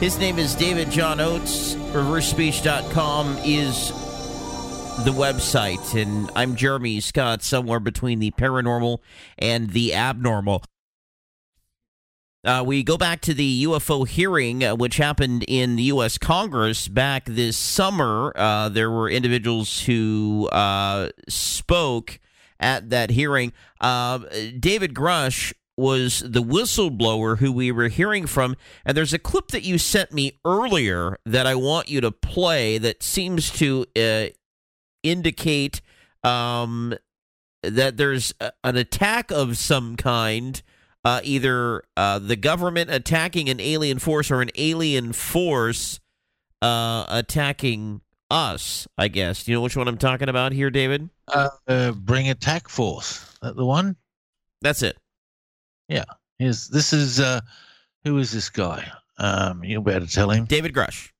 His 0.00 0.18
name 0.18 0.40
is 0.40 0.56
David 0.56 0.90
John 0.90 1.20
Oates. 1.20 1.74
ReverseSpeech.com 1.74 3.38
is 3.44 3.88
the 5.04 5.12
website. 5.12 6.00
And 6.00 6.28
I'm 6.34 6.56
Jeremy 6.56 6.98
Scott, 6.98 7.44
somewhere 7.44 7.78
between 7.78 8.18
the 8.18 8.32
paranormal 8.32 8.98
and 9.38 9.70
the 9.70 9.94
abnormal. 9.94 10.64
Uh, 12.44 12.64
we 12.66 12.82
go 12.82 12.96
back 12.96 13.20
to 13.20 13.34
the 13.34 13.64
UFO 13.64 14.06
hearing, 14.06 14.64
uh, 14.64 14.74
which 14.74 14.96
happened 14.96 15.44
in 15.46 15.76
the 15.76 15.84
U.S. 15.84 16.18
Congress 16.18 16.88
back 16.88 17.24
this 17.24 17.56
summer. 17.56 18.32
Uh, 18.34 18.68
there 18.68 18.90
were 18.90 19.08
individuals 19.08 19.82
who 19.82 20.48
uh, 20.50 21.10
spoke 21.28 22.18
at 22.60 22.90
that 22.90 23.10
hearing. 23.10 23.52
Uh, 23.80 24.18
David 24.58 24.94
Grush 24.94 25.52
was 25.76 26.20
the 26.20 26.42
whistleblower 26.42 27.38
who 27.38 27.52
we 27.52 27.70
were 27.70 27.88
hearing 27.88 28.26
from. 28.26 28.56
And 28.84 28.96
there's 28.96 29.12
a 29.12 29.18
clip 29.18 29.48
that 29.48 29.62
you 29.62 29.78
sent 29.78 30.12
me 30.12 30.38
earlier 30.44 31.18
that 31.26 31.46
I 31.46 31.54
want 31.54 31.88
you 31.88 32.00
to 32.00 32.10
play 32.10 32.78
that 32.78 33.02
seems 33.02 33.50
to 33.52 33.84
uh, 33.94 34.26
indicate 35.02 35.82
um, 36.24 36.94
that 37.62 37.96
there's 37.96 38.32
a, 38.40 38.52
an 38.64 38.76
attack 38.76 39.30
of 39.30 39.58
some 39.58 39.96
kind. 39.96 40.62
Uh, 41.04 41.20
either 41.22 41.84
uh, 41.96 42.18
the 42.18 42.34
government 42.34 42.90
attacking 42.90 43.48
an 43.48 43.60
alien 43.60 43.96
force 43.96 44.28
or 44.28 44.42
an 44.42 44.50
alien 44.56 45.12
force 45.12 46.00
uh, 46.62 47.04
attacking 47.08 48.00
us, 48.30 48.86
I 48.98 49.08
guess. 49.08 49.44
Do 49.44 49.50
you 49.52 49.56
know 49.58 49.62
which 49.62 49.76
one 49.76 49.88
I'm 49.88 49.98
talking 49.98 50.28
about 50.28 50.52
here, 50.52 50.70
David? 50.70 51.08
Uh, 51.28 51.48
uh, 51.68 51.92
bring 51.92 52.28
attack 52.28 52.68
force. 52.68 53.36
That 53.42 53.56
the 53.56 53.64
one? 53.64 53.96
That's 54.62 54.82
it. 54.82 54.96
Yeah. 55.88 56.04
Here's 56.38 56.68
this 56.68 56.92
is 56.92 57.20
uh, 57.20 57.40
who 58.04 58.18
is 58.18 58.32
this 58.32 58.50
guy? 58.50 58.90
Um, 59.18 59.64
you'll 59.64 59.82
be 59.82 59.92
able 59.92 60.06
to 60.06 60.12
tell 60.12 60.30
him. 60.30 60.44
David 60.44 60.72
Grush. 60.74 61.10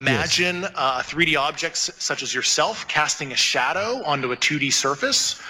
Imagine 0.00 0.64
uh, 0.76 1.00
3D 1.02 1.36
objects 1.36 1.90
such 2.02 2.22
as 2.22 2.32
yourself 2.32 2.86
casting 2.86 3.32
a 3.32 3.36
shadow 3.36 4.00
onto 4.04 4.30
a 4.32 4.36
2D 4.36 4.72
surface. 4.72 5.42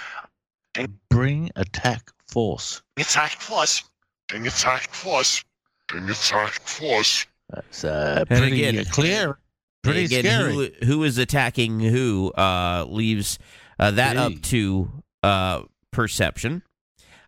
Bring 1.09 1.51
attack 1.55 2.09
force. 2.27 2.81
Attack 2.97 3.31
force. 3.41 3.83
Bring 4.27 4.47
attack 4.47 4.89
force. 4.89 5.43
Bring 5.87 6.09
attack 6.09 6.59
force. 6.61 7.25
That's 7.49 7.83
uh, 7.83 8.25
pretty 8.27 8.65
again- 8.65 8.85
clear. 8.85 9.37
Pretty 9.83 10.05
Again, 10.05 10.23
scary. 10.23 10.53
Who, 10.53 10.85
who 10.85 11.03
is 11.03 11.17
attacking 11.17 11.79
who 11.79 12.31
uh, 12.31 12.85
leaves 12.87 13.39
uh, 13.79 13.91
that 13.91 14.17
up 14.17 14.33
to 14.43 14.91
uh, 15.23 15.61
perception. 15.91 16.63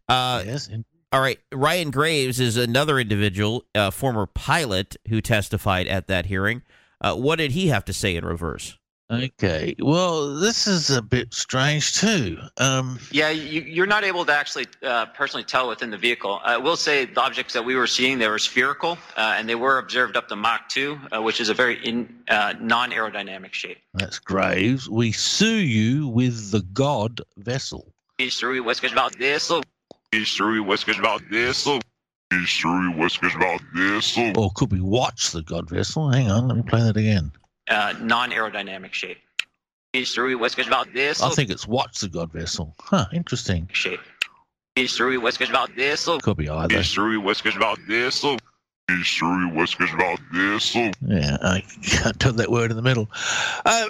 Uh, 0.08 0.44
yes. 0.46 0.70
All 1.14 1.22
right. 1.22 1.40
Ryan 1.54 1.92
Graves 1.92 2.40
is 2.40 2.58
another 2.58 3.00
individual, 3.00 3.66
uh, 3.76 3.92
former 3.92 4.26
pilot, 4.26 4.96
who 5.10 5.22
testified 5.22 5.88
at 5.88 6.08
that 6.08 6.26
hearing. 6.26 6.62
Uh, 7.00 7.16
what 7.16 7.38
did 7.38 7.52
he 7.52 7.68
have 7.68 7.86
to 7.86 7.94
say 7.94 8.16
in 8.16 8.26
reverse? 8.26 8.78
Okay. 9.12 9.76
Well, 9.80 10.36
this 10.36 10.68
is 10.68 10.90
a 10.90 11.02
bit 11.02 11.34
strange 11.34 11.96
too. 11.96 12.40
Um, 12.58 12.98
Yeah, 13.12 13.30
you, 13.30 13.62
you're 13.62 13.86
not 13.86 14.06
able 14.06 14.24
to 14.24 14.34
actually 14.34 14.68
uh, 14.84 15.08
personally 15.08 15.44
tell 15.44 15.68
within 15.68 15.90
the 15.90 15.98
vehicle. 15.98 16.40
I 16.46 16.56
will 16.56 16.78
say 16.78 17.06
the 17.06 17.20
objects 17.20 17.54
that 17.54 17.66
we 17.66 17.76
were 17.76 17.88
seeing, 17.88 18.20
they 18.20 18.30
were 18.30 18.40
spherical, 18.40 18.98
uh, 19.18 19.36
and 19.38 19.50
they 19.50 19.56
were 19.56 19.80
observed 19.80 20.16
up 20.16 20.30
to 20.30 20.38
Mach 20.38 20.70
2, 20.70 21.00
uh, 21.12 21.22
which 21.22 21.42
is 21.42 21.50
a 21.50 21.54
very 21.54 21.86
in, 21.86 22.24
uh, 22.30 22.54
non-aerodynamic 22.62 23.52
shape. 23.52 23.80
that's 23.96 24.18
Graves. 24.18 24.90
We 24.90 25.12
sue 25.12 25.60
you 25.60 26.08
with 26.08 26.52
the 26.52 26.62
God 26.62 27.20
vessel. 27.36 27.94
History 28.18 28.62
was 28.62 28.82
about 28.82 29.18
this. 29.18 29.52
History 30.14 30.62
was 30.62 30.88
about 30.88 31.22
this. 31.30 31.68
History 32.32 32.90
was 32.96 33.18
about 33.36 33.62
this. 33.76 34.18
Or 34.38 34.52
could 34.56 34.72
we 34.72 34.80
watch 34.80 35.32
the 35.32 35.42
God 35.42 35.70
vessel? 35.70 36.10
Hang 36.10 36.32
on, 36.32 36.48
let 36.48 36.56
me 36.56 36.64
play 36.64 36.82
that 36.82 36.96
again. 36.96 37.34
Uh, 37.72 37.94
non-aerodynamic 38.02 38.94
shape. 38.94 39.18
History 39.94 40.36
was 40.36 40.58
about 40.60 40.92
this. 40.94 41.22
I 41.22 41.30
think 41.30 41.50
it's 41.50 41.68
watch 41.68 42.00
the 42.00 42.10
God 42.10 42.32
vessel. 42.32 42.76
Huh, 42.80 43.06
interesting. 43.14 43.70
Shape. 43.72 44.00
Shit. 44.00 44.12
History 44.76 45.18
was 45.18 45.40
about 45.42 45.76
this. 45.76 46.08
Could 46.22 46.38
be 46.38 46.50
either. 46.50 46.78
History 46.78 47.18
was 47.18 47.42
about 47.46 47.80
this. 47.88 48.24
History 48.88 49.52
was 49.54 49.76
about 49.94 50.20
this. 50.34 50.76
Yeah, 50.76 51.38
I 51.42 51.64
can't 51.82 52.20
tell 52.20 52.34
that 52.34 52.52
word 52.52 52.72
in 52.72 52.78
the 52.78 52.84
middle. 52.84 53.10
Uh, 53.66 53.88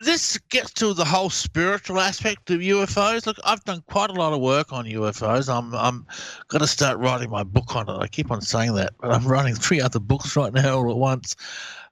this 0.00 0.38
gets 0.50 0.72
to 0.74 0.92
the 0.92 1.04
whole 1.04 1.30
spiritual 1.30 2.00
aspect 2.00 2.50
of 2.50 2.60
UFOs. 2.60 3.26
Look, 3.26 3.38
I've 3.44 3.64
done 3.64 3.82
quite 3.88 4.10
a 4.10 4.14
lot 4.14 4.32
of 4.32 4.40
work 4.40 4.72
on 4.72 4.84
UFOs. 4.84 5.48
I'm 5.48 5.74
I'm 5.74 6.06
going 6.48 6.60
to 6.60 6.66
start 6.66 6.98
writing 6.98 7.30
my 7.30 7.42
book 7.42 7.74
on 7.74 7.88
it. 7.88 7.98
I 7.98 8.06
keep 8.06 8.30
on 8.30 8.40
saying 8.40 8.74
that, 8.74 8.94
but 9.00 9.12
I'm 9.12 9.26
writing 9.26 9.54
three 9.54 9.80
other 9.80 10.00
books 10.00 10.36
right 10.36 10.52
now 10.52 10.76
all 10.76 10.90
at 10.90 10.96
once. 10.96 11.36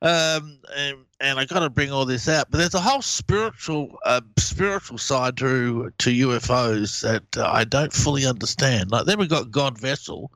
Um, 0.03 0.59
and, 0.77 0.97
and 1.21 1.39
I 1.39 1.45
got 1.45 1.61
to 1.61 1.71
bring 1.71 1.93
all 1.93 2.05
this 2.05 2.29
out. 2.29 2.51
But 2.51 2.59
there's 2.59 2.75
a 2.75 2.81
whole 2.81 3.03
spiritual 3.03 3.97
uh, 4.05 4.21
spiritual 4.37 4.99
side 4.99 5.37
to 5.37 5.93
to 5.99 6.11
UFOs 6.11 7.03
that 7.03 7.41
uh, 7.41 7.49
I 7.49 7.63
don't 7.65 7.93
fully 7.93 8.27
understand. 8.27 8.91
Like 8.91 9.07
then 9.07 9.19
we 9.19 9.29
got 9.29 9.53
God 9.53 9.79
Vessel, 9.79 10.33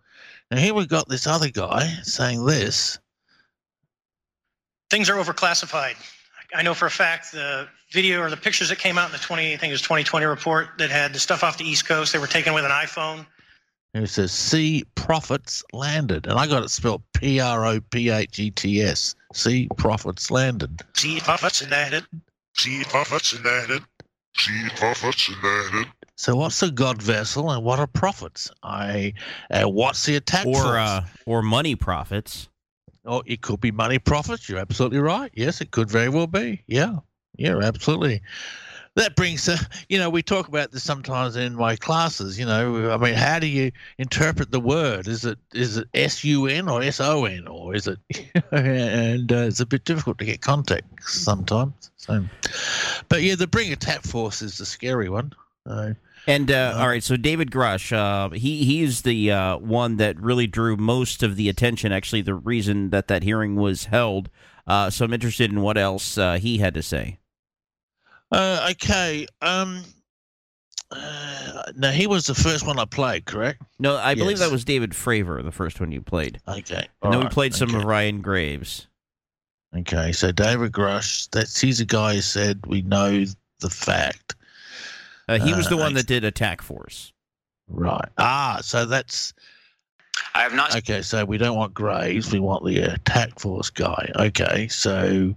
and 0.52 0.60
here 0.60 0.72
we 0.72 0.86
got 0.86 1.08
this 1.08 1.26
other 1.26 1.50
guy 1.50 1.88
saying 2.04 2.46
this. 2.46 3.00
Things 4.88 5.10
are 5.10 5.16
overclassified. 5.16 5.96
I 6.54 6.62
know 6.62 6.72
for 6.72 6.86
a 6.86 6.90
fact 6.90 7.32
the 7.32 7.66
video 7.90 8.20
or 8.20 8.30
the 8.30 8.36
pictures 8.36 8.68
that 8.68 8.78
came 8.78 8.98
out 8.98 9.06
in 9.06 9.12
the 9.12 9.18
20, 9.18 9.52
I 9.52 9.56
think 9.56 9.70
it 9.70 9.74
was 9.74 9.82
2020 9.82 10.26
report 10.26 10.68
that 10.78 10.90
had 10.90 11.12
the 11.12 11.18
stuff 11.18 11.42
off 11.42 11.58
the 11.58 11.64
East 11.64 11.88
Coast. 11.88 12.12
They 12.12 12.20
were 12.20 12.28
taken 12.28 12.54
with 12.54 12.64
an 12.64 12.70
iPhone. 12.70 13.26
And 13.94 14.04
it 14.04 14.08
says 14.08 14.30
Sea 14.30 14.84
Prophets 14.94 15.64
landed, 15.72 16.26
and 16.26 16.38
I 16.38 16.46
got 16.46 16.62
it 16.62 16.70
spelled 16.70 17.02
P 17.14 17.40
R 17.40 17.64
O 17.64 17.80
P 17.80 18.10
H 18.10 18.38
E 18.38 18.50
T 18.50 18.82
S. 18.82 19.14
Sea 19.36 19.68
Prophets 19.76 20.30
landed. 20.30 20.80
See 20.94 21.20
Prophets 21.20 21.68
landed. 21.70 22.04
See 22.56 22.82
Prophets 22.84 23.38
landed. 23.44 23.82
See 24.34 24.68
Prophets 24.76 25.30
landed. 25.42 25.86
So 26.16 26.36
what's 26.36 26.62
a 26.62 26.70
God 26.70 27.02
vessel 27.02 27.50
and 27.50 27.62
what 27.62 27.78
are 27.78 27.86
prophets? 27.86 28.50
I 28.62 29.12
uh, 29.50 29.68
what's 29.68 30.06
the 30.06 30.16
attack 30.16 30.46
or 30.46 30.54
force? 30.54 30.66
uh, 30.66 31.02
or 31.26 31.42
money 31.42 31.76
profits. 31.76 32.48
Oh, 33.04 33.22
it 33.26 33.42
could 33.42 33.60
be 33.60 33.70
money 33.70 33.98
profits. 33.98 34.48
You're 34.48 34.58
absolutely 34.58 35.00
right. 35.00 35.30
Yes, 35.34 35.60
it 35.60 35.70
could 35.70 35.90
very 35.90 36.08
well 36.08 36.26
be. 36.26 36.62
Yeah, 36.66 36.96
yeah, 37.36 37.58
absolutely. 37.58 38.22
That 38.96 39.14
brings, 39.14 39.48
uh, 39.48 39.58
you 39.88 39.98
know, 39.98 40.10
we 40.10 40.22
talk 40.22 40.48
about 40.48 40.72
this 40.72 40.82
sometimes 40.82 41.36
in 41.36 41.54
my 41.54 41.76
classes. 41.76 42.38
You 42.38 42.46
know, 42.46 42.90
I 42.90 42.96
mean, 42.96 43.14
how 43.14 43.38
do 43.38 43.46
you 43.46 43.70
interpret 43.98 44.50
the 44.50 44.58
word? 44.60 45.06
Is 45.06 45.24
it 45.24 45.38
is 45.54 45.76
it 45.76 45.88
S 45.94 46.24
U 46.24 46.46
N 46.46 46.68
or 46.68 46.82
S 46.82 46.98
O 47.00 47.26
N 47.26 47.46
or 47.46 47.74
is 47.74 47.86
it? 47.86 47.98
and 48.50 49.30
uh, 49.30 49.36
it's 49.36 49.60
a 49.60 49.66
bit 49.66 49.84
difficult 49.84 50.18
to 50.18 50.24
get 50.24 50.40
context 50.40 51.24
sometimes. 51.24 51.90
So, 51.96 52.24
but 53.08 53.22
yeah, 53.22 53.34
the 53.34 53.46
bring 53.46 53.72
attack 53.72 54.02
force 54.02 54.42
is 54.42 54.58
the 54.58 54.66
scary 54.66 55.08
one. 55.08 55.32
Uh, 55.64 55.92
And 56.26 56.50
uh, 56.50 56.74
all 56.76 56.88
right, 56.88 57.02
so 57.04 57.16
David 57.16 57.50
Grush, 57.50 57.92
uh, 57.92 58.30
he 58.30 58.64
he's 58.64 59.02
the 59.02 59.30
uh, 59.30 59.58
one 59.58 59.96
that 59.98 60.18
really 60.18 60.46
drew 60.46 60.76
most 60.76 61.22
of 61.22 61.36
the 61.36 61.48
attention. 61.48 61.92
Actually, 61.92 62.22
the 62.22 62.34
reason 62.34 62.90
that 62.90 63.08
that 63.08 63.22
hearing 63.22 63.56
was 63.56 63.84
held. 63.86 64.30
Uh, 64.66 64.90
so 64.90 65.04
I'm 65.04 65.12
interested 65.12 65.52
in 65.52 65.60
what 65.60 65.78
else 65.78 66.18
uh, 66.18 66.38
he 66.38 66.58
had 66.58 66.74
to 66.74 66.82
say. 66.82 67.18
Uh, 68.30 68.68
okay. 68.72 69.26
Um. 69.40 69.82
Uh, 70.88 71.62
now 71.76 71.90
he 71.90 72.06
was 72.06 72.26
the 72.26 72.34
first 72.34 72.64
one 72.64 72.78
I 72.78 72.84
played, 72.84 73.24
correct? 73.24 73.60
No, 73.80 73.96
I 73.96 74.14
believe 74.14 74.38
that 74.38 74.52
was 74.52 74.64
David 74.64 74.92
Fravor, 74.92 75.42
the 75.42 75.50
first 75.50 75.80
one 75.80 75.90
you 75.90 76.00
played. 76.00 76.40
Okay. 76.46 76.86
And 77.02 77.12
then 77.12 77.20
we 77.20 77.28
played 77.28 77.54
some 77.54 77.70
okay. 77.70 77.78
of 77.78 77.84
Ryan 77.84 78.20
Graves. 78.20 78.86
Okay, 79.76 80.12
so 80.12 80.30
David 80.30 80.70
Grush, 80.70 81.28
that's 81.30 81.60
he's 81.60 81.80
a 81.80 81.84
guy 81.84 82.14
who 82.14 82.20
said 82.20 82.64
we 82.66 82.82
know 82.82 83.24
the 83.60 83.68
fact. 83.68 84.36
Uh, 85.28 85.40
he 85.40 85.52
was 85.54 85.68
the 85.68 85.74
Uh, 85.76 85.80
one 85.80 85.94
that 85.94 86.06
did 86.06 86.22
Attack 86.22 86.62
Force. 86.62 87.12
Right. 87.68 88.08
Ah, 88.16 88.60
so 88.62 88.86
that's 88.86 89.34
I 90.34 90.42
have 90.42 90.54
not. 90.54 90.74
okay. 90.76 91.02
So 91.02 91.24
we 91.24 91.36
don't 91.36 91.56
want 91.56 91.74
Graves, 91.74 92.32
we 92.32 92.38
want 92.38 92.64
the 92.64 92.78
attack 92.78 93.38
force 93.40 93.70
guy. 93.70 94.10
Okay, 94.16 94.68
so 94.68 95.34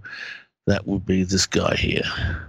that 0.67 0.87
would 0.87 1.05
be 1.05 1.23
this 1.23 1.47
guy 1.47 1.75
here. 1.75 2.48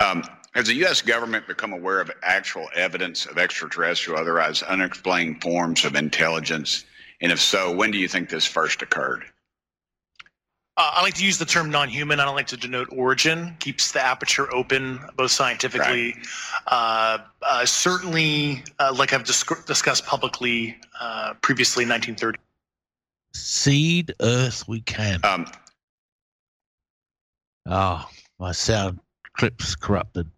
Um, 0.00 0.22
has 0.54 0.66
the 0.66 0.74
U.S. 0.74 1.02
government 1.02 1.46
become 1.46 1.72
aware 1.72 2.00
of 2.00 2.10
actual 2.22 2.68
evidence 2.74 3.26
of 3.26 3.36
extraterrestrial, 3.36 4.18
otherwise 4.18 4.62
unexplained 4.62 5.42
forms 5.42 5.84
of 5.84 5.96
intelligence? 5.96 6.84
And 7.20 7.32
if 7.32 7.40
so, 7.40 7.74
when 7.74 7.90
do 7.90 7.98
you 7.98 8.08
think 8.08 8.28
this 8.28 8.44
first 8.44 8.80
occurred? 8.80 9.24
Uh, 10.76 10.92
I 10.94 11.02
like 11.02 11.14
to 11.14 11.24
use 11.24 11.38
the 11.38 11.44
term 11.44 11.70
non-human. 11.70 12.20
I 12.20 12.24
don't 12.24 12.36
like 12.36 12.46
to 12.48 12.56
denote 12.56 12.86
origin. 12.92 13.56
Keeps 13.58 13.90
the 13.90 14.00
aperture 14.00 14.52
open, 14.54 15.00
both 15.16 15.32
scientifically, 15.32 16.14
uh, 16.68 17.18
uh, 17.42 17.66
certainly, 17.66 18.62
uh, 18.78 18.94
like 18.96 19.12
I've 19.12 19.24
disc- 19.24 19.66
discussed 19.66 20.06
publicly 20.06 20.76
uh, 21.00 21.34
previously, 21.42 21.84
1930. 21.84 22.38
Seed 23.34 24.14
Earth 24.20 24.68
we 24.68 24.80
can. 24.82 25.18
Um, 25.24 25.46
oh, 27.66 28.08
my 28.38 28.52
sound 28.52 29.00
clip's 29.38 29.74
corrupted. 29.74 30.30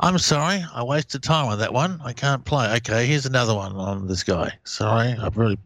I'm 0.00 0.18
sorry, 0.18 0.64
I 0.74 0.82
wasted 0.82 1.22
time 1.22 1.46
on 1.46 1.58
that 1.60 1.72
one. 1.72 2.00
I 2.04 2.12
can't 2.12 2.44
play. 2.44 2.74
Okay, 2.76 3.06
here's 3.06 3.26
another 3.26 3.54
one 3.54 3.72
on 3.72 4.06
this 4.06 4.24
guy. 4.24 4.52
Sorry, 4.64 5.12
I've 5.12 5.36
really 5.36 5.58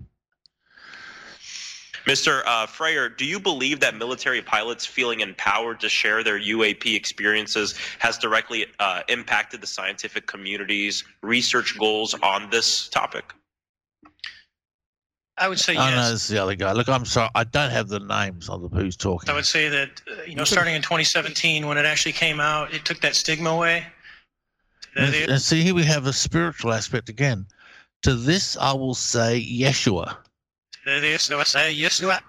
Mr. 2.06 2.42
Uh, 2.46 2.66
Fravor, 2.66 3.16
do 3.16 3.24
you 3.24 3.40
believe 3.40 3.80
that 3.80 3.96
military 3.96 4.40
pilots 4.40 4.86
feeling 4.86 5.20
empowered 5.20 5.80
to 5.80 5.88
share 5.88 6.22
their 6.22 6.38
UAP 6.38 6.94
experiences 6.94 7.74
has 7.98 8.16
directly 8.16 8.66
uh, 8.78 9.00
impacted 9.08 9.60
the 9.60 9.66
scientific 9.66 10.28
community's 10.28 11.02
research 11.22 11.76
goals 11.76 12.14
on 12.22 12.48
this 12.50 12.88
topic? 12.90 13.34
I 15.39 15.49
would 15.49 15.61
say 15.61 15.76
Oh 15.76 15.80
no, 15.80 15.97
yes. 15.97 16.11
this 16.11 16.22
is 16.22 16.28
the 16.28 16.43
other 16.43 16.55
guy. 16.55 16.72
Look, 16.72 16.89
I'm 16.89 17.05
sorry, 17.05 17.28
I 17.34 17.45
don't 17.45 17.70
have 17.70 17.89
the 17.89 18.01
names 18.01 18.49
of 18.49 18.62
the 18.62 18.68
who's 18.68 18.97
talking. 18.97 19.28
I 19.28 19.34
would 19.34 19.47
say 19.47 19.68
that 19.68 20.01
uh, 20.11 20.22
you 20.26 20.34
know, 20.34 20.45
starting 20.45 20.74
in 20.74 20.82
2017, 20.82 21.66
when 21.66 21.76
it 21.76 21.84
actually 21.84 22.12
came 22.12 22.41
out, 22.41 22.72
it 22.72 22.84
took 22.84 23.01
that 23.03 23.14
stigma 23.14 23.51
away. 23.51 23.87
And, 24.97 25.14
and 25.14 25.43
see, 25.43 25.62
here 25.62 25.74
we 25.74 25.84
have 25.84 26.07
a 26.07 26.12
spiritual 26.12 26.72
aspect 26.72 27.11
again. 27.11 27.47
To 28.03 28.14
this, 28.14 28.57
I 28.57 28.72
will 28.72 28.95
say 28.95 29.47
Yeshua. 29.47 30.16
This, 30.87 31.30
I 31.30 31.43
say 31.43 31.72
yes, 31.72 31.99
do 31.99 32.11
it. 32.11 32.20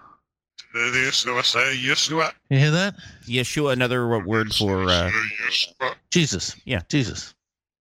This, 0.74 1.26
I 1.26 1.41
say 1.41 1.76
yes, 1.76 2.08
do 2.08 2.22
I? 2.22 2.32
You 2.49 2.60
hear 2.60 2.72
that? 2.72 2.95
Yeshua, 3.26 3.72
another 3.74 4.08
word 4.20 4.53
for 4.53 4.84
uh, 4.84 5.12
Jesus. 6.12 6.55
Yeah. 6.66 6.82
Jesus. 6.89 7.36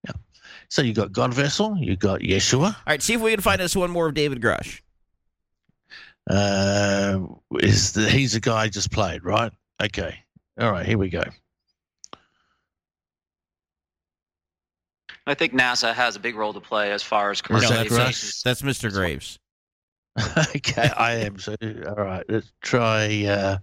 Yeah. 0.07 0.13
So 0.69 0.83
you 0.83 0.93
got 0.93 1.13
God 1.13 1.35
vessel, 1.35 1.77
you 1.79 1.97
got 1.97 2.21
Yeshua. 2.21 2.67
All 2.67 2.75
right, 2.87 3.03
see 3.03 3.15
if 3.15 3.21
we 3.21 3.33
can 3.33 3.41
find 3.41 3.61
us 3.61 3.75
one 3.75 3.91
more 3.91 4.07
of 4.09 4.15
David 4.15 4.41
Grush. 4.41 4.81
Uh, 6.29 7.21
is 7.61 7.93
the, 7.93 8.09
he's 8.09 8.35
a 8.35 8.41
guy 8.41 8.63
I 8.63 8.69
just 8.69 8.91
played, 8.91 9.25
right? 9.25 9.53
Okay. 9.83 10.17
All 10.59 10.73
right, 10.73 10.87
here 10.87 10.99
we 10.99 11.09
go. 11.09 11.23
I 15.27 15.35
think 15.35 15.53
NASA 15.53 15.93
has 15.93 16.17
a 16.17 16.21
big 16.21 16.37
role 16.37 16.53
to 16.53 16.61
play 16.61 16.93
as 16.93 17.03
far 17.03 17.31
as 17.31 17.39
Is 17.39 17.43
commercial 17.43 17.71
that 17.71 17.87
aviation. 17.87 18.29
Grush? 18.29 18.43
That's 18.43 18.63
Mr. 18.63 18.93
Graves. 18.93 19.39
okay, 20.57 20.91
I 20.97 21.15
am. 21.15 21.39
So, 21.39 21.57
all 21.87 21.95
right, 21.95 22.25
let's 22.29 22.53
try. 22.63 23.25
Uh, 23.27 23.59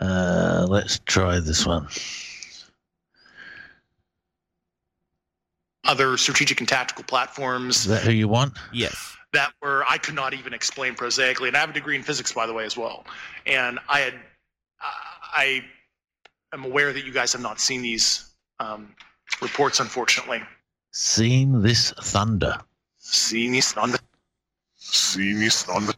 uh, 0.00 0.66
let's 0.68 0.98
try 1.06 1.38
this 1.40 1.64
one. 1.64 1.88
Other 5.84 6.16
strategic 6.16 6.60
and 6.60 6.68
tactical 6.68 7.04
platforms 7.04 7.78
Is 7.78 7.84
that 7.86 8.02
who 8.02 8.12
you 8.12 8.26
want? 8.26 8.56
Yes. 8.72 9.13
That 9.34 9.52
were 9.62 9.84
I 9.88 9.98
could 9.98 10.14
not 10.14 10.34
even 10.34 10.52
explain 10.52 10.94
prosaically, 10.94 11.48
and 11.48 11.56
I 11.56 11.60
have 11.60 11.70
a 11.70 11.74
degree 11.74 11.96
in 11.96 12.02
physics, 12.02 12.32
by 12.32 12.46
the 12.46 12.52
way, 12.52 12.64
as 12.64 12.76
well. 12.76 13.04
And 13.46 13.78
I 13.88 14.00
had, 14.00 14.14
I 14.80 15.64
am 16.52 16.64
aware 16.64 16.92
that 16.92 17.04
you 17.04 17.12
guys 17.12 17.32
have 17.32 17.42
not 17.42 17.60
seen 17.60 17.82
these 17.82 18.30
um, 18.58 18.94
reports, 19.40 19.80
unfortunately. 19.80 20.42
Seen 20.92 21.62
this 21.62 21.92
thunder. 22.00 22.56
Seen 22.98 23.52
this 23.52 23.76
on 23.76 23.90
the 23.90 23.98
See 24.76 25.34
me 25.34 25.48
thunder. 25.48 25.92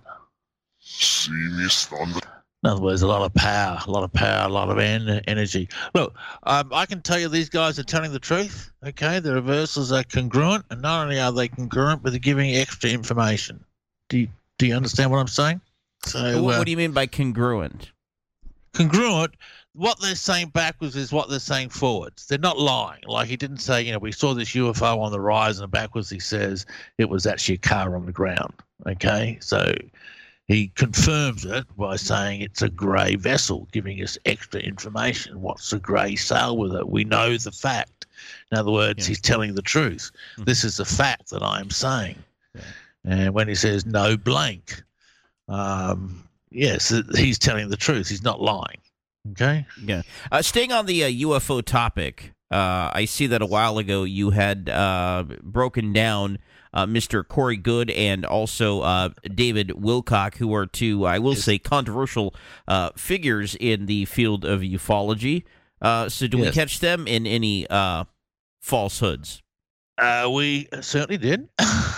See 0.80 1.49
this 1.57 1.87
thunder. 1.87 2.26
In 2.66 2.72
other 2.72 2.82
words, 2.82 3.02
a 3.02 3.06
lot 3.06 3.22
of 3.22 3.32
power, 3.32 3.78
a 3.86 3.90
lot 3.92 4.02
of 4.02 4.12
power, 4.12 4.48
a 4.48 4.52
lot 4.52 4.70
of 4.70 4.78
en- 4.78 5.22
energy. 5.28 5.68
Look, 5.94 6.16
um, 6.42 6.72
I 6.74 6.84
can 6.84 7.00
tell 7.00 7.16
you 7.16 7.28
these 7.28 7.48
guys 7.48 7.78
are 7.78 7.84
telling 7.84 8.10
the 8.10 8.18
truth. 8.18 8.72
Okay, 8.84 9.20
the 9.20 9.34
reversals 9.34 9.92
are 9.92 10.02
congruent, 10.02 10.64
and 10.70 10.82
not 10.82 11.04
only 11.04 11.20
are 11.20 11.30
they 11.30 11.46
congruent, 11.46 12.02
but 12.02 12.10
they're 12.10 12.18
giving 12.18 12.56
extra 12.56 12.90
information. 12.90 13.64
Do 14.08 14.18
you, 14.18 14.28
do 14.58 14.66
you 14.66 14.74
understand 14.74 15.12
what 15.12 15.18
I'm 15.18 15.28
saying? 15.28 15.60
So, 16.06 16.42
what, 16.42 16.54
uh, 16.54 16.58
what 16.58 16.64
do 16.64 16.72
you 16.72 16.76
mean 16.76 16.90
by 16.90 17.06
congruent? 17.06 17.92
congruent. 18.74 19.34
What 19.74 20.00
they're 20.00 20.16
saying 20.16 20.48
backwards 20.48 20.96
is 20.96 21.12
what 21.12 21.30
they're 21.30 21.38
saying 21.38 21.68
forwards. 21.68 22.26
They're 22.26 22.36
not 22.36 22.58
lying. 22.58 23.02
Like 23.06 23.28
he 23.28 23.36
didn't 23.36 23.58
say, 23.58 23.82
you 23.82 23.92
know, 23.92 24.00
we 24.00 24.10
saw 24.10 24.34
this 24.34 24.50
UFO 24.56 24.98
on 24.98 25.12
the 25.12 25.20
rise, 25.20 25.60
and 25.60 25.70
backwards 25.70 26.10
he 26.10 26.18
says 26.18 26.66
it 26.98 27.08
was 27.08 27.26
actually 27.26 27.54
a 27.54 27.58
car 27.58 27.94
on 27.94 28.06
the 28.06 28.12
ground. 28.12 28.54
Okay, 28.88 29.38
so 29.40 29.72
he 30.49 30.68
confirms 30.68 31.44
it 31.44 31.64
by 31.76 31.97
saying 31.97 32.40
it's 32.40 32.62
a 32.62 32.68
grey 32.68 33.16
vessel, 33.16 33.68
giving 33.72 34.01
us 34.03 34.16
extra 34.24 34.61
information. 34.61 35.40
What's 35.40 35.70
the 35.70 35.80
grey 35.80 36.14
sail 36.14 36.57
with 36.57 36.74
it? 36.74 36.88
We 36.88 37.05
know 37.05 37.36
the 37.36 37.51
fact. 37.51 38.07
In 38.53 38.59
other 38.59 38.70
words, 38.70 39.07
he's 39.07 39.20
telling 39.20 39.55
the 39.55 39.62
truth. 39.62 40.11
This 40.38 40.62
is 40.62 40.76
the 40.76 40.84
fact 40.84 41.30
that 41.30 41.42
I 41.42 41.61
am 41.61 41.70
saying. 41.70 42.22
And 43.05 43.34
when 43.34 43.49
he 43.49 43.55
says 43.55 43.86
no 43.86 44.16
blank, 44.16 44.82
um, 45.49 46.28
yes, 46.51 46.92
he's 47.16 47.38
telling 47.38 47.68
the 47.68 47.76
truth. 47.76 48.09
He's 48.09 48.22
not 48.22 48.40
lying. 48.40 48.80
Okay. 49.32 49.66
Yeah. 49.82 50.03
Uh, 50.30 50.42
staying 50.42 50.72
on 50.72 50.86
the 50.86 51.05
uh, 51.05 51.09
UFO 51.09 51.64
topic, 51.64 52.32
uh, 52.51 52.90
I 52.94 53.05
see 53.07 53.26
that 53.26 53.42
a 53.42 53.47
while 53.47 53.78
ago 53.78 54.05
you 54.05 54.30
had 54.30 54.68
uh, 54.68 55.24
broken 55.42 55.92
down 55.92 56.38
Mr. 56.74 57.26
Corey 57.26 57.56
Goode 57.56 57.90
and 57.90 58.24
also 58.24 58.80
uh, 58.80 59.10
David 59.34 59.68
Wilcock, 59.68 60.36
who 60.36 60.54
are 60.54 60.66
two, 60.66 61.06
I 61.06 61.18
will 61.18 61.34
say, 61.34 61.58
controversial 61.58 62.34
uh, 62.68 62.90
figures 62.96 63.56
in 63.58 63.86
the 63.86 64.04
field 64.06 64.44
of 64.44 64.60
ufology. 64.60 65.44
Uh, 65.80 66.08
so, 66.08 66.26
do 66.26 66.38
we 66.38 66.50
catch 66.50 66.80
them 66.80 67.06
in 67.06 67.26
any 67.26 67.66
uh, 67.68 68.04
falsehoods? 68.60 69.42
Uh, 69.98 70.28
we 70.30 70.68
certainly 70.80 71.16
did. 71.16 71.48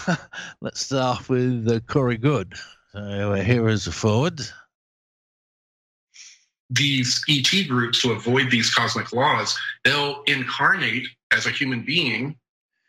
Let's 0.60 0.80
start 0.80 1.28
with 1.28 1.68
uh, 1.68 1.80
Corey 1.80 2.16
Goode. 2.16 2.54
So 2.92 3.32
uh, 3.32 3.42
here 3.42 3.68
is 3.68 3.84
the 3.84 3.92
forward. 3.92 4.40
these 6.70 7.22
ET 7.28 7.68
groups 7.68 8.00
to 8.02 8.12
avoid 8.12 8.50
these 8.50 8.72
cosmic 8.72 9.12
laws, 9.12 9.56
they'll 9.84 10.22
incarnate 10.26 11.06
as 11.32 11.46
a 11.46 11.50
human 11.50 11.82
being, 11.82 12.36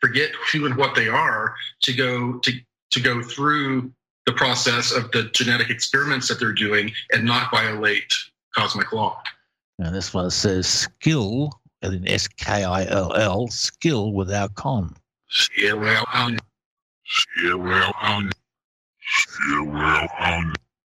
forget 0.00 0.30
who 0.52 0.66
and 0.66 0.76
what 0.76 0.94
they 0.94 1.08
are, 1.08 1.54
to 1.82 1.92
go 1.92 2.38
to 2.38 2.52
to 2.90 3.00
go 3.00 3.22
through 3.22 3.92
the 4.26 4.32
process 4.32 4.92
of 4.92 5.10
the 5.12 5.24
genetic 5.32 5.70
experiments 5.70 6.28
that 6.28 6.38
they're 6.38 6.52
doing 6.52 6.92
and 7.12 7.24
not 7.24 7.50
violate 7.50 8.12
cosmic 8.54 8.92
law. 8.92 9.22
And 9.78 9.94
this 9.94 10.12
one 10.12 10.30
says 10.30 10.66
skill, 10.66 11.50
and 11.82 11.92
then 11.94 12.08
S 12.08 12.28
K 12.28 12.64
I 12.64 12.84
L 12.86 13.14
L, 13.14 13.48
skill 13.48 14.12
without 14.12 14.54
con. 14.54 14.94
Yeah, 15.56 15.72
well, 15.74 16.04
Yeah, 16.12 16.36
yeah, 17.42 17.54
well, 17.54 17.94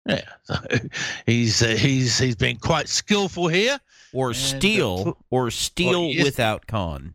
Yeah, 0.08 0.22
so 0.43 0.55
he's 1.26 1.62
uh, 1.62 1.68
he's 1.70 2.18
he's 2.18 2.36
been 2.36 2.58
quite 2.58 2.88
skillful 2.88 3.47
here. 3.47 3.80
Or 4.14 4.30
And, 4.30 4.36
uh, 4.38 4.39
steal, 4.39 5.03
put- 5.03 5.18
or 5.32 5.51
steal 5.51 6.05
yes. 6.05 6.24
without 6.24 6.66
con. 6.68 7.14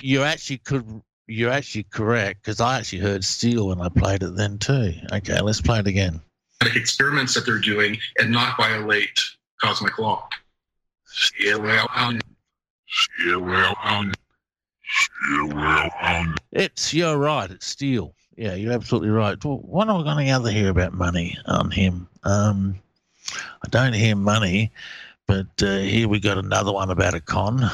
You 0.00 0.22
actually 0.22 0.58
could. 0.58 1.02
You're 1.30 1.52
actually 1.52 1.84
correct 1.84 2.42
because 2.42 2.60
I 2.60 2.78
actually 2.78 2.98
heard 2.98 3.22
steel 3.22 3.68
when 3.68 3.80
I 3.80 3.88
played 3.88 4.24
it 4.24 4.34
then 4.34 4.58
too. 4.58 4.92
Okay, 5.12 5.40
let's 5.40 5.60
play 5.60 5.78
it 5.78 5.86
again. 5.86 6.20
experiments 6.74 7.34
that 7.34 7.46
they're 7.46 7.60
doing 7.60 7.98
and 8.18 8.32
not 8.32 8.56
violate 8.56 9.16
cosmic 9.62 9.96
law. 9.98 10.28
Um, 11.94 12.20
um, 13.84 14.12
um, 16.02 16.34
It's 16.50 16.92
you're 16.92 17.16
right. 17.16 17.48
It's 17.48 17.66
steel. 17.66 18.12
Yeah, 18.36 18.54
you're 18.54 18.72
absolutely 18.72 19.10
right. 19.10 19.42
Well, 19.44 19.58
When 19.58 19.88
am 19.88 19.98
I 19.98 20.02
going 20.02 20.26
to 20.26 20.32
other 20.32 20.50
hear 20.50 20.70
about 20.70 20.94
money 20.94 21.38
on 21.46 21.70
him? 21.70 22.08
Um, 22.24 22.74
I 23.36 23.68
don't 23.68 23.92
hear 23.92 24.16
money, 24.16 24.72
but 25.28 25.46
uh, 25.62 25.78
here 25.78 26.08
we 26.08 26.18
got 26.18 26.38
another 26.38 26.72
one 26.72 26.90
about 26.90 27.14
a 27.14 27.20
con. 27.20 27.70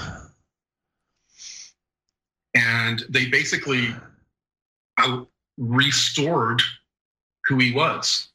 And 2.56 3.04
they 3.08 3.26
basically 3.26 3.94
uh, 4.98 5.24
restored 5.58 6.62
who 7.44 7.58
he 7.58 7.72
was, 7.72 8.28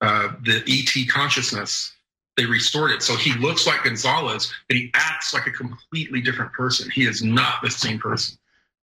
uh, 0.00 0.28
the 0.44 0.62
ET 0.66 1.08
consciousness. 1.08 1.92
They 2.36 2.46
restored 2.46 2.92
it, 2.92 3.02
so 3.02 3.16
he 3.16 3.34
looks 3.40 3.66
like 3.66 3.82
Gonzalez, 3.82 4.52
but 4.68 4.76
he 4.76 4.92
acts 4.94 5.34
like 5.34 5.48
a 5.48 5.50
completely 5.50 6.20
different 6.20 6.52
person. 6.52 6.88
He 6.88 7.04
is 7.04 7.22
not 7.22 7.54
the 7.64 7.70
same 7.70 7.98
person. 7.98 8.38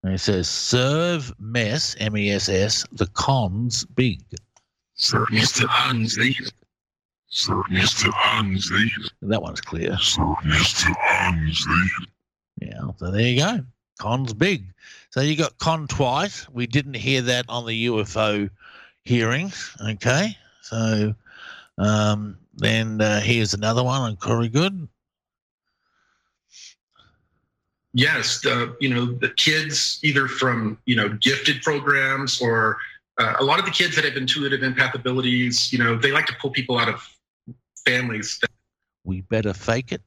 And 0.02 0.14
it 0.14 0.18
says 0.18 0.48
serve 0.48 1.32
mess 1.38 1.94
M 2.00 2.16
E 2.16 2.30
S 2.30 2.48
S 2.48 2.86
the 2.92 3.06
cons 3.08 3.84
big. 3.84 4.22
Sir 4.94 5.26
Mr. 5.26 5.68
Hansley. 5.68 6.34
Sir 7.28 7.62
Mr. 7.70 8.12
Hansley, 8.12 8.92
That 9.22 9.42
one's 9.42 9.60
clear. 9.60 9.96
Sir 9.98 10.22
Mr. 10.44 10.94
Hansley, 10.96 12.08
Yeah, 12.60 12.80
so 12.96 13.10
there 13.10 13.22
you 13.22 13.38
go. 13.38 13.60
Con's 14.02 14.34
big. 14.34 14.64
So 15.10 15.20
you 15.20 15.36
got 15.36 15.56
con 15.58 15.86
twice. 15.86 16.48
We 16.50 16.66
didn't 16.66 16.94
hear 16.94 17.22
that 17.22 17.44
on 17.48 17.66
the 17.66 17.86
UFO 17.86 18.50
hearings. 19.04 19.76
Okay, 19.80 20.36
so 20.60 21.14
um, 21.78 22.36
then 22.54 23.00
uh, 23.00 23.20
here's 23.20 23.54
another 23.54 23.84
one 23.84 24.00
on 24.00 24.16
Corey 24.16 24.48
Goode. 24.48 24.88
yes, 27.94 28.40
the 28.40 28.76
you 28.80 28.92
know 28.92 29.06
the 29.06 29.30
kids 29.30 30.00
either 30.02 30.26
from 30.26 30.78
you 30.84 30.96
know 30.96 31.10
gifted 31.20 31.62
programs 31.62 32.42
or 32.42 32.78
uh, 33.18 33.34
a 33.38 33.44
lot 33.44 33.60
of 33.60 33.66
the 33.66 33.70
kids 33.70 33.94
that 33.94 34.04
have 34.04 34.16
intuitive 34.16 34.62
empath 34.62 34.94
abilities, 34.94 35.72
you 35.72 35.78
know, 35.78 35.96
they 35.96 36.10
like 36.10 36.26
to 36.26 36.34
pull 36.40 36.50
people 36.50 36.76
out 36.76 36.88
of 36.88 37.08
families. 37.86 38.38
That, 38.40 38.50
We 39.04 39.20
better 39.20 39.52
fake 39.52 39.92
it. 39.92 40.02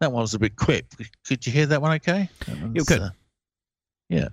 That 0.00 0.12
one 0.12 0.22
was 0.22 0.34
a 0.34 0.38
bit 0.38 0.56
quick. 0.56 0.86
Could 1.26 1.46
you 1.46 1.52
hear 1.52 1.66
that 1.66 1.80
one? 1.82 1.92
Okay. 1.96 2.28
That 2.46 2.70
You 2.74 2.84
could. 2.84 3.00
uh, 3.00 3.10
yeah. 4.08 4.28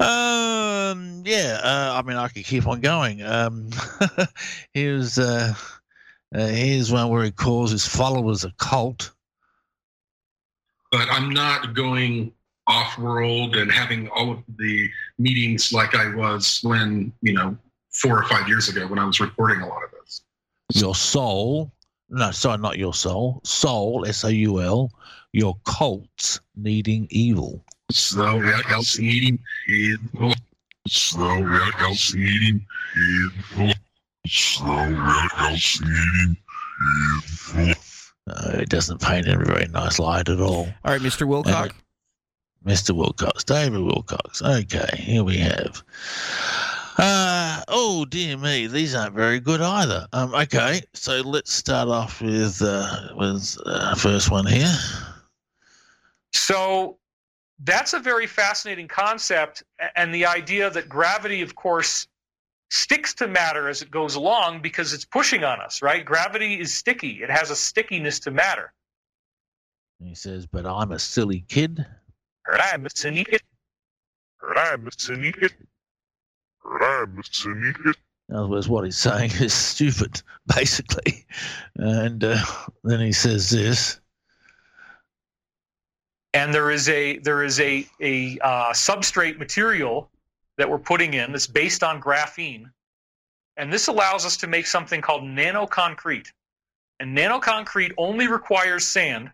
Um. 0.00 1.22
Yeah. 1.24 1.60
Uh, 1.62 1.94
I 1.98 2.02
mean, 2.06 2.16
I 2.16 2.28
could 2.28 2.44
keep 2.44 2.66
on 2.66 2.80
going. 2.80 3.22
Um. 3.22 3.70
here's 4.72 5.18
uh, 5.18 5.54
uh. 6.34 6.46
Here's 6.46 6.90
one 6.92 7.08
where 7.10 7.24
he 7.24 7.30
calls 7.30 7.70
his 7.70 7.86
followers 7.86 8.44
a 8.44 8.52
cult. 8.58 9.12
but 10.90 11.08
I'm 11.10 11.30
not 11.30 11.74
going 11.74 12.32
off 12.66 12.96
world 12.98 13.56
and 13.56 13.70
having 13.70 14.08
all 14.08 14.32
of 14.32 14.38
the 14.58 14.88
meetings 15.18 15.70
like 15.72 15.94
I 15.94 16.14
was 16.14 16.60
when 16.62 17.12
you 17.20 17.34
know 17.34 17.56
four 17.90 18.18
or 18.18 18.24
five 18.24 18.48
years 18.48 18.68
ago 18.68 18.86
when 18.86 18.98
I 18.98 19.04
was 19.04 19.20
reporting 19.20 19.60
a 19.60 19.68
lot 19.68 19.84
of 19.84 19.90
this. 19.90 20.22
Your 20.72 20.94
soul. 20.94 21.70
No, 22.14 22.30
sorry, 22.30 22.58
not 22.58 22.78
your 22.78 22.94
soul. 22.94 23.40
Soul. 23.44 24.04
S 24.06 24.24
O 24.24 24.28
U 24.28 24.60
L. 24.60 24.90
Your 25.32 25.56
cults 25.64 26.40
needing 26.54 27.08
evil. 27.10 27.64
So 27.90 28.36
what 28.36 28.70
else 28.70 28.98
needing 28.98 29.38
evil? 29.68 30.32
so 30.86 31.18
what 31.18 31.80
else 31.80 32.14
needing 32.14 32.64
evil? 32.96 33.72
So 34.26 34.64
what 34.64 35.38
else 35.40 35.80
needing 35.80 36.36
evil? 37.56 37.74
Uh, 38.26 38.50
it 38.54 38.68
doesn't 38.68 39.00
paint 39.02 39.26
in 39.26 39.40
a 39.42 39.44
very 39.44 39.66
nice 39.66 39.98
light 39.98 40.28
at 40.28 40.40
all. 40.40 40.68
All 40.84 40.92
right, 40.92 41.00
Mr. 41.00 41.26
Wilcock. 41.26 41.72
Mr. 42.64 42.96
Wilcox, 42.96 43.44
David 43.44 43.80
Wilcox. 43.80 44.40
Okay, 44.40 44.88
here 44.96 45.22
we 45.22 45.36
have. 45.36 45.82
Uh, 46.96 47.60
oh 47.68 48.04
dear 48.04 48.36
me, 48.36 48.68
these 48.68 48.94
aren't 48.94 49.14
very 49.14 49.40
good 49.40 49.60
either. 49.60 50.06
Um, 50.12 50.32
okay, 50.34 50.80
so 50.92 51.20
let's 51.22 51.52
start 51.52 51.88
off 51.88 52.20
with 52.20 52.62
uh, 52.62 53.08
with 53.16 53.58
uh, 53.66 53.94
first 53.96 54.30
one 54.30 54.46
here. 54.46 54.72
So 56.32 56.98
that's 57.64 57.94
a 57.94 57.98
very 57.98 58.26
fascinating 58.28 58.86
concept. 58.86 59.64
And 59.96 60.14
the 60.14 60.26
idea 60.26 60.70
that 60.70 60.88
gravity, 60.88 61.42
of 61.42 61.56
course, 61.56 62.06
sticks 62.70 63.12
to 63.14 63.26
matter 63.26 63.68
as 63.68 63.82
it 63.82 63.90
goes 63.90 64.14
along 64.14 64.62
because 64.62 64.92
it's 64.92 65.04
pushing 65.04 65.42
on 65.42 65.60
us, 65.60 65.82
right? 65.82 66.04
Gravity 66.04 66.60
is 66.60 66.72
sticky, 66.72 67.22
it 67.22 67.30
has 67.30 67.50
a 67.50 67.56
stickiness 67.56 68.20
to 68.20 68.30
matter. 68.30 68.72
He 69.98 70.14
says, 70.14 70.46
"But 70.46 70.64
I'm 70.64 70.92
a 70.92 70.98
silly 70.98 71.44
kid." 71.48 71.84
I'm 72.46 72.60
a. 72.60 72.62
I'm 72.74 72.86
a 72.86 72.90
cynic. 72.94 73.42
I'm 74.56 74.86
a 74.86 74.90
cynic. 74.96 75.54
In 78.28 78.36
other 78.36 78.48
words, 78.48 78.68
what 78.68 78.84
he's 78.84 78.96
saying 78.96 79.32
is 79.40 79.52
stupid, 79.52 80.22
basically. 80.54 81.26
And 81.76 82.24
uh, 82.24 82.38
then 82.82 83.00
he 83.00 83.12
says 83.12 83.50
this. 83.50 84.00
And 86.32 86.52
there 86.52 86.70
is 86.70 86.88
a 86.88 87.18
there 87.18 87.44
is 87.44 87.60
a 87.60 87.86
a 88.00 88.38
uh, 88.40 88.72
substrate 88.72 89.38
material 89.38 90.10
that 90.58 90.68
we're 90.68 90.78
putting 90.78 91.14
in 91.14 91.30
that's 91.30 91.46
based 91.46 91.84
on 91.84 92.00
graphene, 92.00 92.72
and 93.56 93.72
this 93.72 93.86
allows 93.86 94.26
us 94.26 94.36
to 94.38 94.48
make 94.48 94.66
something 94.66 95.00
called 95.00 95.22
nanoconcrete. 95.22 96.32
And 96.98 97.16
nanoconcrete 97.16 97.92
only 97.98 98.26
requires 98.26 98.84
sand. 98.84 99.30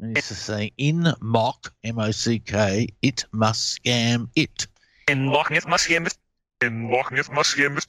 And 0.00 0.16
he's 0.16 0.24
saying, 0.24 0.72
"In 0.76 1.14
mock, 1.20 1.72
M 1.84 2.00
O 2.00 2.10
C 2.10 2.40
K, 2.40 2.88
it 3.02 3.24
must 3.30 3.80
scam 3.80 4.28
it." 4.34 4.66
In 5.06 5.26
mock, 5.26 5.52
it 5.52 5.68
must 5.68 5.88
scam 5.88 6.08
it. 6.08 6.18
In 6.62 6.88
walking 6.88 7.18
it 7.18 7.30
must 7.30 7.56
scam. 7.56 7.84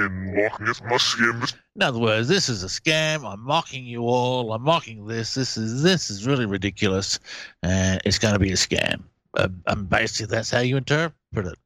In 0.00 0.36
walking 0.36 0.68
it 0.68 0.80
must 0.84 1.16
scam. 1.16 1.54
In 1.74 1.82
other 1.82 1.98
words, 1.98 2.28
this 2.28 2.48
is 2.48 2.62
a 2.62 2.68
scam. 2.68 3.30
I'm 3.30 3.40
mocking 3.40 3.84
you 3.84 4.02
all. 4.02 4.52
I'm 4.52 4.62
mocking 4.62 5.06
this. 5.06 5.34
This 5.34 5.56
is 5.56 5.82
this 5.82 6.10
is 6.10 6.26
really 6.26 6.46
ridiculous, 6.46 7.18
and 7.62 8.00
it's 8.04 8.18
going 8.18 8.34
to 8.34 8.38
be 8.38 8.52
a 8.52 8.56
scam. 8.56 9.02
Uh, 9.34 9.48
and 9.66 9.88
basically, 9.88 10.34
that's 10.34 10.50
how 10.50 10.60
you 10.60 10.76
interpret 10.76 11.14
it. 11.34 11.58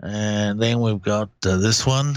And 0.00 0.60
then 0.60 0.80
we've 0.80 1.02
got 1.02 1.30
uh, 1.46 1.56
this 1.56 1.86
one. 1.86 2.16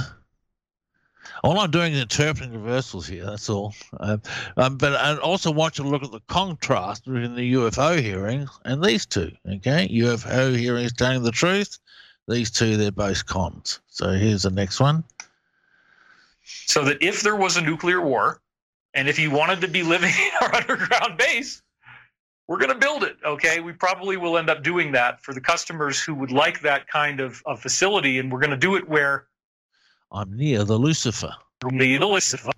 All 1.44 1.60
I'm 1.60 1.72
doing 1.72 1.94
is 1.94 2.02
interpreting 2.02 2.54
reversals 2.54 3.08
here. 3.08 3.26
That's 3.26 3.50
all. 3.50 3.74
Um, 4.00 4.22
um, 4.56 4.78
but 4.78 4.96
I 4.96 5.18
also 5.18 5.52
want 5.52 5.78
you 5.78 5.84
to 5.84 5.90
look 5.90 6.04
at 6.04 6.12
the 6.12 6.22
contrast 6.28 7.06
between 7.06 7.36
the 7.36 7.54
UFO 7.54 8.00
hearings 8.00 8.50
and 8.66 8.84
these 8.84 9.06
two. 9.06 9.32
Okay, 9.48 9.88
UFO 9.90 10.58
hearings 10.58 10.94
telling 10.94 11.24
the 11.24 11.32
truth. 11.32 11.78
These 12.28 12.52
two, 12.52 12.78
they're 12.78 12.92
both 12.92 13.26
cons. 13.26 13.80
So 13.88 14.12
here's 14.12 14.44
the 14.44 14.52
next 14.52 14.80
one. 14.80 15.04
So 16.44 16.84
that 16.86 16.98
if 17.02 17.22
there 17.22 17.36
was 17.36 17.58
a 17.58 17.62
nuclear 17.62 18.02
war, 18.02 18.42
and 18.94 19.08
if 19.08 19.20
you 19.20 19.32
wanted 19.32 19.62
to 19.62 19.68
be 19.68 19.84
living 19.84 20.10
in 20.20 20.32
our 20.42 20.56
underground 20.56 21.18
base, 21.18 21.62
we're 22.48 22.58
going 22.58 22.72
to 22.72 22.78
build 22.78 23.04
it. 23.04 23.18
Okay, 23.26 23.60
we 23.60 23.74
probably 23.74 24.18
will 24.18 24.38
end 24.38 24.50
up 24.50 24.64
doing 24.64 24.92
that 24.94 25.22
for 25.22 25.34
the 25.34 25.42
customers 25.42 26.02
who 26.02 26.16
would 26.16 26.32
like 26.32 26.62
that 26.62 26.88
kind 26.88 27.20
of, 27.20 27.42
of 27.46 27.60
facility, 27.60 28.20
and 28.20 28.32
we're 28.32 28.40
going 28.40 28.52
to 28.52 28.58
do 28.58 28.76
it 28.76 28.88
where 28.88 29.28
I'm 30.12 30.36
near 30.36 30.64
the 30.64 30.78
Lucifer. 30.78 31.34
near 31.66 32.00
the 32.00 32.06
Lucifer. 32.06 32.52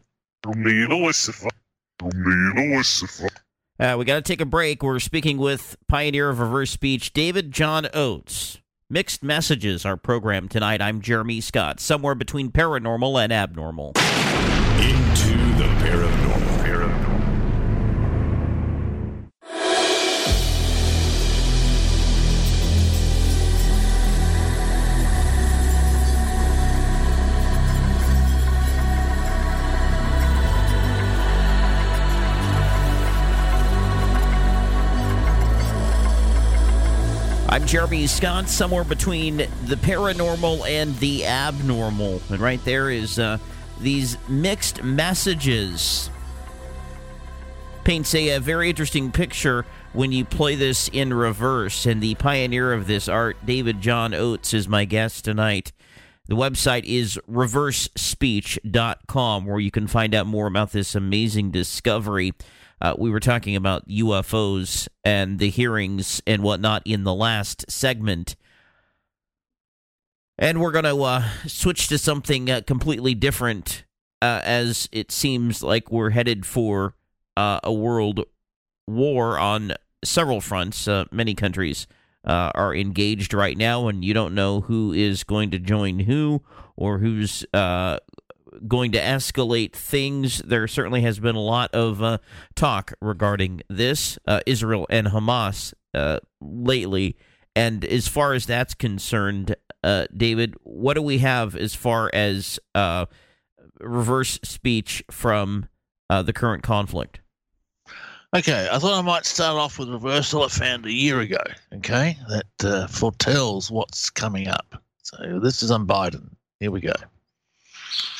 Near 0.45 0.87
the 0.87 0.95
Lucifer. 0.95 1.49
Near 2.03 2.53
the 2.55 2.75
Lucifer. 2.75 3.29
Uh, 3.79 3.95
we 3.97 4.05
got 4.05 4.15
to 4.15 4.21
take 4.21 4.41
a 4.41 4.45
break. 4.45 4.83
We're 4.83 4.99
speaking 4.99 5.37
with 5.37 5.77
pioneer 5.87 6.29
of 6.29 6.39
reverse 6.39 6.69
speech, 6.69 7.13
David 7.13 7.51
John 7.51 7.87
Oates. 7.93 8.59
Mixed 8.91 9.23
Messages, 9.23 9.85
our 9.85 9.97
program 9.97 10.49
tonight. 10.49 10.81
I'm 10.81 10.99
Jeremy 10.99 11.41
Scott, 11.41 11.79
somewhere 11.79 12.15
between 12.15 12.51
paranormal 12.51 13.23
and 13.23 13.31
abnormal. 13.31 13.89
Into 14.79 15.35
the 15.59 15.69
paranormal. 15.85 16.18
I'm 37.51 37.65
Jeremy 37.65 38.05
Scott, 38.05 38.47
somewhere 38.47 38.83
between 38.83 39.37
the 39.37 39.75
paranormal 39.75 40.69
and 40.69 40.95
the 40.97 41.25
abnormal. 41.25 42.21
And 42.29 42.39
right 42.39 42.63
there 42.63 42.91
is 42.91 43.17
uh, 43.17 43.39
these 43.79 44.19
mixed 44.27 44.83
messages. 44.83 46.11
Paints 47.83 48.13
a, 48.13 48.35
a 48.35 48.39
very 48.39 48.69
interesting 48.69 49.11
picture 49.11 49.65
when 49.93 50.11
you 50.11 50.25
play 50.25 50.53
this 50.53 50.89
in 50.89 51.11
reverse. 51.11 51.87
And 51.87 52.03
the 52.03 52.13
pioneer 52.15 52.71
of 52.71 52.85
this 52.85 53.09
art, 53.09 53.43
David 53.43 53.81
John 53.81 54.13
Oates, 54.13 54.53
is 54.53 54.67
my 54.67 54.85
guest 54.85 55.25
tonight. 55.25 55.71
The 56.27 56.35
website 56.35 56.83
is 56.83 57.19
reversespeech.com, 57.27 59.45
where 59.47 59.59
you 59.59 59.71
can 59.71 59.87
find 59.87 60.13
out 60.13 60.27
more 60.27 60.45
about 60.45 60.71
this 60.71 60.93
amazing 60.93 61.49
discovery. 61.49 62.33
Uh, 62.81 62.95
we 62.97 63.09
were 63.09 63.19
talking 63.19 63.55
about 63.55 63.87
UFOs 63.87 64.87
and 65.03 65.39
the 65.39 65.49
hearings 65.49 66.21
and 66.25 66.41
whatnot 66.41 66.81
in 66.85 67.03
the 67.03 67.13
last 67.13 67.69
segment. 67.69 68.35
And 70.37 70.61
we're 70.61 70.71
going 70.71 70.85
to 70.85 71.01
uh, 71.01 71.29
switch 71.47 71.89
to 71.89 71.97
something 71.97 72.49
uh, 72.49 72.61
completely 72.65 73.13
different 73.13 73.83
uh, 74.21 74.39
as 74.43 74.87
it 74.91 75.11
seems 75.11 75.61
like 75.61 75.91
we're 75.91 76.11
headed 76.11 76.45
for 76.45 76.95
uh, 77.35 77.59
a 77.63 77.73
world 77.73 78.25
war 78.87 79.37
on 79.37 79.73
several 80.03 80.39
fronts. 80.39 80.87
Uh, 80.87 81.05
many 81.11 81.35
countries 81.35 81.87
are 82.25 82.75
engaged 82.75 83.33
right 83.33 83.57
now, 83.57 83.87
and 83.87 84.05
you 84.05 84.13
don't 84.13 84.35
know 84.35 84.61
who 84.61 84.93
is 84.93 85.23
going 85.23 85.49
to 85.49 85.57
join 85.59 85.99
who 85.99 86.41
or 86.77 86.99
who's 86.99 87.43
going 88.67 88.91
to 88.93 88.99
escalate 88.99 89.73
things. 89.73 90.39
There 90.39 90.67
certainly 90.67 91.01
has 91.01 91.19
been 91.19 91.35
a 91.35 91.41
lot 91.41 91.73
of 91.73 92.01
uh, 92.01 92.17
talk 92.55 92.93
regarding 93.01 93.61
this, 93.69 94.17
uh, 94.27 94.41
Israel 94.45 94.87
and 94.89 95.07
Hamas, 95.07 95.73
uh, 95.93 96.19
lately. 96.41 97.17
And 97.55 97.83
as 97.85 98.07
far 98.07 98.33
as 98.33 98.45
that's 98.45 98.73
concerned, 98.73 99.55
uh, 99.83 100.05
David, 100.15 100.55
what 100.63 100.93
do 100.93 101.01
we 101.01 101.19
have 101.19 101.55
as 101.55 101.75
far 101.75 102.09
as 102.13 102.59
uh, 102.75 103.05
reverse 103.79 104.39
speech 104.43 105.03
from 105.09 105.67
the 106.09 106.33
current 106.33 106.63
conflict? 106.63 107.21
Okay, 108.35 108.69
I 108.71 108.77
thought 108.77 108.97
I 108.97 109.01
might 109.01 109.25
start 109.25 109.57
off 109.57 109.79
with 109.79 109.89
reversal 109.89 110.43
I 110.43 110.47
found 110.47 110.85
a 110.85 110.91
year 110.91 111.19
ago. 111.19 111.41
Okay, 111.73 112.17
that 112.29 112.89
foretells 112.89 113.71
what's 113.71 114.09
coming 114.09 114.47
up. 114.47 114.81
So 115.01 115.39
this 115.39 115.63
is 115.63 115.71
on 115.71 115.87
Biden. 115.87 116.29
Here 116.59 116.71
we 116.71 116.81
go. 116.81 116.93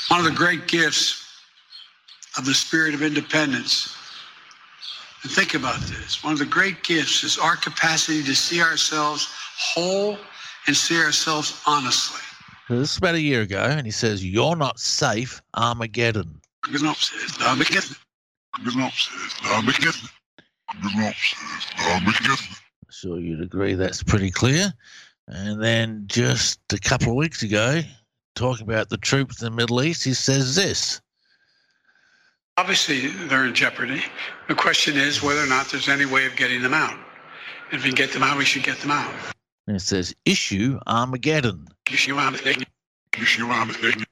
One 0.10 0.20
of 0.20 0.26
the 0.26 0.32
great 0.32 0.68
gifts 0.68 1.26
of 2.38 2.45
the 2.45 2.53
spirit 2.53 2.93
of 2.93 3.03
independence, 3.03 3.95
and 5.22 5.32
think 5.32 5.53
about 5.53 5.80
this, 5.82 6.24
one 6.24 6.34
of 6.34 6.39
the 6.39 6.45
great 6.45 6.84
gifts 6.84 7.24
is 7.24 7.38
our 7.38 7.55
capacity 7.55 8.24
to 8.24 8.34
see 8.34 8.62
ourselves 8.62 9.28
whole 9.57 10.18
and 10.66 10.76
see 10.76 10.99
ourselves 10.99 11.62
honestly. 11.68 12.22
This 12.70 12.91
is 12.91 12.97
about 12.97 13.16
a 13.16 13.22
year 13.22 13.41
ago, 13.41 13.64
and 13.64 13.86
he 13.86 13.91
says, 13.91 14.26
You're 14.26 14.55
not 14.55 14.80
safe, 14.80 15.41
Armageddon. 15.55 16.39
Armageddon. 21.91 22.38
Sure, 22.91 23.20
you'd 23.20 23.41
agree 23.41 23.76
that's 23.76 24.03
pretty 24.03 24.32
clear. 24.32 24.74
And 25.28 25.62
then 25.62 26.03
just 26.07 26.60
a 26.74 26.80
couple 26.80 27.10
of 27.10 27.16
weeks 27.16 27.43
ago, 27.43 27.82
talking 28.39 28.65
about 28.65 28.89
the 28.89 28.97
troops 28.97 29.41
in 29.41 29.45
the 29.45 29.55
Middle 29.55 29.83
East, 29.83 30.05
he 30.05 30.13
says 30.13 30.55
this. 30.55 31.01
Obviously, 32.57 33.07
they're 33.27 33.45
in 33.45 33.53
jeopardy. 33.53 34.01
The 34.47 34.55
question 34.55 34.97
is 34.97 35.21
whether 35.21 35.43
or 35.43 35.47
not 35.47 35.69
there's 35.69 35.89
any 35.89 36.05
way 36.05 36.25
of 36.25 36.35
getting 36.35 36.61
them 36.61 36.73
out. 36.73 36.97
If 37.71 37.83
we 37.83 37.89
can 37.89 37.95
get 37.95 38.13
them 38.13 38.23
out, 38.23 38.37
we 38.37 38.45
should 38.45 38.63
get 38.63 38.77
them 38.79 38.91
out. 38.91 39.13
And 39.67 39.75
it 39.75 39.81
says, 39.81 40.15
issue 40.25 40.79
Armageddon. 40.87 41.67
Issue 41.91 42.17
Armageddon. 42.17 42.63
Issue 43.17 43.45
Armageddon. 43.45 44.05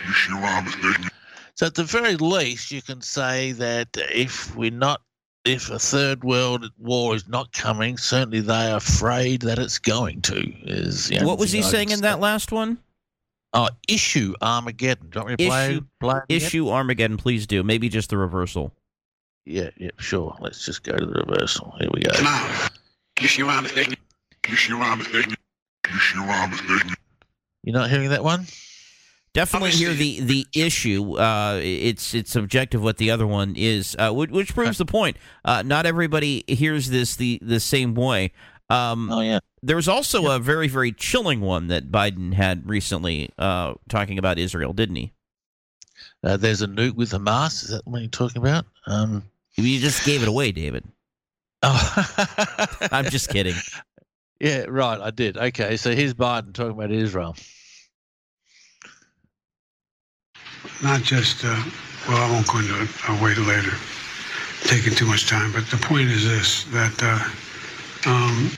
Issue 0.00 0.34
Armageddon. 0.34 1.10
So 1.54 1.66
at 1.66 1.74
the 1.74 1.84
very 1.84 2.16
least, 2.16 2.72
you 2.72 2.82
can 2.82 3.00
say 3.00 3.52
that 3.52 3.88
if 3.94 4.54
we're 4.56 4.70
not, 4.70 5.02
if 5.44 5.70
a 5.70 5.78
third 5.78 6.24
world 6.24 6.70
war 6.78 7.14
is 7.14 7.28
not 7.28 7.52
coming, 7.52 7.96
certainly 7.98 8.40
they 8.40 8.70
are 8.70 8.78
afraid 8.78 9.42
that 9.42 9.58
it's 9.58 9.78
going 9.78 10.22
to. 10.22 10.42
Is 10.62 11.12
What 11.22 11.38
was 11.38 11.52
he 11.52 11.62
saying 11.62 11.88
can 11.88 11.98
in 11.98 12.00
that 12.02 12.18
last 12.18 12.50
one? 12.50 12.78
Oh, 13.54 13.68
issue 13.88 14.34
Armageddon. 14.42 15.10
Do 15.10 15.18
you 15.20 15.24
want 15.24 15.38
me 15.38 15.44
to 15.44 15.48
play? 15.48 15.70
Issue, 15.70 15.80
play 16.00 16.20
it 16.28 16.34
issue 16.34 16.68
Armageddon, 16.68 17.16
please 17.16 17.46
do. 17.46 17.62
Maybe 17.62 17.88
just 17.88 18.10
the 18.10 18.18
reversal. 18.18 18.74
Yeah, 19.46 19.70
yeah, 19.76 19.90
sure. 19.98 20.36
Let's 20.40 20.64
just 20.64 20.82
go 20.82 20.96
to 20.96 21.06
the 21.06 21.24
reversal. 21.26 21.72
Here 21.78 21.88
we 21.92 22.00
go. 22.00 22.10
Issue 23.22 23.46
Armageddon. 23.46 23.94
Issue 24.48 24.76
Armageddon. 24.76 25.36
Issue 25.86 26.20
Armageddon. 26.20 26.94
You're 27.62 27.74
not 27.74 27.90
hearing 27.90 28.10
that 28.10 28.24
one? 28.24 28.46
Definitely 29.34 29.70
hear 29.70 29.92
the 29.92 30.20
the 30.20 30.46
issue. 30.54 31.18
Uh, 31.18 31.58
it's 31.60 32.14
it's 32.14 32.30
subjective 32.30 32.82
what 32.82 32.98
the 32.98 33.10
other 33.10 33.26
one 33.26 33.54
is, 33.56 33.96
uh, 33.98 34.12
which, 34.12 34.30
which 34.30 34.54
proves 34.54 34.78
the 34.78 34.84
point. 34.84 35.16
Uh, 35.44 35.62
not 35.62 35.86
everybody 35.86 36.44
hears 36.46 36.88
this 36.88 37.16
the 37.16 37.40
the 37.42 37.58
same 37.58 37.94
way. 37.94 38.32
Um, 38.70 39.10
oh 39.10 39.20
yeah. 39.20 39.40
There 39.62 39.76
was 39.76 39.88
also 39.88 40.30
a 40.30 40.38
very 40.38 40.68
very 40.68 40.92
chilling 40.92 41.40
one 41.40 41.68
that 41.68 41.90
Biden 41.90 42.34
had 42.34 42.68
recently, 42.68 43.30
uh, 43.38 43.74
talking 43.88 44.18
about 44.18 44.38
Israel, 44.38 44.72
didn't 44.72 44.96
he? 44.96 45.12
Uh, 46.22 46.36
there's 46.36 46.62
a 46.62 46.66
nuke 46.66 46.94
with 46.94 47.10
Hamas. 47.10 47.64
Is 47.64 47.70
that 47.70 47.86
what 47.86 48.00
you're 48.00 48.08
talking 48.08 48.40
about? 48.40 48.66
Um, 48.86 49.24
you 49.56 49.78
just 49.78 50.04
gave 50.04 50.22
it 50.22 50.28
away, 50.28 50.52
David. 50.52 50.84
Oh, 51.66 52.26
I'm 52.92 53.06
just 53.06 53.30
kidding. 53.30 53.54
Yeah, 54.38 54.66
right. 54.68 55.00
I 55.00 55.10
did. 55.10 55.38
Okay, 55.38 55.78
so 55.78 55.94
here's 55.94 56.12
Biden 56.12 56.52
talking 56.52 56.72
about 56.72 56.90
Israel. 56.90 57.34
Not 60.82 61.00
just, 61.00 61.42
uh, 61.42 61.62
well, 62.06 62.18
I 62.18 62.30
won't 62.30 62.46
go 62.46 62.58
into 62.58 62.82
it. 62.82 62.90
I'll 63.08 63.24
wait 63.24 63.38
later. 63.38 63.72
Taking 64.64 64.94
too 64.94 65.06
much 65.06 65.26
time. 65.26 65.52
But 65.52 65.66
the 65.70 65.78
point 65.78 66.10
is 66.10 66.28
this 66.28 66.64
that 66.64 67.02
uh, 67.02 67.18
um, 68.06 68.50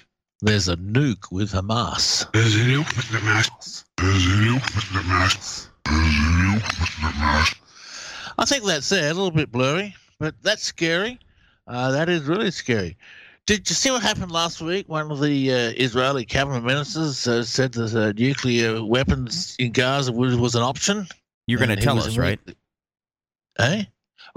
There's 0.43 0.69
a 0.69 0.77
nuke 0.77 1.31
with 1.31 1.53
Hamas. 1.53 2.31
there's 2.33 2.55
a 2.57 2.61
nuke 2.61 2.97
with 2.97 3.07
Hamas. 3.07 3.85
There's 3.97 4.27
a 4.27 4.29
nuke 4.29 4.75
with 4.75 4.93
the 4.93 5.03
mass. 5.09 5.69
There's 5.85 5.99
a 5.99 6.31
nuke 6.43 6.81
with 6.81 6.97
the 6.97 7.19
mass. 7.19 7.55
I 8.39 8.45
think 8.45 8.65
that's 8.65 8.89
there, 8.89 9.11
a 9.11 9.15
little 9.15 9.31
bit 9.31 9.51
blurry, 9.51 9.95
but 10.19 10.35
that's 10.43 10.63
scary. 10.63 11.19
Uh, 11.67 11.91
that 11.93 12.09
is 12.09 12.23
really 12.23 12.51
scary. 12.51 12.97
Did 13.47 13.69
you 13.71 13.75
see 13.75 13.91
what 13.91 14.03
happened 14.03 14.33
last 14.33 14.61
week? 14.61 14.89
One 14.89 15.11
of 15.11 15.21
the 15.21 15.53
uh, 15.53 15.73
Israeli 15.77 16.25
cabinet 16.25 16.63
ministers 16.65 17.27
uh, 17.29 17.45
said 17.45 17.73
that 17.73 17.95
uh, 17.95 18.13
nuclear 18.13 18.85
weapons 18.85 19.55
in 19.59 19.73
Gaza 19.73 20.13
was, 20.13 20.37
was 20.37 20.55
an 20.57 20.63
option. 20.63 21.07
You're 21.47 21.61
going 21.61 21.71
to 21.71 21.77
tell 21.77 21.99
us, 21.99 22.19
right? 22.19 22.41
Eh? 23.59 23.85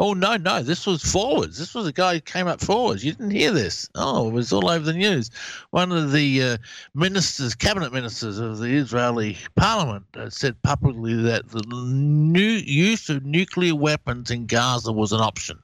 Oh 0.02 0.14
no, 0.14 0.38
no, 0.38 0.64
this 0.64 0.88
was 0.88 1.04
forwards. 1.04 1.58
This 1.58 1.76
was 1.76 1.86
a 1.86 1.91
guy 1.91 2.14
who 2.14 2.22
came 2.22 2.47
up 2.47 2.62
forwards. 2.62 3.04
You 3.04 3.12
didn't 3.12 3.32
hear 3.32 3.52
this. 3.52 3.89
Oh, 3.95 4.30
it 4.30 4.32
was 4.32 4.54
all 4.54 4.70
over 4.70 4.86
the 4.86 4.93
news. 4.93 5.30
One 5.72 5.91
of 5.91 6.14
the 6.14 6.41
uh, 6.41 6.58
ministers, 6.95 7.54
cabinet 7.54 7.91
ministers 7.91 8.39
of 8.39 8.60
the 8.60 8.78
Israeli 8.78 9.38
parliament, 9.58 10.06
uh, 10.16 10.30
said 10.30 10.60
publicly 10.62 11.16
that 11.24 11.50
the 11.50 11.64
new 11.68 12.39
use 12.41 13.10
of 13.10 13.26
nuclear 13.26 13.76
weapons 13.76 14.32
in 14.32 14.45
Gaza 14.45 14.93
was 14.93 15.12
an 15.12 15.20
option. 15.20 15.60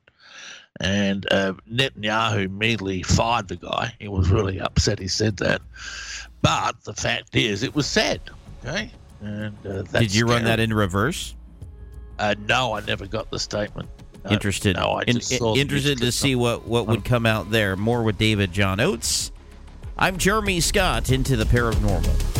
And 0.81 1.25
uh, 1.31 1.53
Netanyahu 1.71 2.43
immediately 2.43 3.03
fired 3.03 3.47
the 3.47 3.55
guy. 3.55 3.95
He 4.01 4.09
was 4.09 4.29
really 4.29 4.59
upset. 4.59 4.99
He 4.99 5.07
said 5.07 5.37
that. 5.37 5.61
But 6.41 6.83
the 6.83 6.93
fact 6.93 7.37
is, 7.37 7.63
it 7.63 7.73
was 7.73 7.87
said. 7.87 8.19
Okay. 8.65 8.91
And 9.21 9.55
uh, 9.65 9.83
that's 9.83 9.91
Did 9.91 10.13
you 10.13 10.25
run 10.25 10.41
scary. 10.41 10.49
that 10.49 10.59
in 10.59 10.73
reverse? 10.73 11.35
Uh, 12.19 12.35
no, 12.49 12.73
I 12.73 12.81
never 12.81 13.07
got 13.07 13.31
the 13.31 13.39
statement. 13.39 13.87
Uh, 14.25 14.33
Interested. 14.33 14.75
no, 14.75 14.91
I 14.93 15.03
in- 15.03 15.19
interested 15.57 15.99
to 15.99 16.11
see 16.11 16.35
what 16.35 16.67
what 16.67 16.87
would 16.87 17.05
come 17.05 17.25
out 17.25 17.51
there. 17.51 17.75
More 17.75 18.03
with 18.03 18.17
David 18.17 18.51
John 18.51 18.79
Oates. 18.79 19.31
I'm 19.97 20.17
Jeremy 20.17 20.59
Scott 20.59 21.09
into 21.11 21.35
the 21.37 21.45
paranormal. 21.45 22.34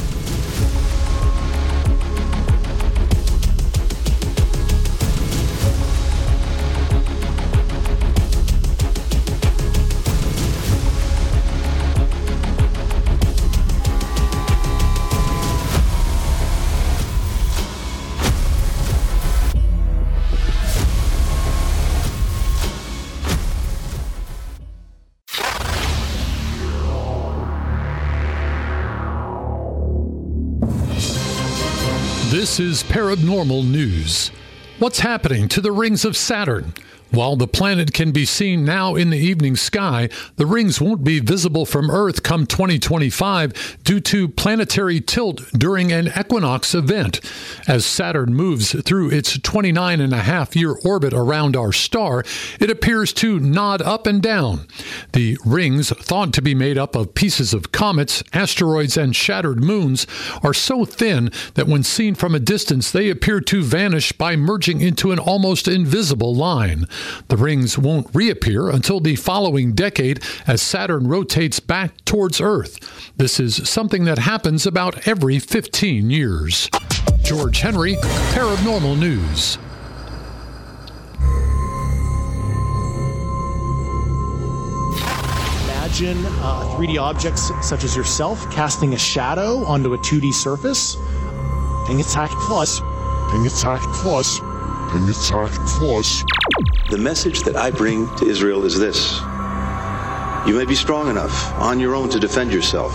This 32.55 32.83
is 32.83 32.89
Paranormal 32.89 33.69
News. 33.69 34.31
What's 34.79 34.99
happening 34.99 35.49
to 35.49 35.59
the 35.59 35.73
rings 35.73 36.05
of 36.05 36.15
Saturn? 36.15 36.73
While 37.11 37.37
the 37.37 37.47
planet 37.47 37.93
can 37.93 38.11
be 38.11 38.25
seen 38.25 38.65
now 38.65 38.95
in 38.95 39.09
the 39.09 39.17
evening 39.17 39.55
sky, 39.55 40.09
the 40.35 40.45
rings 40.45 40.81
won't 40.81 41.03
be 41.03 41.19
visible 41.19 41.65
from 41.65 41.89
Earth 41.89 42.23
come 42.23 42.45
2025 42.45 43.77
due 43.83 44.01
to 44.01 44.27
planetary 44.27 44.99
tilt 44.99 45.41
during 45.53 45.93
an 45.93 46.07
equinox 46.07 46.75
event. 46.75 47.21
As 47.67 47.85
Saturn 47.85 48.33
moves 48.33 48.73
through 48.83 49.11
its 49.11 49.39
29 49.39 50.01
and 50.01 50.11
a 50.11 50.23
half 50.23 50.55
year 50.55 50.75
orbit 50.83 51.13
around 51.13 51.55
our 51.55 51.71
star, 51.71 52.23
it 52.59 52.69
appears 52.69 53.13
to 53.13 53.39
nod 53.39 53.81
up 53.81 54.07
and 54.07 54.21
down. 54.21 54.67
The 55.13 55.37
rings, 55.45 55.89
thought 55.89 56.33
to 56.33 56.41
be 56.41 56.55
made 56.55 56.77
up 56.77 56.95
of 56.95 57.13
pieces 57.13 57.53
of 57.53 57.71
comets, 57.71 58.23
asteroids, 58.33 58.97
and 58.97 59.15
shattered 59.15 59.63
moons, 59.63 60.05
are 60.43 60.53
so 60.53 60.83
thin 60.83 61.31
that 61.53 61.67
when 61.67 61.83
seen 61.83 62.15
from 62.15 62.35
a 62.35 62.39
distance, 62.39 62.91
they 62.91 63.09
appear 63.09 63.39
to 63.41 63.63
vanish 63.63 64.11
by 64.11 64.35
merging 64.35 64.81
into 64.81 65.11
an 65.11 65.19
almost 65.19 65.67
invisible 65.67 66.35
line. 66.35 66.87
The 67.27 67.37
rings 67.37 67.77
won't 67.77 68.13
reappear 68.13 68.69
until 68.69 68.99
the 68.99 69.15
following 69.15 69.73
decade 69.73 70.23
as 70.47 70.61
Saturn 70.61 71.07
rotates 71.07 71.59
back 71.59 72.03
towards 72.05 72.41
Earth. 72.41 72.79
This 73.17 73.39
is 73.39 73.67
something 73.69 74.05
that 74.05 74.19
happens 74.19 74.65
about 74.65 75.07
every 75.07 75.39
15 75.39 76.09
years. 76.09 76.69
George 77.23 77.59
Henry, 77.59 77.95
Paranormal 78.33 78.99
News. 78.99 79.57
Imagine 85.63 86.25
uh, 86.43 86.75
3D 86.75 86.99
objects 86.99 87.51
such 87.61 87.85
as 87.85 87.95
yourself 87.95 88.51
casting 88.51 88.93
a 88.93 88.97
shadow 88.97 89.63
onto 89.63 89.93
a 89.93 89.97
2D 89.99 90.33
surface. 90.33 90.97
Ping 91.87 92.01
attack 92.01 92.31
plus. 92.31 92.81
Ping 93.31 93.47
attack 93.47 93.79
plus. 93.93 94.39
Ping 94.91 95.07
attack 95.07 95.51
plus. 95.77 96.23
The 96.91 96.99
message 96.99 97.41
that 97.41 97.55
I 97.55 97.71
bring 97.71 98.07
to 98.17 98.27
Israel 98.27 98.63
is 98.63 98.77
this 98.77 99.19
You 100.45 100.53
may 100.53 100.65
be 100.65 100.75
strong 100.75 101.09
enough 101.09 101.51
on 101.55 101.79
your 101.79 101.95
own 101.95 102.09
to 102.09 102.19
defend 102.19 102.53
yourself. 102.53 102.93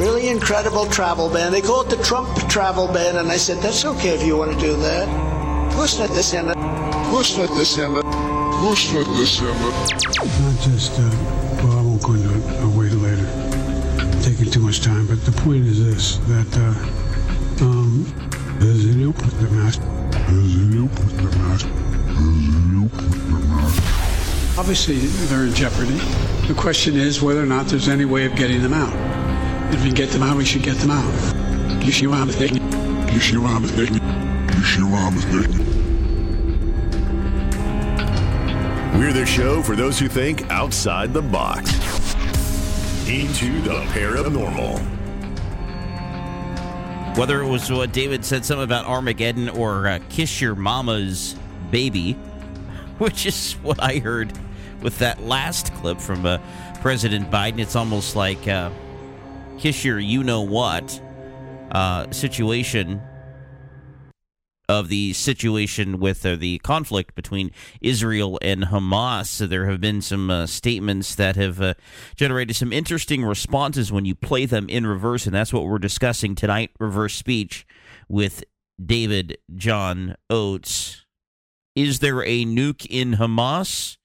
Really 0.00 0.28
incredible 0.28 0.86
travel 0.86 1.30
ban. 1.30 1.52
They 1.52 1.60
call 1.60 1.82
it 1.82 1.90
the 1.90 2.02
Trump 2.02 2.36
travel 2.48 2.88
ban, 2.88 3.18
and 3.18 3.30
I 3.30 3.36
said, 3.36 3.58
that's 3.62 3.84
okay 3.84 4.10
if 4.10 4.26
you 4.26 4.36
want 4.36 4.52
to 4.52 4.58
do 4.58 4.74
that. 4.78 5.06
Push 5.74 6.00
not 6.00 6.08
this 6.10 6.34
in 6.34 6.46
Push 7.10 7.38
not 7.38 7.56
this 7.56 7.78
in 7.78 7.94
Push 7.94 8.92
not 8.94 9.06
this 9.16 9.40
in 9.40 9.46
Not 9.46 10.60
just, 10.62 10.98
uh, 10.98 11.62
well, 11.62 11.78
I 11.78 11.82
won't 11.82 12.02
go 12.02 12.14
into 12.14 12.34
it. 12.36 12.60
I'll 12.60 12.76
wait 12.76 12.90
later. 12.94 13.47
Taking 14.28 14.50
too 14.50 14.60
much 14.60 14.82
time, 14.82 15.06
but 15.06 15.24
the 15.24 15.32
point 15.40 15.64
is 15.64 15.82
this: 15.82 16.18
that 16.28 16.58
uh, 16.58 17.64
um, 17.64 18.04
there's 18.58 18.84
a 18.84 18.94
new 18.94 19.12
the 19.12 19.48
mask. 19.50 19.80
There's 20.28 20.54
new 20.54 20.86
the 20.88 21.38
mask. 21.38 21.66
There's 21.66 22.18
a 22.18 22.60
new 22.68 22.88
the 22.88 23.38
mask. 23.48 24.58
Obviously, 24.58 24.96
they're 25.28 25.46
in 25.46 25.54
jeopardy. 25.54 25.96
The 26.46 26.52
question 26.54 26.94
is 26.94 27.22
whether 27.22 27.42
or 27.42 27.46
not 27.46 27.68
there's 27.68 27.88
any 27.88 28.04
way 28.04 28.26
of 28.26 28.36
getting 28.36 28.60
them 28.60 28.74
out. 28.74 28.92
If 29.72 29.80
we 29.80 29.86
can 29.86 29.94
get 29.94 30.10
them 30.10 30.22
out, 30.22 30.36
we 30.36 30.44
should 30.44 30.62
get 30.62 30.76
them 30.76 30.90
out. 30.90 31.10
Thing. 32.34 32.58
Yeshua 33.08 33.62
thing. 33.70 33.94
We're 39.00 39.14
the 39.14 39.24
show 39.24 39.62
for 39.62 39.74
those 39.74 39.98
who 39.98 40.06
think 40.06 40.50
outside 40.50 41.14
the 41.14 41.22
box. 41.22 41.87
Into 43.08 43.62
the 43.62 43.80
paranormal. 43.86 44.78
Whether 47.16 47.40
it 47.40 47.48
was 47.48 47.72
what 47.72 47.90
David 47.90 48.22
said 48.22 48.44
something 48.44 48.64
about 48.64 48.84
Armageddon 48.84 49.48
or 49.48 49.86
uh, 49.88 49.98
kiss 50.10 50.42
your 50.42 50.54
mama's 50.54 51.34
baby, 51.70 52.12
which 52.98 53.24
is 53.24 53.54
what 53.62 53.82
I 53.82 53.96
heard 54.00 54.38
with 54.82 54.98
that 54.98 55.22
last 55.22 55.72
clip 55.76 56.02
from 56.02 56.26
uh, 56.26 56.36
President 56.82 57.30
Biden. 57.30 57.60
It's 57.60 57.76
almost 57.76 58.14
like 58.14 58.46
uh, 58.46 58.70
kiss 59.56 59.86
your 59.86 59.98
you 59.98 60.22
know 60.22 60.42
what 60.42 61.00
uh, 61.72 62.10
situation 62.10 63.00
of 64.68 64.88
the 64.88 65.14
situation 65.14 65.98
with 65.98 66.26
uh, 66.26 66.36
the 66.36 66.58
conflict 66.58 67.14
between 67.14 67.50
Israel 67.80 68.38
and 68.42 68.64
Hamas. 68.64 69.26
So 69.26 69.46
there 69.46 69.66
have 69.66 69.80
been 69.80 70.02
some 70.02 70.30
uh, 70.30 70.46
statements 70.46 71.14
that 71.14 71.36
have 71.36 71.60
uh, 71.60 71.74
generated 72.16 72.54
some 72.54 72.72
interesting 72.72 73.24
responses 73.24 73.90
when 73.90 74.04
you 74.04 74.14
play 74.14 74.44
them 74.44 74.68
in 74.68 74.86
reverse, 74.86 75.24
and 75.24 75.34
that's 75.34 75.52
what 75.52 75.64
we're 75.64 75.78
discussing 75.78 76.34
tonight 76.34 76.70
reverse 76.78 77.14
speech 77.14 77.66
with 78.08 78.44
David 78.84 79.38
John 79.54 80.16
Oates. 80.28 81.06
Is 81.74 82.00
there 82.00 82.22
a 82.22 82.44
nuke 82.44 82.86
in 82.90 83.14
Hamas 83.14 83.96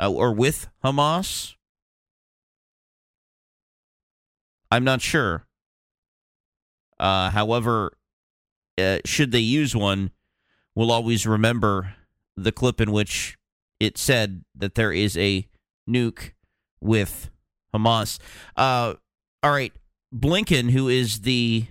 uh, 0.00 0.10
or 0.10 0.32
with 0.32 0.68
Hamas? 0.84 1.54
I'm 4.70 4.84
not 4.84 5.00
sure. 5.00 5.46
Uh, 6.98 7.30
however, 7.30 7.95
uh, 8.78 8.98
should 9.04 9.32
they 9.32 9.38
use 9.38 9.74
one, 9.74 10.10
we'll 10.74 10.92
always 10.92 11.26
remember 11.26 11.94
the 12.36 12.52
clip 12.52 12.80
in 12.80 12.92
which 12.92 13.38
it 13.80 13.98
said 13.98 14.44
that 14.54 14.74
there 14.74 14.92
is 14.92 15.16
a 15.16 15.46
nuke 15.88 16.32
with 16.80 17.30
Hamas. 17.74 18.18
Uh, 18.56 18.94
all 19.42 19.50
right, 19.50 19.72
Blinken, 20.14 20.70
who 20.70 20.88
is 20.88 21.20
the 21.20 21.66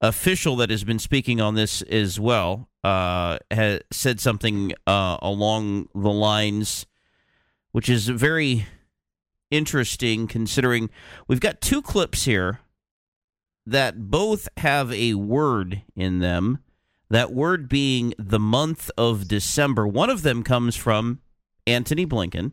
official 0.00 0.56
that 0.56 0.70
has 0.70 0.84
been 0.84 0.98
speaking 0.98 1.40
on 1.40 1.54
this 1.54 1.82
as 1.82 2.20
well, 2.20 2.68
uh, 2.84 3.38
has 3.50 3.80
said 3.90 4.20
something 4.20 4.72
uh, 4.86 5.18
along 5.22 5.88
the 5.94 6.10
lines, 6.10 6.86
which 7.72 7.88
is 7.88 8.08
very 8.08 8.66
interesting 9.50 10.26
considering 10.26 10.90
we've 11.28 11.40
got 11.40 11.60
two 11.60 11.80
clips 11.80 12.24
here 12.24 12.60
that 13.66 14.10
both 14.10 14.48
have 14.58 14.92
a 14.92 15.14
word 15.14 15.82
in 15.94 16.20
them. 16.20 16.58
That 17.10 17.32
word 17.32 17.68
being 17.68 18.14
the 18.18 18.38
month 18.38 18.90
of 18.96 19.28
December. 19.28 19.86
One 19.86 20.10
of 20.10 20.22
them 20.22 20.42
comes 20.42 20.76
from 20.76 21.20
Antony 21.66 22.06
Blinken, 22.06 22.52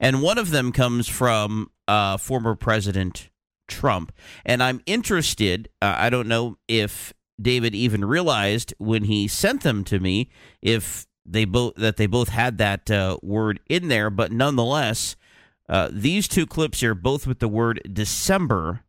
and 0.00 0.22
one 0.22 0.38
of 0.38 0.50
them 0.50 0.72
comes 0.72 1.08
from 1.08 1.70
uh, 1.86 2.16
former 2.16 2.54
President 2.54 3.30
Trump. 3.68 4.12
And 4.44 4.62
I'm 4.62 4.80
interested, 4.86 5.68
uh, 5.80 5.94
I 5.98 6.10
don't 6.10 6.28
know 6.28 6.58
if 6.68 7.12
David 7.40 7.74
even 7.74 8.04
realized 8.04 8.74
when 8.78 9.04
he 9.04 9.26
sent 9.28 9.62
them 9.62 9.84
to 9.84 9.98
me 9.98 10.30
if 10.60 11.06
they 11.24 11.44
both 11.44 11.74
that 11.76 11.96
they 11.96 12.06
both 12.06 12.28
had 12.28 12.58
that 12.58 12.90
uh, 12.90 13.16
word 13.22 13.60
in 13.68 13.88
there, 13.88 14.10
but 14.10 14.32
nonetheless, 14.32 15.16
uh, 15.68 15.88
these 15.92 16.26
two 16.28 16.46
clips 16.46 16.80
here, 16.80 16.94
both 16.94 17.26
with 17.26 17.38
the 17.38 17.48
word 17.48 17.80
December 17.90 18.84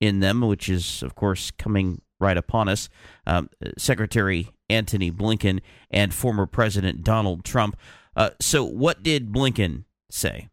in 0.00 0.20
them, 0.20 0.40
which 0.40 0.68
is, 0.68 1.02
of 1.02 1.14
course, 1.14 1.50
coming 1.50 2.00
right 2.18 2.36
upon 2.36 2.68
us. 2.68 2.88
Um, 3.26 3.50
Secretary 3.78 4.48
Antony 4.68 5.10
Blinken 5.10 5.60
and 5.90 6.12
former 6.12 6.46
President 6.46 7.02
Donald 7.02 7.44
Trump. 7.44 7.76
Uh, 8.14 8.30
so, 8.40 8.64
what 8.64 9.02
did 9.02 9.32
Blinken 9.32 9.84
say? 10.10 10.48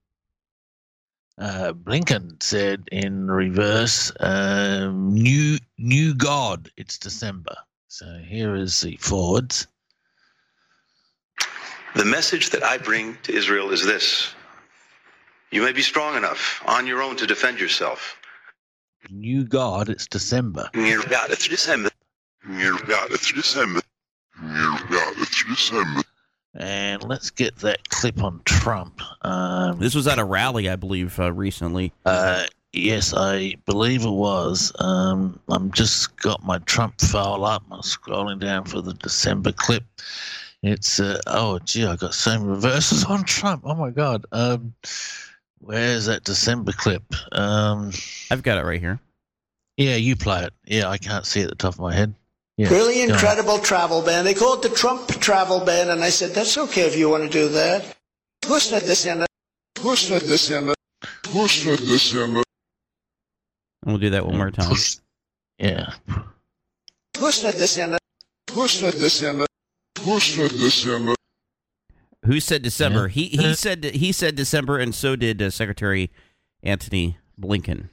Uh, 1.37 1.73
Blinken 1.73 2.41
said 2.43 2.87
in 2.91 3.27
reverse, 3.27 4.11
um, 4.19 5.13
"New, 5.13 5.57
new 5.77 6.13
God, 6.13 6.69
it's 6.77 6.97
December." 6.97 7.55
So 7.87 8.05
here 8.27 8.55
is 8.55 8.81
the 8.81 8.97
forwards. 8.97 9.67
The 11.95 12.05
message 12.05 12.49
that 12.49 12.63
I 12.63 12.79
bring 12.79 13.19
to 13.21 13.31
Israel 13.31 13.69
is 13.69 13.85
this 13.85 14.33
You 15.51 15.61
may 15.61 15.71
be 15.71 15.83
strong 15.83 16.15
enough 16.15 16.63
on 16.65 16.87
your 16.87 17.03
own 17.03 17.15
to 17.17 17.27
defend 17.27 17.59
yourself. 17.59 18.17
New 19.09 19.43
God, 19.45 19.89
it's 19.89 20.07
December. 20.07 20.69
New 20.73 21.03
God, 21.05 21.29
it's 21.31 21.47
December. 21.47 21.89
New 22.47 22.77
God, 22.87 23.11
it's 23.11 23.31
December. 23.31 23.81
New 24.41 24.77
God, 24.89 25.13
it's 25.17 25.43
December. 25.45 26.01
And 26.55 27.03
let's 27.03 27.29
get 27.31 27.55
that 27.57 27.89
clip 27.89 28.21
on 28.23 28.41
Trump. 28.45 29.01
Um, 29.23 29.79
This 29.79 29.95
was 29.95 30.07
at 30.07 30.19
a 30.19 30.23
rally, 30.25 30.69
I 30.69 30.75
believe, 30.75 31.19
uh, 31.19 31.31
recently. 31.33 31.91
Uh, 32.05 32.45
yes, 32.73 33.13
I 33.15 33.55
believe 33.65 34.03
it 34.05 34.09
was. 34.09 34.71
Um, 34.79 35.39
I'm 35.49 35.71
just 35.71 36.15
got 36.17 36.43
my 36.43 36.59
Trump 36.59 36.99
file 37.01 37.43
up. 37.45 37.63
I'm 37.71 37.81
scrolling 37.81 38.39
down 38.39 38.65
for 38.65 38.81
the 38.81 38.93
December 38.93 39.51
clip. 39.51 39.83
It's 40.61 40.99
uh, 40.99 41.19
oh 41.27 41.59
gee, 41.59 41.85
I 41.85 41.97
got 41.97 42.13
so 42.13 42.31
many 42.39 42.45
reverses 42.51 43.03
on 43.09 43.23
Trump. 43.25 43.63
Oh 43.65 43.75
my 43.75 43.89
god. 43.89 44.25
Um, 44.31 44.73
where's 45.63 46.05
that 46.05 46.23
December 46.23 46.71
clip? 46.71 47.03
Um, 47.31 47.91
I've 48.29 48.43
got 48.43 48.57
it 48.57 48.65
right 48.65 48.79
here. 48.79 48.99
Yeah, 49.77 49.95
you 49.95 50.15
play 50.15 50.43
it. 50.43 50.53
Yeah, 50.65 50.89
I 50.89 50.97
can't 50.97 51.25
see 51.25 51.41
it 51.41 51.45
at 51.45 51.49
the 51.49 51.55
top 51.55 51.73
of 51.73 51.79
my 51.79 51.93
head. 51.93 52.13
Yeah, 52.57 52.69
really 52.69 53.01
incredible 53.01 53.57
travel 53.57 54.03
ban. 54.03 54.25
They 54.25 54.35
call 54.35 54.53
it 54.53 54.61
the 54.61 54.69
Trump 54.69 55.07
travel 55.19 55.65
ban, 55.65 55.89
and 55.89 56.03
I 56.03 56.09
said, 56.09 56.31
that's 56.31 56.57
okay 56.57 56.81
if 56.81 56.95
you 56.95 57.09
want 57.09 57.23
to 57.23 57.29
do 57.29 57.49
that. 57.49 57.97
Who's 58.45 58.71
not 58.71 58.83
this 58.83 59.05
in 59.05 59.25
Who's 59.79 60.09
not 60.11 60.21
December? 60.21 60.73
Who's 61.29 61.65
not 61.65 61.79
December? 61.79 62.43
And 63.81 63.91
we'll 63.91 63.97
do 63.97 64.11
that 64.11 64.25
one 64.25 64.37
more 64.37 64.51
time. 64.51 64.75
Yeah. 65.57 65.93
Who's 67.17 67.43
not 67.43 67.53
this 67.55 67.77
in 67.77 67.97
Who's 68.51 68.81
not 68.81 68.93
December? 68.93 69.45
Who's 70.01 70.37
not 70.37 70.51
December? 70.51 71.07
Who 71.07 71.15
said 71.15 71.22
December? 72.25 73.07
He 73.07 73.27
he 73.27 73.53
said 73.53 73.83
he 73.83 74.11
said 74.11 74.35
December, 74.35 74.79
and 74.79 74.93
so 74.95 75.15
did 75.15 75.41
uh, 75.41 75.49
Secretary 75.49 76.11
Antony 76.63 77.17
Blinken. 77.39 77.89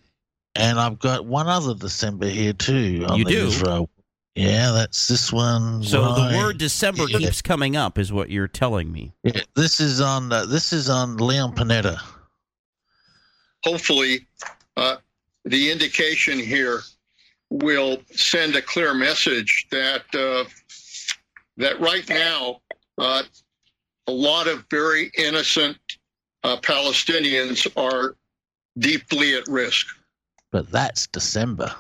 And 0.54 0.78
I've 0.80 0.98
got 0.98 1.26
one 1.26 1.46
other 1.48 1.74
December 1.74 2.26
here 2.28 2.52
too. 2.52 3.04
on 3.08 3.18
You 3.18 3.24
the 3.24 3.30
do? 3.30 3.46
Israel. 3.46 3.90
Yeah, 4.36 4.70
that's 4.72 5.08
this 5.08 5.32
one. 5.32 5.82
So 5.82 6.02
right. 6.02 6.30
the 6.32 6.38
word 6.38 6.58
December 6.58 7.04
Yeah. 7.08 7.18
keeps 7.18 7.42
coming 7.42 7.76
up, 7.76 7.98
is 7.98 8.12
what 8.12 8.30
you're 8.30 8.48
telling 8.48 8.92
me. 8.92 9.12
Yeah, 9.24 9.40
this 9.56 9.80
is 9.80 10.00
on. 10.00 10.32
Uh, 10.32 10.46
this 10.46 10.72
is 10.72 10.88
on 10.88 11.16
Leon 11.16 11.54
Panetta. 11.54 12.00
hopefully 13.64 14.26
uh, 14.76 14.96
the 15.44 15.70
indication 15.70 16.38
here 16.38 16.80
will 17.50 17.98
send 18.12 18.54
a 18.56 18.62
clear 18.62 18.94
message 18.94 19.66
that 19.70 20.02
uh, 20.14 20.48
that 21.56 21.78
right 21.80 22.08
now 22.08 22.60
uh, 22.98 23.22
a 24.06 24.12
lot 24.12 24.48
of 24.48 24.64
very 24.70 25.10
innocent 25.16 25.78
uh, 26.44 26.56
Palestinians 26.58 27.66
are 27.76 28.16
deeply 28.78 29.34
at 29.34 29.46
risk. 29.48 29.86
But 30.50 30.70
that's 30.70 31.06
December. 31.06 31.72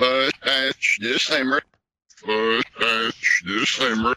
Uh, 0.00 0.30
that's 0.44 0.98
December. 0.98 1.62
Uh, 2.28 2.62
that's 2.78 3.42
December. 3.46 4.14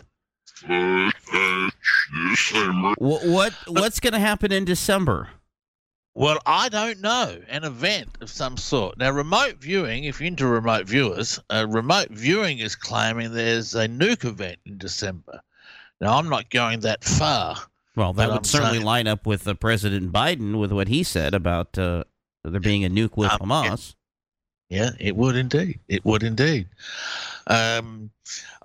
Uh, 0.69 1.11
that's 1.31 1.75
December. 2.29 2.93
What 2.97 3.25
what 3.25 3.53
what's 3.67 3.99
going 3.99 4.13
to 4.13 4.19
happen 4.19 4.51
in 4.51 4.65
December? 4.65 5.29
Well, 6.15 6.37
I 6.45 6.69
don't 6.69 7.01
know. 7.01 7.41
An 7.49 7.63
event 7.63 8.19
of 8.21 8.29
some 8.29 8.55
sort. 8.55 8.99
Now, 8.99 9.09
remote 9.09 9.55
viewing, 9.55 10.03
if 10.03 10.19
you're 10.19 10.27
into 10.27 10.45
remote 10.45 10.85
viewers, 10.87 11.39
uh, 11.49 11.65
remote 11.67 12.09
viewing 12.11 12.59
is 12.59 12.75
claiming 12.75 13.33
there's 13.33 13.73
a 13.73 13.87
nuke 13.87 14.23
event 14.23 14.59
in 14.65 14.77
December. 14.77 15.41
Now, 16.03 16.17
I'm 16.19 16.29
not 16.29 16.49
going 16.49 16.81
that 16.81 17.03
far. 17.03 17.55
Well, 17.95 18.13
that 18.13 18.27
would 18.29 18.37
I'm 18.39 18.43
certainly 18.43 18.75
saying- 18.75 18.85
line 18.85 19.07
up 19.07 19.25
with 19.25 19.47
uh, 19.47 19.53
President 19.55 20.11
Biden 20.11 20.59
with 20.59 20.71
what 20.71 20.87
he 20.87 21.03
said 21.03 21.33
about 21.33 21.77
uh, 21.77 22.03
there 22.43 22.59
being 22.59 22.83
a 22.85 22.89
nuke 22.89 23.15
with 23.17 23.31
Um, 23.31 23.39
Hamas. 23.39 23.95
Yeah, 24.69 24.91
it 24.99 25.15
would 25.15 25.35
indeed. 25.35 25.79
It 25.87 26.03
would 26.03 26.23
indeed. 26.23 26.67
Um, 27.45 28.09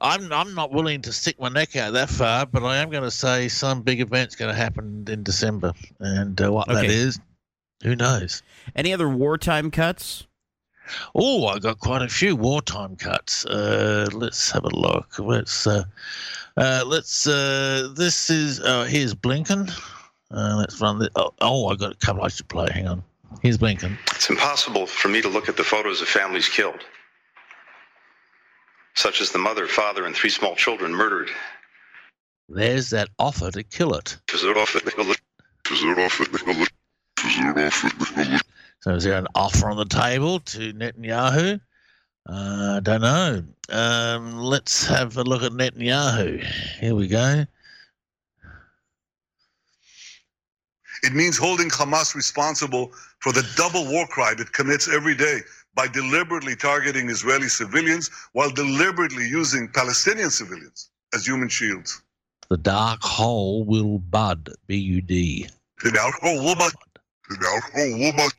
I'm 0.01 0.32
I'm 0.32 0.55
not 0.55 0.70
willing 0.72 1.03
to 1.03 1.12
stick 1.12 1.39
my 1.39 1.49
neck 1.51 1.76
out 1.76 1.93
that 1.95 2.09
far, 2.09 2.47
but 2.47 2.62
I 2.64 2.78
am 2.78 2.89
going 2.91 3.03
to 3.03 3.11
say 3.11 3.49
some 3.49 3.82
big 3.82 4.01
event's 4.01 4.34
going 4.36 4.51
to 4.51 4.57
happen 4.57 5.05
in 5.09 5.22
December, 5.22 5.72
and 6.01 6.41
uh, 6.41 6.51
what 6.53 6.68
that 6.68 6.76
Okay. 6.84 6.86
is, 6.95 7.18
who 7.82 7.95
knows? 7.97 8.43
Any 8.74 8.95
other 8.95 9.09
wartime 9.09 9.70
cuts? 9.70 10.26
Oh, 11.14 11.47
I 11.47 11.59
got 11.59 11.78
quite 11.78 12.03
a 12.03 12.09
few 12.09 12.36
wartime 12.36 12.97
cuts. 12.97 13.45
Uh, 13.47 14.09
let's 14.12 14.51
have 14.51 14.64
a 14.64 14.76
look. 14.76 15.18
Let's 15.18 15.66
uh, 15.66 15.84
uh, 16.57 16.84
let's. 16.86 17.26
Uh, 17.26 17.93
this 17.95 18.30
is 18.30 18.61
uh, 18.61 18.84
here's 18.84 19.14
Blinken. 19.14 19.70
Uh, 20.30 20.57
let's 20.59 20.80
run 20.80 20.99
the. 20.99 21.11
Oh, 21.16 21.32
oh, 21.41 21.68
I 21.68 21.76
got 21.76 21.93
a 21.93 21.97
couple 21.97 22.22
I 22.22 22.28
should 22.28 22.49
play. 22.49 22.68
Hang 22.72 22.89
on. 22.89 23.03
Here's 23.43 23.59
Blinken. 23.59 23.97
It's 24.14 24.30
impossible 24.30 24.86
for 24.86 25.09
me 25.09 25.22
to 25.22 25.28
look 25.28 25.49
at 25.49 25.57
the 25.57 25.64
photos 25.64 26.01
of 26.01 26.09
families 26.09 26.49
killed, 26.49 26.80
such 28.95 29.20
as 29.20 29.30
the 29.30 29.39
mother, 29.39 29.66
father, 29.66 30.07
and 30.07 30.14
three 30.14 30.30
small 30.30 30.57
children 30.57 30.95
murdered. 30.95 31.30
There's 32.49 32.91
that 32.91 33.11
offer 33.18 33.51
to 33.51 33.62
kill 33.62 33.95
it. 33.95 34.16
So 38.81 38.95
is 38.95 39.05
there 39.05 39.18
an 39.18 39.26
offer 39.35 39.68
on 39.70 39.76
the 39.76 39.85
table 39.85 40.41
to 40.41 40.72
Netanyahu? 40.72 41.61
Uh, 42.29 42.74
I 42.76 42.81
don't 42.81 43.01
know. 43.01 43.43
Um, 43.70 44.39
let's 44.39 44.87
have 44.87 45.16
a 45.16 45.24
look 45.24 45.43
at 45.43 45.53
Netanyahu. 45.53 46.45
Here 46.81 46.95
we 46.95 47.09
go. 47.09 47.45
It 51.03 51.12
means 51.12 51.39
holding 51.39 51.70
Hamas 51.70 52.14
responsible 52.14 52.93
for 53.20 53.33
the 53.33 53.47
double 53.57 53.85
war 53.91 54.07
crime 54.07 54.37
it 54.39 54.53
commits 54.53 54.89
every 54.89 55.14
day 55.14 55.41
by 55.74 55.87
deliberately 55.87 56.57
targeting 56.57 57.09
Israeli 57.09 57.49
civilians 57.49 58.11
while 58.33 58.51
deliberately 58.51 59.29
using 59.29 59.68
Palestinian 59.68 60.31
civilians 60.31 60.90
as 61.15 61.27
human 61.27 61.48
shields. 61.48 62.03
The 62.51 62.57
dark 62.57 63.03
hole 63.03 63.65
will 63.65 63.98
bud. 63.98 64.51
B 64.66 64.77
U 64.77 65.01
D. 65.01 65.48
The 65.85 65.93
dark 65.93 66.15
hole 66.16 66.43
will 66.44 66.57
bud. 66.57 66.73
The 67.28 67.36
dark 67.36 67.65
hole 67.73 67.98
will 67.98 68.12
bud. 68.12 68.32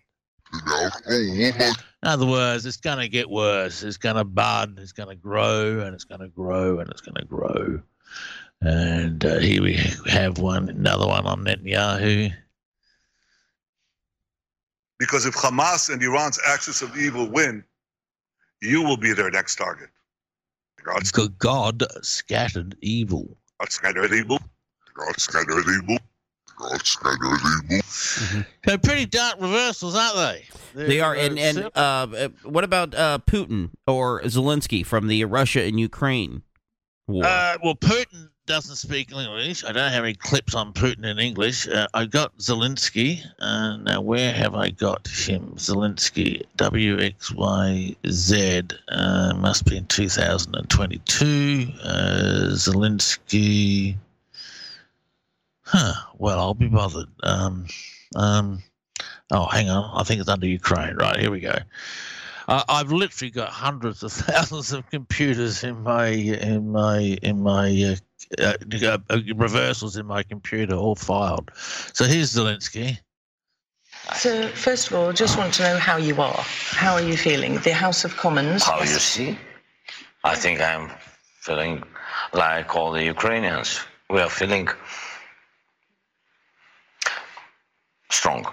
In 2.01 2.07
other 2.07 2.25
words, 2.25 2.65
it's 2.65 2.77
going 2.77 2.99
to 2.99 3.07
get 3.07 3.29
worse. 3.29 3.83
It's 3.83 3.97
going 3.97 4.15
to 4.15 4.23
bud. 4.23 4.79
It's 4.79 4.91
going 4.91 5.09
to 5.09 5.15
grow, 5.15 5.79
and 5.81 5.93
it's 5.93 6.05
going 6.05 6.21
to 6.21 6.29
grow, 6.29 6.79
and 6.79 6.89
it's 6.89 7.01
going 7.01 7.15
to 7.15 7.25
grow. 7.25 7.81
And 8.61 9.23
uh, 9.23 9.39
here 9.39 9.61
we 9.61 9.79
have 10.07 10.37
one, 10.37 10.69
another 10.69 11.07
one 11.07 11.25
on 11.25 11.45
Netanyahu. 11.45 12.33
Because 14.97 15.25
if 15.25 15.33
Hamas 15.35 15.91
and 15.91 16.01
Iran's 16.03 16.39
axis 16.45 16.81
of 16.81 16.97
evil 16.97 17.29
win, 17.29 17.63
you 18.61 18.83
will 18.83 18.97
be 18.97 19.13
their 19.13 19.31
next 19.31 19.55
target. 19.55 19.89
God, 20.83 21.37
God 21.37 21.83
scattered 22.01 22.75
evil. 22.81 23.37
God 23.59 23.71
scattered 23.71 24.13
evil. 24.13 24.39
God 24.93 25.19
scattered 25.19 25.65
evil. 25.67 25.97
God 26.59 26.85
scattered 26.85 27.17
evil. 27.23 28.43
They're 28.65 28.77
pretty 28.77 29.05
dark 29.05 29.35
reversals, 29.39 29.95
aren't 29.95 30.15
they? 30.17 30.45
They're- 30.75 30.87
They 30.87 30.99
are, 30.99 31.15
and 31.15 31.39
and 31.39 31.59
uh, 31.59 31.69
uh, 31.75 32.29
what 32.43 32.63
about 32.63 32.93
uh, 32.93 33.19
Putin 33.25 33.71
or 33.87 34.21
Zelensky 34.23 34.85
from 34.85 35.07
the 35.07 35.23
Russia 35.25 35.63
and 35.63 35.79
Ukraine 35.79 36.43
war? 37.07 37.25
Uh, 37.25 37.57
well, 37.63 37.75
Putin 37.75 38.29
doesn't 38.45 38.75
speak 38.77 39.11
English. 39.11 39.63
I 39.63 39.71
don't 39.71 39.91
have 39.91 40.03
any 40.03 40.15
clips 40.15 40.53
on 40.55 40.73
Putin 40.73 41.05
in 41.05 41.19
English. 41.19 41.67
Uh, 41.67 41.87
I 41.93 42.05
got 42.05 42.35
Zelensky. 42.39 43.21
Uh, 43.39 43.77
now, 43.77 44.01
where 44.01 44.33
have 44.33 44.55
I 44.55 44.71
got 44.71 45.07
him? 45.07 45.53
Zelensky, 45.57 46.43
W 46.57 46.99
X 46.99 47.31
Y 47.31 47.95
Z. 48.07 48.63
Uh, 48.89 49.33
must 49.37 49.65
be 49.65 49.77
in 49.77 49.85
2022. 49.85 51.67
Uh, 51.83 52.49
Zelensky. 52.53 53.95
Huh. 55.71 55.93
Well, 56.17 56.39
I'll 56.39 56.55
be 56.55 56.67
bothered. 56.67 57.09
Um, 57.21 57.67
um, 58.15 58.63
oh, 59.31 59.45
hang 59.45 59.69
on. 59.69 59.99
I 59.99 60.03
think 60.03 60.19
it's 60.19 60.29
under 60.29 60.47
Ukraine. 60.47 60.95
Right, 60.95 61.19
here 61.19 61.29
we 61.29 61.41
go. 61.41 61.55
Uh, 62.47 62.63
I've 62.67 62.91
literally 62.91 63.29
got 63.29 63.49
hundreds 63.49 64.01
of 64.01 64.11
thousands 64.25 64.73
of 64.73 64.89
computers 64.89 65.63
in 65.63 65.83
my 65.83 66.07
in 66.07 66.71
my 66.71 67.19
in 67.21 67.43
my 67.43 67.95
uh, 68.41 68.43
uh, 68.43 68.97
uh, 69.11 69.19
reversals 69.35 69.95
in 69.95 70.07
my 70.07 70.23
computer, 70.23 70.73
all 70.73 70.95
filed. 70.95 71.51
So 71.93 72.05
here's 72.05 72.33
Zelensky. 72.33 72.97
So, 74.15 74.47
first 74.47 74.89
of 74.89 74.95
all, 74.97 75.13
just 75.13 75.37
want 75.37 75.53
to 75.55 75.63
know 75.63 75.77
how 75.77 75.97
you 75.97 76.19
are. 76.19 76.43
How 76.71 76.93
are 76.93 77.01
you 77.01 77.15
feeling? 77.15 77.59
The 77.59 77.73
House 77.73 78.05
of 78.05 78.17
Commons. 78.17 78.63
How 78.63 78.79
you 78.79 78.87
see? 78.87 79.37
I 80.23 80.33
think 80.33 80.61
I'm 80.61 80.89
feeling 81.41 81.83
like 82.33 82.75
all 82.75 82.91
the 82.91 83.03
Ukrainians. 83.03 83.79
We 84.09 84.19
are 84.21 84.29
feeling 84.29 84.67
strong. 88.11 88.45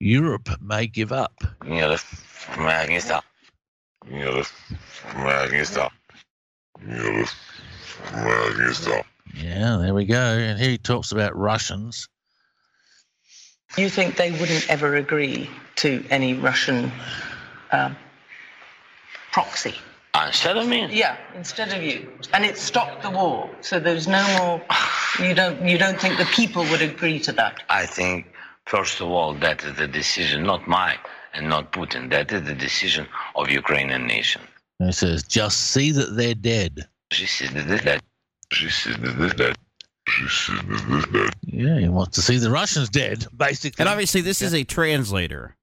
Europe 0.00 0.48
may 0.60 0.86
give 0.86 1.12
up. 1.12 1.34
Yeah, 9.34 9.78
there 9.80 9.94
we 9.94 10.04
go. 10.04 10.16
And 10.16 10.58
here 10.58 10.70
he 10.70 10.78
talks 10.78 11.12
about 11.12 11.36
Russians. 11.36 12.08
You 13.76 13.88
think 13.88 14.16
they 14.16 14.30
wouldn't 14.30 14.68
ever 14.68 14.96
agree 14.96 15.50
to 15.76 16.04
any 16.10 16.34
Russian 16.34 16.92
um, 17.72 17.96
proxy? 19.32 19.74
Instead 20.26 20.56
of 20.56 20.68
me? 20.68 20.86
Yeah, 20.92 21.16
instead 21.34 21.72
of 21.72 21.82
you. 21.82 22.08
And 22.32 22.44
it 22.44 22.56
stopped 22.56 23.02
the 23.02 23.10
war. 23.10 23.50
So 23.62 23.80
there's 23.80 24.06
no 24.06 24.24
more. 24.38 24.62
You 25.18 25.34
don't. 25.34 25.66
You 25.68 25.76
don't 25.76 26.00
think 26.00 26.18
the 26.18 26.24
people 26.26 26.62
would 26.66 26.82
agree 26.82 27.18
to 27.20 27.32
that? 27.32 27.64
I 27.68 27.86
think 27.86 28.32
first 28.66 29.00
of 29.00 29.08
all, 29.08 29.34
that 29.34 29.62
is 29.64 29.76
the 29.76 29.86
decision, 29.88 30.42
not 30.44 30.66
mine 30.68 30.98
and 31.32 31.48
not 31.48 31.72
Putin. 31.72 32.10
That 32.10 32.32
is 32.32 32.42
the 32.44 32.54
decision 32.54 33.06
of 33.36 33.50
Ukrainian 33.50 34.06
nation. 34.06 34.42
And 34.80 34.88
he 34.88 34.92
says, 34.92 35.22
just 35.24 35.72
see 35.72 35.92
that 35.92 36.16
they're 36.16 36.34
dead. 36.34 36.86
Just 37.10 37.34
see 37.36 37.46
they're 37.48 37.78
dead. 37.78 38.00
Just 38.50 38.82
see 38.84 38.92
they're 38.92 39.28
dead. 39.30 39.56
Just 40.06 40.46
see 40.46 40.54
that 40.54 40.84
they're 41.12 41.24
dead. 41.24 41.34
Yeah, 41.42 41.78
he 41.78 41.88
wants 41.88 42.14
to 42.16 42.22
see 42.22 42.38
the 42.38 42.50
Russians 42.50 42.88
dead, 42.90 43.26
basically. 43.36 43.82
And 43.82 43.88
obviously, 43.88 44.20
this 44.20 44.42
is 44.42 44.54
a 44.54 44.64
translator. 44.64 45.56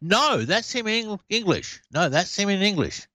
No, 0.00 0.44
that's 0.44 0.70
him 0.72 0.86
in 0.86 1.18
English. 1.28 1.80
No, 1.92 2.08
that's 2.08 2.36
him 2.36 2.48
in 2.48 2.62
English. 2.62 3.06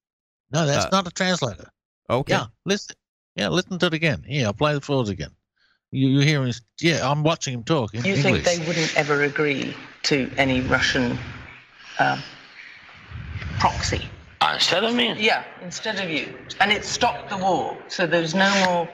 No, 0.51 0.65
that's 0.65 0.85
Uh, 0.85 0.89
not 0.91 1.07
a 1.07 1.11
translator. 1.11 1.69
Okay. 2.09 2.33
Yeah, 2.33 2.47
listen. 2.65 2.95
Yeah, 3.35 3.49
listen 3.49 3.79
to 3.79 3.87
it 3.87 3.93
again. 3.93 4.23
Here, 4.27 4.45
I'll 4.45 4.53
play 4.53 4.73
the 4.73 4.81
floors 4.81 5.09
again. 5.09 5.31
You, 5.93 6.07
you 6.09 6.19
hear 6.21 6.43
him? 6.43 6.51
Yeah, 6.81 7.07
I'm 7.09 7.21
watching 7.21 7.53
him 7.53 7.63
talk 7.63 7.93
in 7.93 8.03
You 8.03 8.15
English. 8.15 8.43
think 8.43 8.45
they 8.45 8.67
wouldn't 8.67 8.97
ever 8.97 9.21
agree 9.21 9.75
to 10.03 10.29
any 10.37 10.59
Russian 10.61 11.19
um, 11.99 12.19
proxy? 13.59 14.01
Instead 14.53 14.83
of 14.83 14.95
me? 14.95 15.13
Yeah, 15.13 15.43
instead 15.61 15.99
of 15.99 16.09
you. 16.09 16.33
And 16.59 16.71
it 16.71 16.83
stopped 16.83 17.29
the 17.29 17.37
war. 17.37 17.77
So 17.87 18.07
there's 18.07 18.33
no 18.33 18.51
more. 18.65 18.89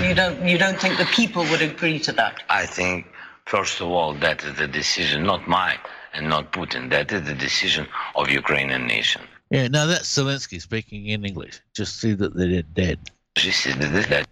You 0.00 0.14
don't. 0.14 0.48
You 0.48 0.56
don't 0.56 0.80
think 0.80 0.98
the 0.98 1.04
people 1.06 1.42
would 1.50 1.62
agree 1.62 1.98
to 2.00 2.12
that? 2.12 2.42
I 2.48 2.64
think, 2.64 3.06
first 3.44 3.80
of 3.80 3.88
all, 3.88 4.14
that 4.14 4.42
is 4.44 4.56
the 4.56 4.68
decision, 4.68 5.24
not 5.24 5.46
mine 5.48 5.78
and 6.14 6.28
not 6.28 6.52
Putin. 6.52 6.90
That 6.90 7.12
is 7.12 7.22
the 7.26 7.34
decision 7.34 7.86
of 8.14 8.30
Ukrainian 8.30 8.86
nation. 8.86 9.22
Yeah, 9.50 9.68
Now 9.68 9.86
that's 9.86 10.08
Zelensky 10.16 10.62
speaking 10.62 11.06
in 11.06 11.24
English. 11.24 11.60
Just 11.74 12.00
see 12.00 12.14
that 12.14 12.34
they're 12.34 12.62
dead. 12.62 12.98
Just 13.36 13.60
see 13.60 13.72
that 13.72 13.92
they're 13.92 14.02
dead. 14.02 14.26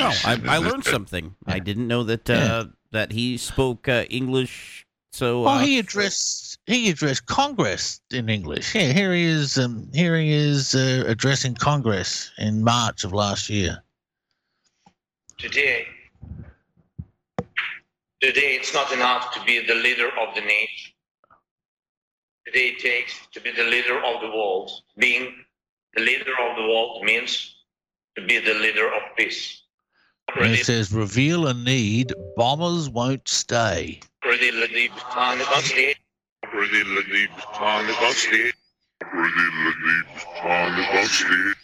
Oh, 0.00 0.20
I, 0.24 0.40
I 0.46 0.58
learned 0.58 0.84
something. 0.84 1.34
I 1.46 1.58
didn't 1.58 1.86
know 1.86 2.02
that 2.04 2.28
uh, 2.30 2.66
that 2.92 3.12
he 3.12 3.36
spoke 3.36 3.88
uh, 3.88 4.04
English. 4.08 4.86
So 5.12 5.44
Oh, 5.44 5.48
uh, 5.48 5.58
he 5.58 5.78
addressed 5.78 6.58
he 6.66 6.88
addressed 6.88 7.26
Congress 7.26 8.00
in 8.10 8.28
English. 8.30 8.74
Yeah, 8.74 8.92
here 8.92 9.12
he 9.12 9.24
is. 9.24 9.58
Um, 9.58 9.90
here 9.92 10.16
he 10.16 10.32
is 10.32 10.74
uh, 10.74 11.04
addressing 11.06 11.54
Congress 11.56 12.30
in 12.38 12.62
March 12.64 13.04
of 13.04 13.12
last 13.12 13.50
year. 13.50 13.82
Today, 15.38 15.86
today 18.20 18.54
it's 18.56 18.72
not 18.72 18.92
enough 18.92 19.34
to 19.34 19.42
be 19.44 19.64
the 19.66 19.74
leader 19.74 20.08
of 20.20 20.34
the 20.34 20.40
nation. 20.40 20.92
Today 22.46 22.68
it 22.68 22.78
takes 22.78 23.12
to 23.32 23.40
be 23.40 23.50
the 23.52 23.64
leader 23.64 23.98
of 24.02 24.20
the 24.20 24.28
world. 24.28 24.70
Being 24.96 25.34
the 25.94 26.02
leader 26.02 26.32
of 26.40 26.56
the 26.56 26.62
world 26.62 27.04
means 27.04 27.54
to 28.16 28.24
be 28.26 28.38
the 28.38 28.54
leader 28.54 28.86
of 28.86 29.02
peace. 29.16 29.61
And 30.36 30.54
it 30.54 30.64
says, 30.64 30.92
"Reveal 30.92 31.46
a 31.46 31.54
need. 31.54 32.12
Bombers 32.36 32.88
won't 32.88 33.28
stay." 33.28 34.00
Ready, 34.24 34.50
ready, 34.50 34.90
on 35.16 35.38
the 35.38 35.44
stage. 35.60 35.96
Ready, 36.54 36.82
ready, 36.94 37.28
on 37.60 37.86
the 37.86 37.92
bus 37.94 38.16
stage. 38.16 38.54
Ready, 39.02 39.30
ready, 39.64 40.42
on 40.42 40.76
the 40.76 40.86
bus 40.92 41.10
stage. 41.10 41.56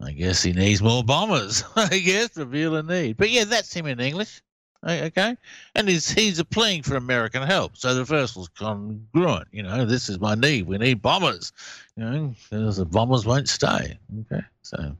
I 0.00 0.12
guess 0.12 0.42
he 0.42 0.52
needs 0.52 0.80
more 0.80 1.02
bombers. 1.02 1.64
I 1.76 1.98
guess 1.98 2.36
reveal 2.36 2.76
a 2.76 2.82
need. 2.82 3.16
But 3.16 3.30
yeah, 3.30 3.44
that's 3.44 3.72
him 3.72 3.86
in 3.86 4.00
English. 4.00 4.40
Okay, 4.86 5.36
and 5.74 5.88
he's 5.88 6.08
he's 6.08 6.38
appealing 6.38 6.84
for 6.84 6.94
American 6.94 7.42
help. 7.42 7.76
So 7.76 7.94
the 7.94 8.04
versal's 8.04 8.48
congruent. 8.48 9.48
You 9.50 9.64
know, 9.64 9.84
this 9.84 10.08
is 10.08 10.20
my 10.20 10.36
need. 10.36 10.68
We 10.68 10.78
need 10.78 11.02
bombers. 11.02 11.52
You 11.96 12.04
know, 12.04 12.34
'cause 12.48 12.76
the 12.76 12.84
bombers 12.84 13.26
won't 13.26 13.48
stay. 13.48 13.98
Okay, 14.20 14.44
so 14.62 14.96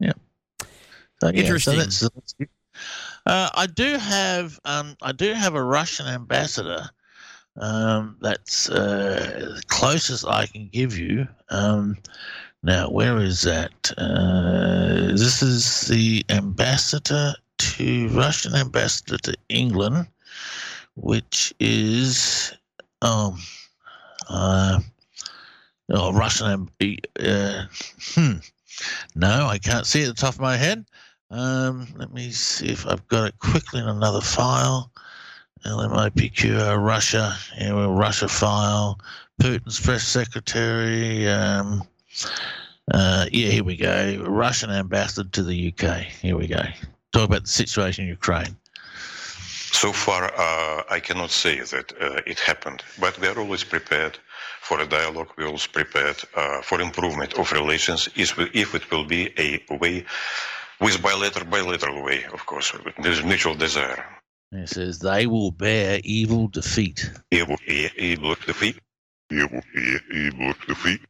yeah. 0.00 0.12
So, 1.22 1.28
yeah, 1.28 1.38
Interesting. 1.38 1.88
So 1.88 2.08
that's, 2.16 2.34
uh, 3.26 3.48
I 3.54 3.66
do 3.66 3.96
have 3.96 4.58
um, 4.64 4.96
I 5.02 5.12
do 5.12 5.32
have 5.34 5.54
a 5.54 5.62
Russian 5.62 6.08
ambassador. 6.08 6.90
Um, 7.56 8.16
that's 8.20 8.68
uh, 8.68 9.52
the 9.54 9.62
closest 9.68 10.26
I 10.26 10.46
can 10.46 10.66
give 10.66 10.98
you. 10.98 11.28
Um, 11.50 11.96
now, 12.64 12.90
where 12.90 13.18
is 13.18 13.42
that? 13.42 13.92
Uh, 13.96 15.12
this 15.12 15.42
is 15.42 15.82
the 15.86 16.24
ambassador 16.28 17.34
to 17.58 18.08
Russian 18.08 18.56
ambassador 18.56 19.18
to 19.18 19.36
England, 19.48 20.08
which 20.96 21.54
is 21.60 22.52
um 23.00 23.38
uh 24.28 24.80
oh 25.90 26.12
Russian 26.12 26.68
uh, 27.20 27.66
hmm 28.16 28.32
no 29.14 29.46
I 29.46 29.58
can't 29.58 29.86
see 29.86 30.02
it 30.02 30.08
at 30.08 30.16
the 30.16 30.20
top 30.20 30.34
of 30.34 30.40
my 30.40 30.56
head. 30.56 30.84
Um, 31.32 31.86
let 31.96 32.12
me 32.12 32.30
see 32.30 32.68
if 32.68 32.86
I've 32.86 33.08
got 33.08 33.26
it 33.26 33.38
quickly 33.38 33.80
in 33.80 33.88
another 33.88 34.20
file. 34.20 34.90
LMIPQ 35.64 36.84
Russia, 36.84 37.36
yeah, 37.58 37.72
well, 37.72 37.92
Russia 37.92 38.28
file, 38.28 38.98
Putin's 39.40 39.80
press 39.80 40.02
secretary. 40.02 41.26
Um, 41.28 41.84
uh, 42.92 43.26
yeah, 43.32 43.48
here 43.48 43.64
we 43.64 43.76
go. 43.76 44.22
Russian 44.26 44.70
ambassador 44.70 45.28
to 45.30 45.42
the 45.42 45.72
UK. 45.72 46.02
Here 46.02 46.36
we 46.36 46.48
go. 46.48 46.62
Talk 47.12 47.28
about 47.28 47.42
the 47.42 47.48
situation 47.48 48.04
in 48.04 48.10
Ukraine. 48.10 48.56
So 49.72 49.92
far, 49.92 50.24
uh, 50.36 50.82
I 50.90 51.00
cannot 51.00 51.30
say 51.30 51.60
that 51.60 51.92
uh, 51.98 52.20
it 52.26 52.40
happened, 52.40 52.82
but 53.00 53.18
we 53.18 53.28
are 53.28 53.38
always 53.38 53.64
prepared 53.64 54.18
for 54.60 54.80
a 54.80 54.86
dialogue. 54.86 55.30
We 55.36 55.44
are 55.44 55.46
always 55.46 55.66
prepared 55.66 56.20
uh, 56.34 56.60
for 56.60 56.80
improvement 56.80 57.34
of 57.38 57.52
relations 57.52 58.08
if, 58.16 58.38
if 58.38 58.74
it 58.74 58.90
will 58.90 59.04
be 59.04 59.32
a 59.38 59.62
way 59.76 60.04
with 60.82 61.02
bilateral, 61.02 61.46
bilateral 61.46 62.02
way, 62.02 62.24
of 62.32 62.44
course, 62.46 62.72
with 62.72 63.24
mutual 63.24 63.54
desire. 63.54 64.04
And 64.50 64.62
it 64.62 64.68
says 64.68 64.98
they 64.98 65.26
will 65.26 65.50
bear 65.50 66.00
evil 66.04 66.48
defeat. 66.48 67.10
Evil, 67.30 67.56
evil 67.66 68.34
defeat. 68.46 68.78
Evil, 69.30 69.60
evil 70.12 70.54
defeat. 70.66 71.00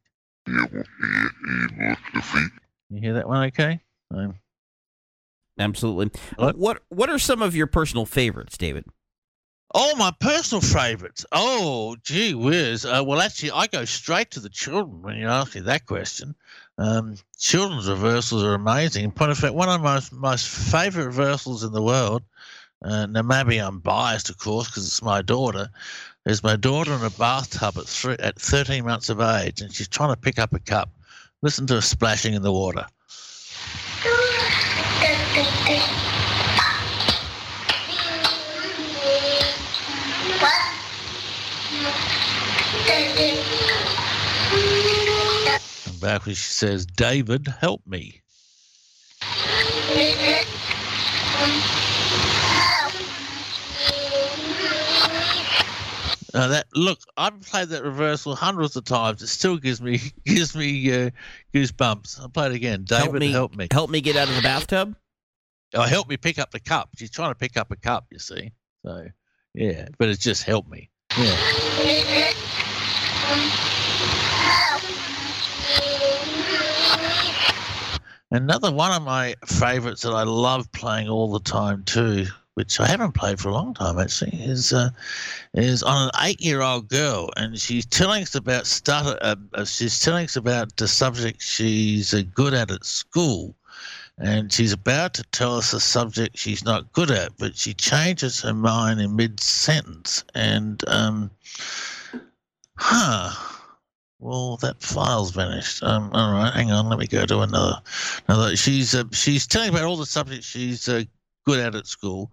Evil, 0.49 0.83
evil 1.03 1.97
defeat. 2.15 2.51
You 2.91 3.01
hear 3.01 3.15
that 3.15 3.29
one? 3.29 3.47
Okay. 3.49 3.81
Um, 4.15 4.35
Absolutely. 5.59 6.21
What 6.37 6.83
What 6.89 7.11
are 7.11 7.19
some 7.19 7.43
of 7.43 7.57
your 7.57 7.67
personal 7.67 8.07
favorites, 8.07 8.57
David? 8.57 8.85
Oh, 9.75 9.97
my 9.97 10.13
personal 10.21 10.61
favorites. 10.61 11.25
Oh, 11.33 11.97
gee 12.03 12.35
whiz. 12.35 12.85
Uh, 12.85 13.03
well, 13.07 13.23
actually, 13.23 13.53
I 13.53 13.67
go 13.67 13.87
straight 13.87 14.33
to 14.33 14.41
the 14.41 14.51
children 14.51 15.01
when 15.03 15.17
you 15.17 15.29
ask 15.29 15.55
me 15.55 15.63
that 15.63 15.87
question. 15.87 16.35
Um, 16.79 17.17
children's 17.39 17.89
reversals 17.89 18.43
are 18.43 18.55
amazing. 18.55 19.05
In 19.05 19.13
point 19.13 19.31
of 19.31 19.39
fact, 19.39 19.55
one 19.55 19.69
of 19.69 19.81
my 19.81 20.01
most, 20.13 20.49
favorite 20.49 21.07
reversals 21.07 21.65
in 21.65 21.73
the 21.73 21.83
world, 21.83 22.23
uh, 22.83 23.07
now 23.07 23.23
maybe 23.23 23.59
I'm 23.59 23.79
biased, 23.79 24.31
of 24.31 24.39
course, 24.39 24.69
because 24.69 24.87
it's 24.87 25.03
my 25.03 25.23
daughter, 25.23 25.69
is 26.27 26.43
my 26.43 26.57
daughter 26.57 26.93
in 26.93 27.05
a 27.05 27.11
bathtub 27.11 27.77
at, 27.79 27.87
three, 27.87 28.17
at 28.19 28.41
13 28.41 28.85
months 28.85 29.09
of 29.09 29.21
age, 29.21 29.61
and 29.61 29.73
she's 29.73 29.89
trying 29.89 30.15
to 30.15 30.21
pick 30.21 30.39
up 30.39 30.53
a 30.53 30.59
cup. 30.59 30.91
Listen 31.43 31.67
to 31.67 31.75
her 31.75 31.81
splashing 31.81 32.35
in 32.35 32.43
the 32.43 32.53
water. 32.53 32.87
Back 46.03 46.27
when 46.27 46.35
she 46.35 46.53
says, 46.53 46.85
David, 46.85 47.47
help 47.47 47.87
me. 47.87 48.21
Uh, 56.35 56.49
that 56.49 56.67
look, 56.75 56.99
I've 57.17 57.41
played 57.43 57.69
that 57.69 57.85
reversal 57.85 58.35
hundreds 58.35 58.75
of 58.75 58.85
times. 58.85 59.23
It 59.23 59.29
still 59.29 59.57
gives 59.59 59.81
me 59.81 60.01
gives 60.25 60.57
me 60.57 60.93
uh, 60.93 61.11
goosebumps. 61.55 62.19
I'll 62.21 62.29
play 62.29 62.47
it 62.47 62.55
again. 62.55 62.83
David, 62.83 63.05
help 63.05 63.15
me, 63.15 63.31
help 63.31 63.55
me. 63.55 63.69
Help 63.71 63.91
me 63.91 64.01
get 64.01 64.17
out 64.17 64.29
of 64.29 64.35
the 64.35 64.43
bathtub. 64.43 64.97
Oh, 65.75 65.83
help 65.83 66.09
me 66.09 66.17
pick 66.17 66.41
up 66.41 66.51
the 66.51 66.59
cup. 66.59 66.89
She's 66.99 67.11
trying 67.11 67.31
to 67.31 67.37
pick 67.37 67.57
up 67.57 67.71
a 67.71 67.77
cup. 67.77 68.07
You 68.11 68.19
see, 68.19 68.51
so 68.85 69.07
yeah, 69.55 69.87
but 69.99 70.09
it's 70.09 70.23
just 70.23 70.43
help 70.43 70.69
me. 70.69 70.91
Yeah. 71.17 72.33
Another 78.33 78.73
one 78.73 78.93
of 78.93 79.03
my 79.03 79.35
favorites 79.45 80.01
that 80.03 80.15
I 80.15 80.23
love 80.23 80.73
playing 80.73 81.07
all 81.07 81.31
the 81.31 81.41
time 81.41 81.85
too, 81.85 82.25
which 82.55 82.81
I 82.81 82.87
haven't 82.87 83.13
played 83.13 83.39
for 83.39 83.51
a 83.51 83.53
long 83.53 83.75
time 83.75 83.99
actually, 83.99 84.33
is 84.43 84.73
uh, 84.73 84.89
is 85.53 85.83
on 85.83 86.09
an 86.09 86.11
eight-year-old 86.27 86.89
girl, 86.89 87.29
and 87.37 87.59
she's 87.59 87.85
telling 87.85 88.23
us 88.23 88.35
about 88.35 88.67
start. 88.67 89.19
Uh, 89.21 89.37
uh, 89.53 89.67
she's 89.67 90.01
telling 90.01 90.25
us 90.25 90.37
about 90.37 90.75
the 90.79 90.89
subject 90.89 91.43
she's 91.43 92.15
uh, 92.15 92.23
good 92.35 92.55
at 92.55 92.71
at 92.71 92.87
school, 92.87 93.55
and 94.17 94.51
she's 94.51 94.73
about 94.73 95.13
to 95.13 95.25
tell 95.25 95.59
us 95.59 95.75
a 95.75 95.81
subject 95.81 96.39
she's 96.39 96.65
not 96.65 96.91
good 96.95 97.11
at, 97.11 97.37
but 97.37 97.55
she 97.55 97.75
changes 97.75 98.41
her 98.41 98.55
mind 98.55 98.99
in 98.99 99.15
mid-sentence, 99.15 100.25
and 100.35 100.83
um, 100.89 101.31
huh 102.77 103.31
well, 104.23 104.57
that 104.59 104.81
file's 104.81 105.33
vanished. 105.33 105.83
Um, 105.83 106.11
all 106.13 106.33
right, 106.33 106.53
hang 106.55 106.71
on. 106.71 106.89
Let 106.89 106.99
me 106.99 107.07
go 107.07 107.27
to 107.27 107.41
another. 107.41 107.81
Another. 108.29 108.57
She's 108.57 108.95
uh, 108.95 109.05
she's 109.13 109.47
telling 109.47 109.71
about 109.71 109.85
all 109.85 109.97
the 109.97 110.07
subjects 110.07 110.47
she's 110.47 110.89
uh, 110.89 111.03
good 111.45 111.59
at 111.59 111.75
at 111.75 111.87
school, 111.87 112.31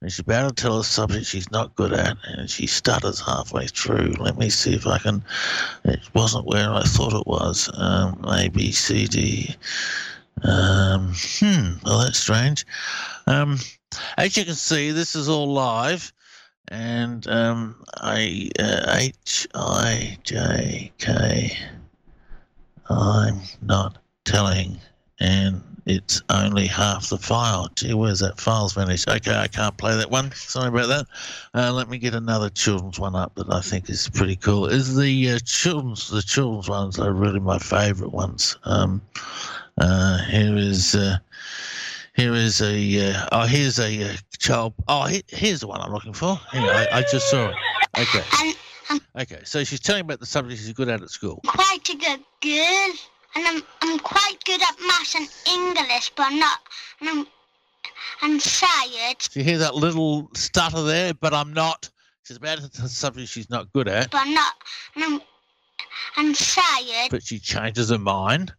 and 0.00 0.10
she's 0.10 0.20
about 0.20 0.56
to 0.56 0.62
tell 0.62 0.78
a 0.78 0.84
subject 0.84 1.26
she's 1.26 1.50
not 1.50 1.74
good 1.74 1.92
at, 1.92 2.16
and 2.24 2.48
she 2.48 2.66
stutters 2.66 3.20
halfway 3.20 3.66
through. 3.66 4.14
Let 4.20 4.38
me 4.38 4.50
see 4.50 4.74
if 4.74 4.86
I 4.86 4.98
can. 4.98 5.24
It 5.84 6.00
wasn't 6.14 6.46
where 6.46 6.72
I 6.72 6.82
thought 6.82 7.12
it 7.12 7.26
was. 7.26 7.68
Um, 7.74 8.24
A 8.28 8.48
B 8.48 8.70
C 8.70 9.06
D. 9.06 9.56
Um, 10.44 11.12
hmm. 11.14 11.74
Well, 11.84 11.98
that's 11.98 12.18
strange. 12.18 12.64
Um, 13.26 13.58
as 14.16 14.36
you 14.36 14.44
can 14.44 14.54
see, 14.54 14.92
this 14.92 15.14
is 15.14 15.28
all 15.28 15.52
live 15.52 16.12
and 16.68 17.26
um, 17.26 17.82
I 17.96 18.50
uh, 18.58 18.96
H 18.98 19.46
I 19.54 20.18
J 20.24 20.92
K. 20.98 21.56
I'm 22.88 23.40
not 23.62 23.98
telling, 24.24 24.78
and 25.20 25.62
it's 25.86 26.22
only 26.28 26.66
half 26.66 27.08
the 27.08 27.18
file. 27.18 27.68
Gee, 27.74 27.94
where's 27.94 28.20
that 28.20 28.38
file's 28.38 28.74
vanished? 28.74 29.08
Okay, 29.08 29.34
I 29.34 29.48
can't 29.48 29.76
play 29.76 29.96
that 29.96 30.10
one. 30.10 30.30
Sorry 30.32 30.68
about 30.68 30.88
that. 30.88 31.06
Uh, 31.54 31.72
let 31.72 31.88
me 31.88 31.98
get 31.98 32.14
another 32.14 32.50
children's 32.50 33.00
one 33.00 33.16
up 33.16 33.34
that 33.34 33.50
I 33.50 33.60
think 33.60 33.90
is 33.90 34.08
pretty 34.08 34.36
cool. 34.36 34.66
Is 34.66 34.96
the 34.96 35.30
uh, 35.32 35.38
children's 35.44 36.08
the 36.10 36.22
children's 36.22 36.68
ones 36.68 36.98
are 36.98 37.12
really 37.12 37.40
my 37.40 37.58
favourite 37.58 38.12
ones. 38.12 38.56
Um, 38.64 39.02
uh, 39.78 40.18
here 40.24 40.56
is. 40.56 40.96
Here 42.14 42.34
is 42.34 42.60
a 42.60 43.10
uh, 43.10 43.28
oh 43.32 43.46
here's 43.46 43.78
a 43.78 44.10
uh, 44.10 44.16
child. 44.38 44.74
Oh, 44.86 45.04
he, 45.04 45.22
here's 45.28 45.60
the 45.60 45.66
one 45.66 45.80
I'm 45.80 45.92
looking 45.92 46.12
for. 46.12 46.28
On, 46.28 46.38
I, 46.54 46.86
I 46.92 47.02
just 47.10 47.30
saw 47.30 47.48
it. 47.48 47.56
Okay. 47.98 48.52
Okay, 49.16 49.40
so 49.44 49.64
she's 49.64 49.80
telling 49.80 50.02
about 50.02 50.20
the 50.20 50.26
subject 50.26 50.60
she's 50.60 50.72
good 50.72 50.88
at 50.88 51.00
at 51.00 51.08
school. 51.08 51.40
quite 51.46 51.88
a 51.88 51.96
good 51.96 52.20
girl, 52.42 52.92
and 53.34 53.46
I'm 53.46 53.62
I'm 53.80 53.98
quite 53.98 54.44
good 54.44 54.60
at 54.60 54.76
maths 54.86 55.14
and 55.14 55.28
English, 55.46 56.12
but 56.14 56.26
I'm 56.26 56.38
not. 56.38 56.58
And 57.00 57.08
I'm 57.08 57.26
I'm 58.20 58.38
Do 58.38 59.38
you 59.38 59.44
hear 59.44 59.58
that 59.58 59.74
little 59.74 60.30
stutter 60.34 60.82
there? 60.82 61.14
But 61.14 61.32
I'm 61.32 61.52
not. 61.52 61.88
She's 62.24 62.36
about 62.36 62.58
tell 62.72 62.88
something 62.88 63.24
she's 63.24 63.50
not 63.50 63.72
good 63.72 63.88
at, 63.88 64.10
but 64.10 64.20
I'm 64.26 64.34
not. 64.34 64.54
And 64.94 65.04
I'm 65.04 65.20
I'm 66.16 66.34
science, 66.34 67.08
but 67.10 67.22
she 67.22 67.38
changes 67.38 67.90
her 67.90 67.98
mind. 67.98 68.52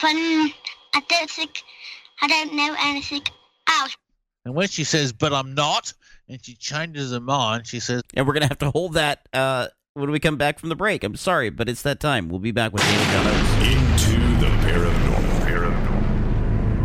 but 0.00 0.08
mm, 0.08 0.52
I 0.94 1.00
don't 1.08 1.30
think 1.30 1.62
I 2.22 2.28
don't 2.28 2.54
know 2.54 2.74
anything 2.80 3.22
else. 3.68 3.96
And 4.44 4.54
when 4.54 4.68
she 4.68 4.84
says, 4.84 5.12
"But 5.12 5.32
I'm 5.32 5.54
not," 5.54 5.92
and 6.28 6.44
she 6.44 6.54
changes 6.54 7.12
her 7.12 7.20
mind, 7.20 7.66
she 7.66 7.80
says, 7.80 8.02
And 8.14 8.26
we're 8.26 8.32
going 8.32 8.42
to 8.42 8.48
have 8.48 8.58
to 8.58 8.70
hold 8.70 8.94
that 8.94 9.28
uh, 9.32 9.68
when 9.94 10.10
we 10.10 10.20
come 10.20 10.36
back 10.36 10.58
from 10.58 10.68
the 10.68 10.76
break. 10.76 11.04
I'm 11.04 11.16
sorry, 11.16 11.50
but 11.50 11.68
it's 11.68 11.82
that 11.82 12.00
time. 12.00 12.28
We'll 12.28 12.38
be 12.40 12.52
back 12.52 12.72
with 12.72 12.82
David 12.82 13.06
John 13.08 13.26
Oates. 13.26 13.52
Into 13.66 14.20
the 14.40 14.46
paranormal. 14.66 15.40
Paranormal. 15.46 16.76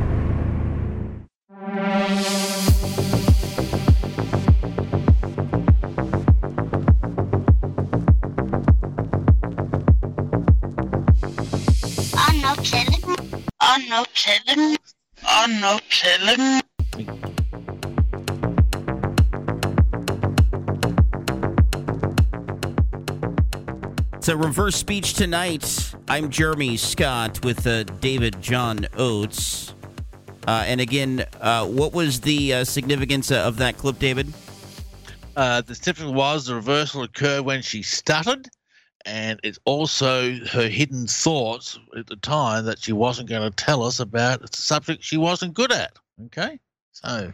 I'm 12.18 12.42
not 12.42 12.64
telling. 12.64 13.18
I'm 13.60 13.90
not 13.90 14.10
telling. 14.16 14.78
I'm 15.26 15.60
not 15.60 15.84
telling. 15.90 16.62
It's 24.14 24.28
a 24.28 24.38
reverse 24.38 24.76
speech 24.76 25.16
tonight. 25.16 25.96
I'm 26.08 26.30
Jeremy 26.30 26.78
Scott 26.78 27.44
with 27.44 27.66
uh, 27.66 27.84
David 27.84 28.40
John 28.40 28.86
Oates. 28.96 29.74
Uh, 30.48 30.64
and 30.68 30.80
again, 30.80 31.26
uh, 31.40 31.66
what 31.66 31.94
was 31.94 32.22
the 32.22 32.54
uh, 32.54 32.64
significance 32.64 33.32
of 33.32 33.58
that 33.58 33.78
clip, 33.78 33.98
David? 33.98 34.32
Uh, 35.36 35.62
the 35.62 35.74
significance 35.74 36.14
was 36.14 36.46
the 36.46 36.56
reversal 36.56 37.04
occurred 37.04 37.42
when 37.46 37.62
she 37.62 37.82
stuttered, 37.82 38.48
and 39.06 39.40
it's 39.44 39.60
also 39.66 40.34
her 40.46 40.68
hidden 40.68 41.08
thoughts 41.08 41.80
at 41.98 42.08
the 42.08 42.16
time 42.18 42.66
that 42.66 42.80
she 42.80 42.94
wasn't 42.94 43.30
going 43.30 43.50
to 43.50 43.56
tell 43.56 43.84
us 43.84 44.00
about 44.00 44.44
a 44.44 44.56
subject 44.56 45.04
she 45.04 45.18
wasn't 45.18 45.54
good 45.54 45.72
at. 45.72 45.98
Okay, 46.26 46.60
so 46.92 47.34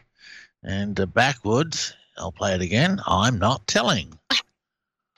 and 0.64 0.99
uh, 0.99 1.06
backwards, 1.06 1.94
I'll 2.18 2.31
play 2.31 2.56
it 2.56 2.61
again. 2.61 2.99
I'm 3.06 3.38
not 3.38 3.65
telling. 3.68 4.18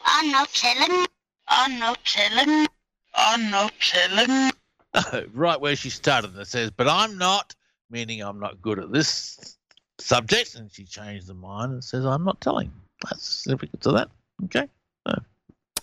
I'm 0.05 0.31
not 0.31 0.49
telling. 0.53 1.05
I'm 1.47 1.79
not 1.79 1.99
telling. 2.05 2.67
I'm 3.15 3.51
not 3.51 3.73
telling. 3.79 4.51
right 5.33 5.59
where 5.59 5.75
she 5.75 5.89
started, 5.89 6.35
it 6.37 6.47
says, 6.47 6.71
"But 6.71 6.87
I'm 6.87 7.17
not," 7.17 7.55
meaning 7.89 8.21
I'm 8.21 8.39
not 8.39 8.61
good 8.61 8.79
at 8.79 8.91
this 8.91 9.57
subject, 9.99 10.55
and 10.55 10.71
she 10.71 10.85
changed 10.85 11.27
her 11.27 11.33
mind 11.33 11.73
and 11.73 11.83
says, 11.83 12.05
"I'm 12.05 12.23
not 12.23 12.41
telling." 12.41 12.71
That's 13.03 13.25
the 13.25 13.33
significance 13.33 13.85
of 13.85 13.93
that. 13.93 14.09
Okay. 14.45 14.67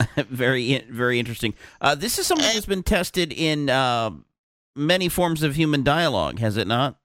very, 0.29 0.79
very 0.91 1.19
interesting. 1.19 1.55
Uh, 1.81 1.95
this 1.95 2.19
is 2.19 2.27
something 2.27 2.47
that's 2.53 2.67
been 2.67 2.83
tested 2.83 3.33
in 3.33 3.71
uh, 3.71 4.11
many 4.75 5.09
forms 5.09 5.43
of 5.43 5.55
human 5.57 5.83
dialogue, 5.83 6.39
has 6.39 6.57
it 6.57 6.67
not? 6.67 6.97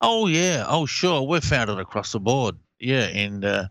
Oh 0.00 0.26
yeah. 0.26 0.64
Oh 0.68 0.86
sure. 0.86 1.22
We've 1.22 1.44
found 1.44 1.70
it 1.70 1.78
across 1.78 2.12
the 2.12 2.20
board. 2.20 2.56
Yeah. 2.78 3.02
And 3.04 3.44
uh, 3.44 3.68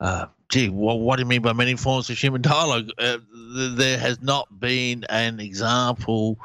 uh, 0.00 0.26
gee, 0.48 0.68
well, 0.68 0.98
what 0.98 1.16
do 1.16 1.22
you 1.22 1.26
mean 1.28 1.42
by 1.42 1.52
many 1.52 1.74
forms 1.76 2.10
of 2.10 2.18
human 2.18 2.42
dialogue? 2.42 2.90
Uh, 2.98 3.18
th- 3.54 3.76
there 3.76 3.98
has 3.98 4.20
not 4.20 4.60
been 4.60 5.04
an 5.08 5.40
example 5.40 6.38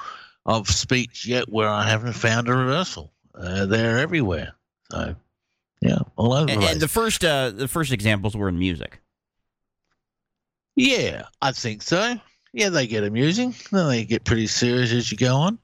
of 0.45 0.67
speech 0.69 1.25
yet 1.25 1.49
where 1.49 1.67
I 1.69 1.87
haven't 1.89 2.13
found 2.13 2.47
a 2.47 2.53
reversal. 2.55 3.11
Uh, 3.33 3.65
they're 3.65 3.97
everywhere. 3.99 4.53
So 4.91 5.15
yeah, 5.81 5.97
all 6.15 6.33
over 6.33 6.45
the 6.45 6.51
And, 6.53 6.61
place. 6.61 6.71
and 6.73 6.81
the 6.81 6.87
first, 6.87 7.25
uh, 7.25 7.49
the 7.49 7.67
first 7.67 7.91
examples 7.91 8.35
were 8.37 8.47
in 8.47 8.57
music. 8.57 9.01
Yeah, 10.75 11.23
I 11.41 11.51
think 11.51 11.81
so. 11.81 12.19
Yeah, 12.53 12.69
they 12.69 12.87
get 12.87 13.03
amusing. 13.03 13.53
Then 13.71 13.87
they 13.89 14.05
get 14.05 14.23
pretty 14.23 14.47
serious 14.47 14.91
as 14.91 15.11
you 15.11 15.17
go 15.17 15.35
on. 15.35 15.59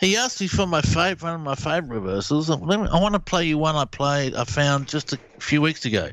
He 0.00 0.16
asked 0.16 0.40
me 0.40 0.46
for 0.46 0.66
my 0.66 0.82
favorite, 0.82 1.22
one 1.22 1.34
of 1.34 1.40
my 1.40 1.54
favorite 1.54 2.00
reversals. 2.00 2.50
I 2.50 2.54
want 2.56 3.14
to 3.14 3.20
play 3.20 3.44
you 3.44 3.58
one 3.58 3.76
I 3.76 3.84
played, 3.84 4.34
I 4.34 4.44
found 4.44 4.88
just 4.88 5.12
a 5.12 5.18
few 5.38 5.60
weeks 5.62 5.84
ago. 5.84 6.10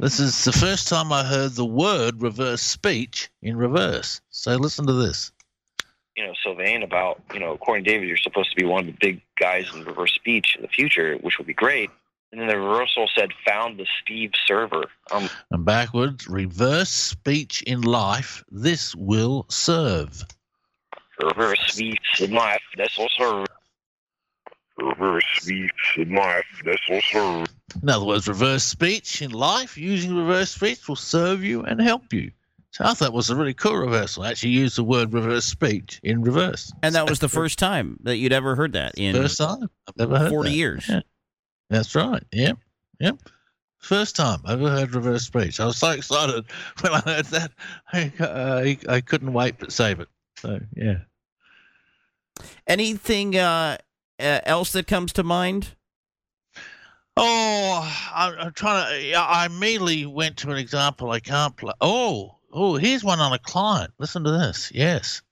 This 0.00 0.18
is 0.18 0.44
the 0.44 0.52
first 0.52 0.88
time 0.88 1.12
I 1.12 1.24
heard 1.24 1.52
the 1.52 1.64
word 1.64 2.20
reverse 2.20 2.62
speech 2.62 3.30
in 3.42 3.56
reverse. 3.56 4.20
So 4.30 4.56
listen 4.56 4.86
to 4.86 4.92
this. 4.92 5.30
you 6.16 6.26
know, 6.26 6.32
Sylvain 6.42 6.82
about, 6.82 7.20
you 7.32 7.40
know, 7.40 7.52
according 7.52 7.84
to 7.84 7.90
David, 7.90 8.08
you're 8.08 8.16
supposed 8.16 8.50
to 8.50 8.56
be 8.56 8.64
one 8.64 8.80
of 8.80 8.86
the 8.86 8.98
big 9.00 9.20
guys 9.38 9.72
in 9.74 9.84
reverse 9.84 10.12
speech 10.12 10.54
in 10.56 10.62
the 10.62 10.68
future, 10.68 11.16
which 11.16 11.38
would 11.38 11.46
be 11.46 11.54
great. 11.54 11.90
And 12.34 12.40
then 12.40 12.48
the 12.48 12.58
reversal 12.58 13.08
said, 13.14 13.30
found 13.46 13.78
the 13.78 13.86
Steve 14.02 14.32
server. 14.44 14.86
Um, 15.12 15.30
And 15.52 15.64
backwards, 15.64 16.26
reverse 16.26 16.90
speech 16.90 17.62
in 17.62 17.82
life. 17.82 18.42
This 18.50 18.92
will 18.96 19.46
serve. 19.48 20.24
reverse 21.22 21.60
speech 21.68 22.20
in 22.20 22.32
life, 22.32 22.60
that's 22.76 22.98
also 22.98 23.44
Reverse 24.76 25.24
speech 25.36 25.70
in 25.96 26.12
life, 26.12 26.44
that's 26.64 26.82
also 26.90 27.44
In 27.80 27.88
other 27.88 28.04
words, 28.04 28.26
reverse 28.26 28.64
speech 28.64 29.22
in 29.22 29.30
life, 29.30 29.78
using 29.78 30.16
reverse 30.16 30.50
speech 30.50 30.88
will 30.88 30.96
serve 30.96 31.44
you 31.44 31.62
and 31.62 31.80
help 31.80 32.12
you. 32.12 32.32
So 32.72 32.84
I 32.84 32.94
thought 32.94 33.06
it 33.10 33.14
was 33.14 33.30
a 33.30 33.36
really 33.36 33.54
cool 33.54 33.76
reversal. 33.76 34.24
I 34.24 34.30
actually 34.30 34.50
used 34.50 34.76
the 34.76 34.82
word 34.82 35.12
reverse 35.12 35.44
speech 35.44 36.00
in 36.02 36.22
reverse. 36.22 36.72
And 36.82 36.96
that 36.96 37.08
was 37.08 37.20
the 37.20 37.28
first 37.28 37.60
time 37.60 37.96
that 38.02 38.16
you'd 38.16 38.32
ever 38.32 38.56
heard 38.56 38.72
that 38.72 38.98
in 38.98 39.14
First 39.14 39.38
time. 39.38 39.70
I've 39.86 39.96
never 39.96 40.18
heard 40.18 40.30
40 40.30 40.48
that. 40.50 40.56
years. 40.56 40.88
Yeah. 40.88 41.00
That's 41.70 41.94
right. 41.94 42.22
Yep. 42.32 42.58
Yep. 43.00 43.18
First 43.78 44.16
time 44.16 44.40
I 44.44 44.54
ever 44.54 44.70
heard 44.70 44.94
reverse 44.94 45.24
speech. 45.24 45.60
I 45.60 45.66
was 45.66 45.76
so 45.76 45.90
excited 45.90 46.44
when 46.80 46.92
I 46.92 47.00
heard 47.00 47.26
that. 47.26 47.52
I, 47.92 48.12
I, 48.18 48.94
I 48.94 49.00
couldn't 49.00 49.32
wait 49.32 49.58
but 49.58 49.72
save 49.72 50.00
it. 50.00 50.08
So, 50.38 50.58
yeah. 50.74 50.98
Anything 52.66 53.36
uh, 53.36 53.78
uh, 54.18 54.40
else 54.44 54.72
that 54.72 54.86
comes 54.86 55.12
to 55.14 55.22
mind? 55.22 55.74
Oh, 57.16 58.10
I'm, 58.12 58.34
I'm 58.38 58.52
trying 58.52 59.12
to. 59.12 59.14
I 59.14 59.46
immediately 59.46 60.06
went 60.06 60.38
to 60.38 60.50
an 60.50 60.56
example 60.56 61.10
I 61.10 61.20
can't 61.20 61.56
play. 61.56 61.72
Oh, 61.80 62.36
oh, 62.52 62.76
here's 62.76 63.04
one 63.04 63.20
on 63.20 63.32
a 63.32 63.38
client. 63.38 63.92
Listen 63.98 64.24
to 64.24 64.32
this. 64.32 64.72
Yes. 64.74 65.22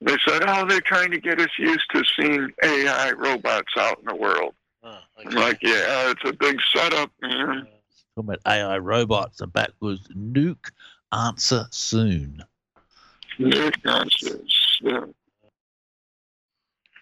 They 0.00 0.16
said, 0.26 0.42
oh, 0.46 0.64
they're 0.66 0.80
trying 0.80 1.10
to 1.10 1.20
get 1.20 1.40
us 1.40 1.50
used 1.58 1.90
to 1.92 2.04
seeing 2.16 2.52
AI 2.62 3.12
robots 3.12 3.72
out 3.76 3.98
in 3.98 4.04
the 4.06 4.14
world. 4.14 4.54
I'm 5.18 5.30
like, 5.34 5.58
yeah, 5.62 6.10
it's 6.10 6.22
a 6.24 6.32
big 6.32 6.58
setup, 6.74 7.10
man. 7.20 7.66
Talking 8.16 8.30
about 8.34 8.38
AI 8.46 8.78
robots. 8.78 9.40
And 9.40 9.52
back 9.52 9.70
was 9.80 10.00
nuke 10.16 10.70
answer 11.12 11.66
soon. 11.70 12.42
Nuke 13.38 13.86
answers 13.86 14.78
soon. 14.80 15.14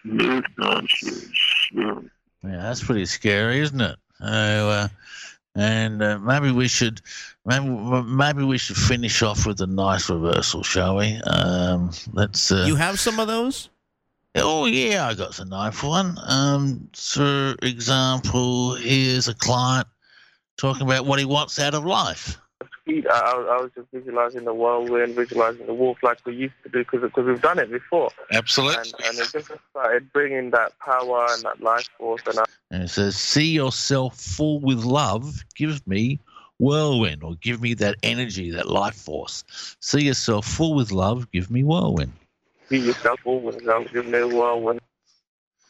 Nuke 0.05 0.75
answers 0.75 1.29
soon. 1.71 2.11
Yeah, 2.43 2.57
that's 2.57 2.83
pretty 2.83 3.05
scary, 3.05 3.59
isn't 3.59 3.81
it? 3.81 3.97
Oh, 4.21 4.69
uh, 4.69 4.87
and 5.55 6.01
uh, 6.01 6.19
maybe 6.19 6.51
we 6.51 6.67
should, 6.67 7.01
maybe 7.45 7.67
maybe 7.67 8.43
we 8.43 8.57
should 8.57 8.77
finish 8.77 9.21
off 9.23 9.45
with 9.45 9.59
a 9.61 9.67
nice 9.67 10.09
reversal, 10.09 10.63
shall 10.63 10.97
we? 10.97 11.19
Um, 11.25 11.91
let's. 12.13 12.51
Uh, 12.51 12.65
You 12.67 12.75
have 12.75 12.99
some 12.99 13.19
of 13.19 13.27
those? 13.27 13.69
Oh 14.39 14.65
yeah, 14.65 15.07
I 15.07 15.13
got 15.13 15.33
the 15.33 15.45
knife 15.45 15.83
one. 15.83 16.17
Um, 16.25 16.89
for 16.93 17.55
example, 17.61 18.75
here's 18.75 19.27
a 19.27 19.33
client 19.33 19.87
talking 20.57 20.83
about 20.83 21.05
what 21.05 21.19
he 21.19 21.25
wants 21.25 21.59
out 21.59 21.73
of 21.73 21.85
life. 21.85 22.37
I, 22.89 23.01
I 23.11 23.61
was 23.61 23.71
just 23.75 23.87
visualizing 23.91 24.45
the 24.45 24.53
whirlwind, 24.53 25.15
visualizing 25.15 25.65
the 25.65 25.73
wolf 25.73 25.97
like 26.03 26.25
we 26.25 26.35
used 26.35 26.53
to 26.63 26.69
do 26.69 26.85
because 26.89 27.25
we've 27.25 27.41
done 27.41 27.59
it 27.59 27.69
before. 27.69 28.09
Absolutely. 28.31 28.77
And, 28.77 28.93
and 29.05 29.19
it 29.19 29.29
just 29.31 29.51
started 29.71 30.11
bringing 30.13 30.51
that 30.51 30.77
power 30.79 31.27
and 31.29 31.43
that 31.43 31.61
life 31.61 31.89
force. 31.97 32.21
And 32.27 32.39
I, 32.39 32.45
And 32.71 32.83
it 32.83 32.89
says, 32.89 33.17
"See 33.17 33.51
yourself 33.51 34.17
full 34.17 34.59
with 34.61 34.83
love. 34.83 35.43
Give 35.55 35.85
me 35.85 36.19
whirlwind, 36.59 37.23
or 37.23 37.35
give 37.35 37.61
me 37.61 37.73
that 37.75 37.95
energy, 38.03 38.51
that 38.51 38.69
life 38.69 38.95
force. 38.95 39.43
See 39.81 40.03
yourself 40.03 40.47
full 40.47 40.73
with 40.73 40.91
love. 40.91 41.29
Give 41.31 41.51
me 41.51 41.63
whirlwind." 41.63 42.13
See 42.69 42.77
yourself 42.79 43.19
over 43.25 43.49
and 43.49 43.61
love, 43.63 43.87
give 43.91 44.05
me 44.05 44.17
a 44.19 44.27
whirlwind. 44.27 44.79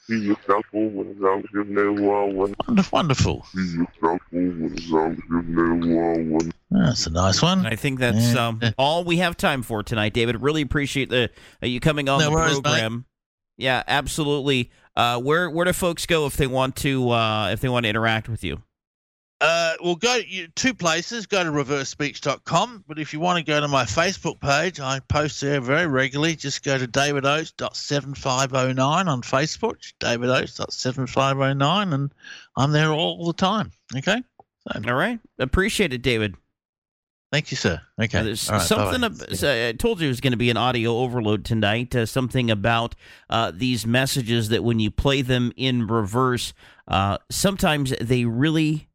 See 0.07 0.19
yourself 0.19 0.65
over 0.74 1.02
and 1.02 1.19
love, 1.19 1.44
give 1.53 1.68
me 1.68 1.82
a 1.82 1.91
whirlwind. 1.91 2.56
Wonderful. 2.91 3.45
See 3.53 3.60
yourself 3.78 3.88
over 4.02 4.19
and 4.34 4.90
love, 4.90 5.15
give 5.15 5.48
me 5.48 5.61
a 5.94 5.95
whirlwind. 5.95 6.53
That's 6.72 7.07
a 7.07 7.10
nice 7.11 7.41
one. 7.41 7.65
I 7.65 7.76
think 7.76 7.99
that's 7.99 8.36
um, 8.36 8.61
all 8.78 9.03
we 9.03 9.18
have 9.18 9.38
time 9.38 9.64
for 9.64 9.84
tonight, 9.84 10.14
David. 10.14 10.41
Really 10.41 10.61
appreciate 10.61 11.10
the 11.10 11.30
uh, 11.64 11.65
you 11.65 11.80
coming 11.80 12.10
on 12.10 12.19
No 12.19 12.26
the 12.26 12.32
worries, 12.32 12.56
mate. 12.56 12.64
program. 12.64 13.06
Yeah, 13.57 13.84
absolutely. 13.88 14.72
Uh, 14.95 15.19
where 15.19 15.49
where 15.49 15.65
do 15.65 15.74
folks 15.74 16.06
go 16.06 16.26
if 16.26 16.36
they 16.38 16.48
want 16.48 16.76
to 16.78 17.10
uh, 17.10 17.49
if 17.52 17.61
they 17.61 17.69
want 17.69 17.84
to 17.86 17.90
interact 17.90 18.28
with 18.30 18.44
you? 18.44 18.61
Uh, 19.39 19.73
well, 19.84 19.93
go 19.95 20.15
you, 20.15 20.47
two 20.55 20.73
places. 20.73 21.27
Go 21.27 21.43
to 21.43 21.51
reversespeech.com. 21.51 22.85
But 22.88 22.97
if 22.97 23.14
you 23.14 23.19
want 23.19 23.38
to 23.38 23.43
go 23.43 23.61
to 23.61 23.68
my 23.68 23.84
Facebook 23.84 24.39
page, 24.39 24.80
I 24.80 24.99
post 24.99 25.39
there 25.41 25.61
very 25.61 25.85
regularly. 25.85 26.35
Just 26.35 26.64
go 26.64 26.76
to 26.77 26.88
davidoates.7509 26.88 29.07
on 29.07 29.22
Facebook, 29.22 29.76
davidoates.7509, 29.99 31.93
and 31.93 32.11
I'm 32.55 32.72
there 32.72 32.91
all 32.91 33.27
the 33.27 33.34
time. 33.34 33.72
Okay? 33.95 34.23
All 34.73 34.81
right. 34.93 35.19
Appreciate 35.38 35.93
it, 35.93 36.01
David. 36.01 36.34
Thank 37.31 37.51
you, 37.51 37.57
sir. 37.57 37.80
Okay. 38.01 38.19
Uh, 38.19 38.23
right, 38.23 38.61
something. 38.61 39.03
ab- 39.03 39.35
so 39.35 39.68
I 39.68 39.73
told 39.73 39.99
you 39.99 40.07
it 40.07 40.09
was 40.09 40.22
going 40.22 40.31
to 40.31 40.38
be 40.38 40.49
an 40.49 40.55
audio 40.55 40.95
overload 40.97 41.43
tonight. 41.43 41.93
Uh, 41.93 42.05
something 42.05 42.49
about 42.49 42.95
uh, 43.30 43.51
these 43.53 43.85
messages 43.85 44.47
that 44.49 44.64
when 44.64 44.80
you 44.80 44.89
play 44.89 45.22
them 45.22 45.51
in 45.57 45.88
reverse, 45.88 46.53
uh, 46.88 47.18
sometimes 47.30 47.93
they 47.99 48.23
really 48.23 48.86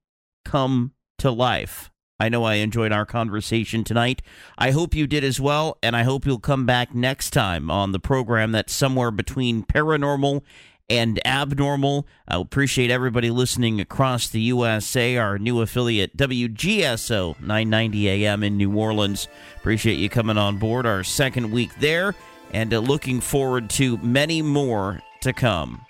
come 0.44 0.92
to 1.18 1.30
life. 1.30 1.90
I 2.20 2.28
know 2.28 2.44
I 2.44 2.54
enjoyed 2.54 2.92
our 2.92 3.04
conversation 3.04 3.82
tonight. 3.82 4.22
I 4.56 4.70
hope 4.70 4.94
you 4.94 5.08
did 5.08 5.24
as 5.24 5.40
well, 5.40 5.76
and 5.82 5.96
I 5.96 6.04
hope 6.04 6.24
you'll 6.24 6.38
come 6.38 6.66
back 6.66 6.94
next 6.94 7.30
time 7.30 7.68
on 7.68 7.90
the 7.90 7.98
program 7.98 8.52
that's 8.52 8.72
somewhere 8.72 9.10
between 9.10 9.64
paranormal 9.64 10.42
and 10.88 11.26
abnormal. 11.26 12.06
I 12.28 12.40
appreciate 12.40 12.90
everybody 12.90 13.30
listening 13.30 13.80
across 13.80 14.28
the 14.28 14.40
USA, 14.40 15.16
our 15.16 15.38
new 15.38 15.62
affiliate, 15.62 16.16
WGSO 16.16 17.40
990 17.40 18.08
AM 18.08 18.42
in 18.42 18.56
New 18.56 18.76
Orleans. 18.76 19.26
Appreciate 19.56 19.98
you 19.98 20.08
coming 20.08 20.38
on 20.38 20.58
board 20.58 20.86
our 20.86 21.02
second 21.02 21.50
week 21.50 21.70
there, 21.80 22.14
and 22.52 22.72
uh, 22.72 22.78
looking 22.78 23.20
forward 23.20 23.70
to 23.70 23.96
many 23.98 24.42
more 24.42 25.00
to 25.22 25.32
come. 25.32 25.84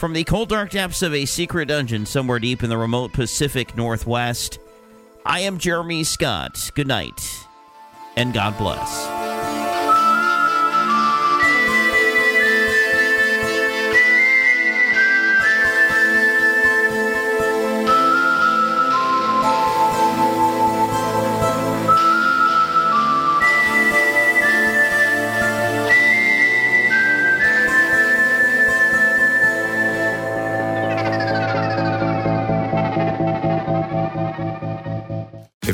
From 0.00 0.14
the 0.14 0.24
cold, 0.24 0.48
dark 0.48 0.70
depths 0.70 1.02
of 1.02 1.12
a 1.12 1.26
secret 1.26 1.66
dungeon 1.66 2.06
somewhere 2.06 2.38
deep 2.38 2.62
in 2.62 2.70
the 2.70 2.78
remote 2.78 3.12
Pacific 3.12 3.76
Northwest, 3.76 4.58
I 5.26 5.40
am 5.40 5.58
Jeremy 5.58 6.04
Scott. 6.04 6.70
Good 6.74 6.86
night, 6.86 7.20
and 8.16 8.32
God 8.32 8.56
bless. 8.56 9.29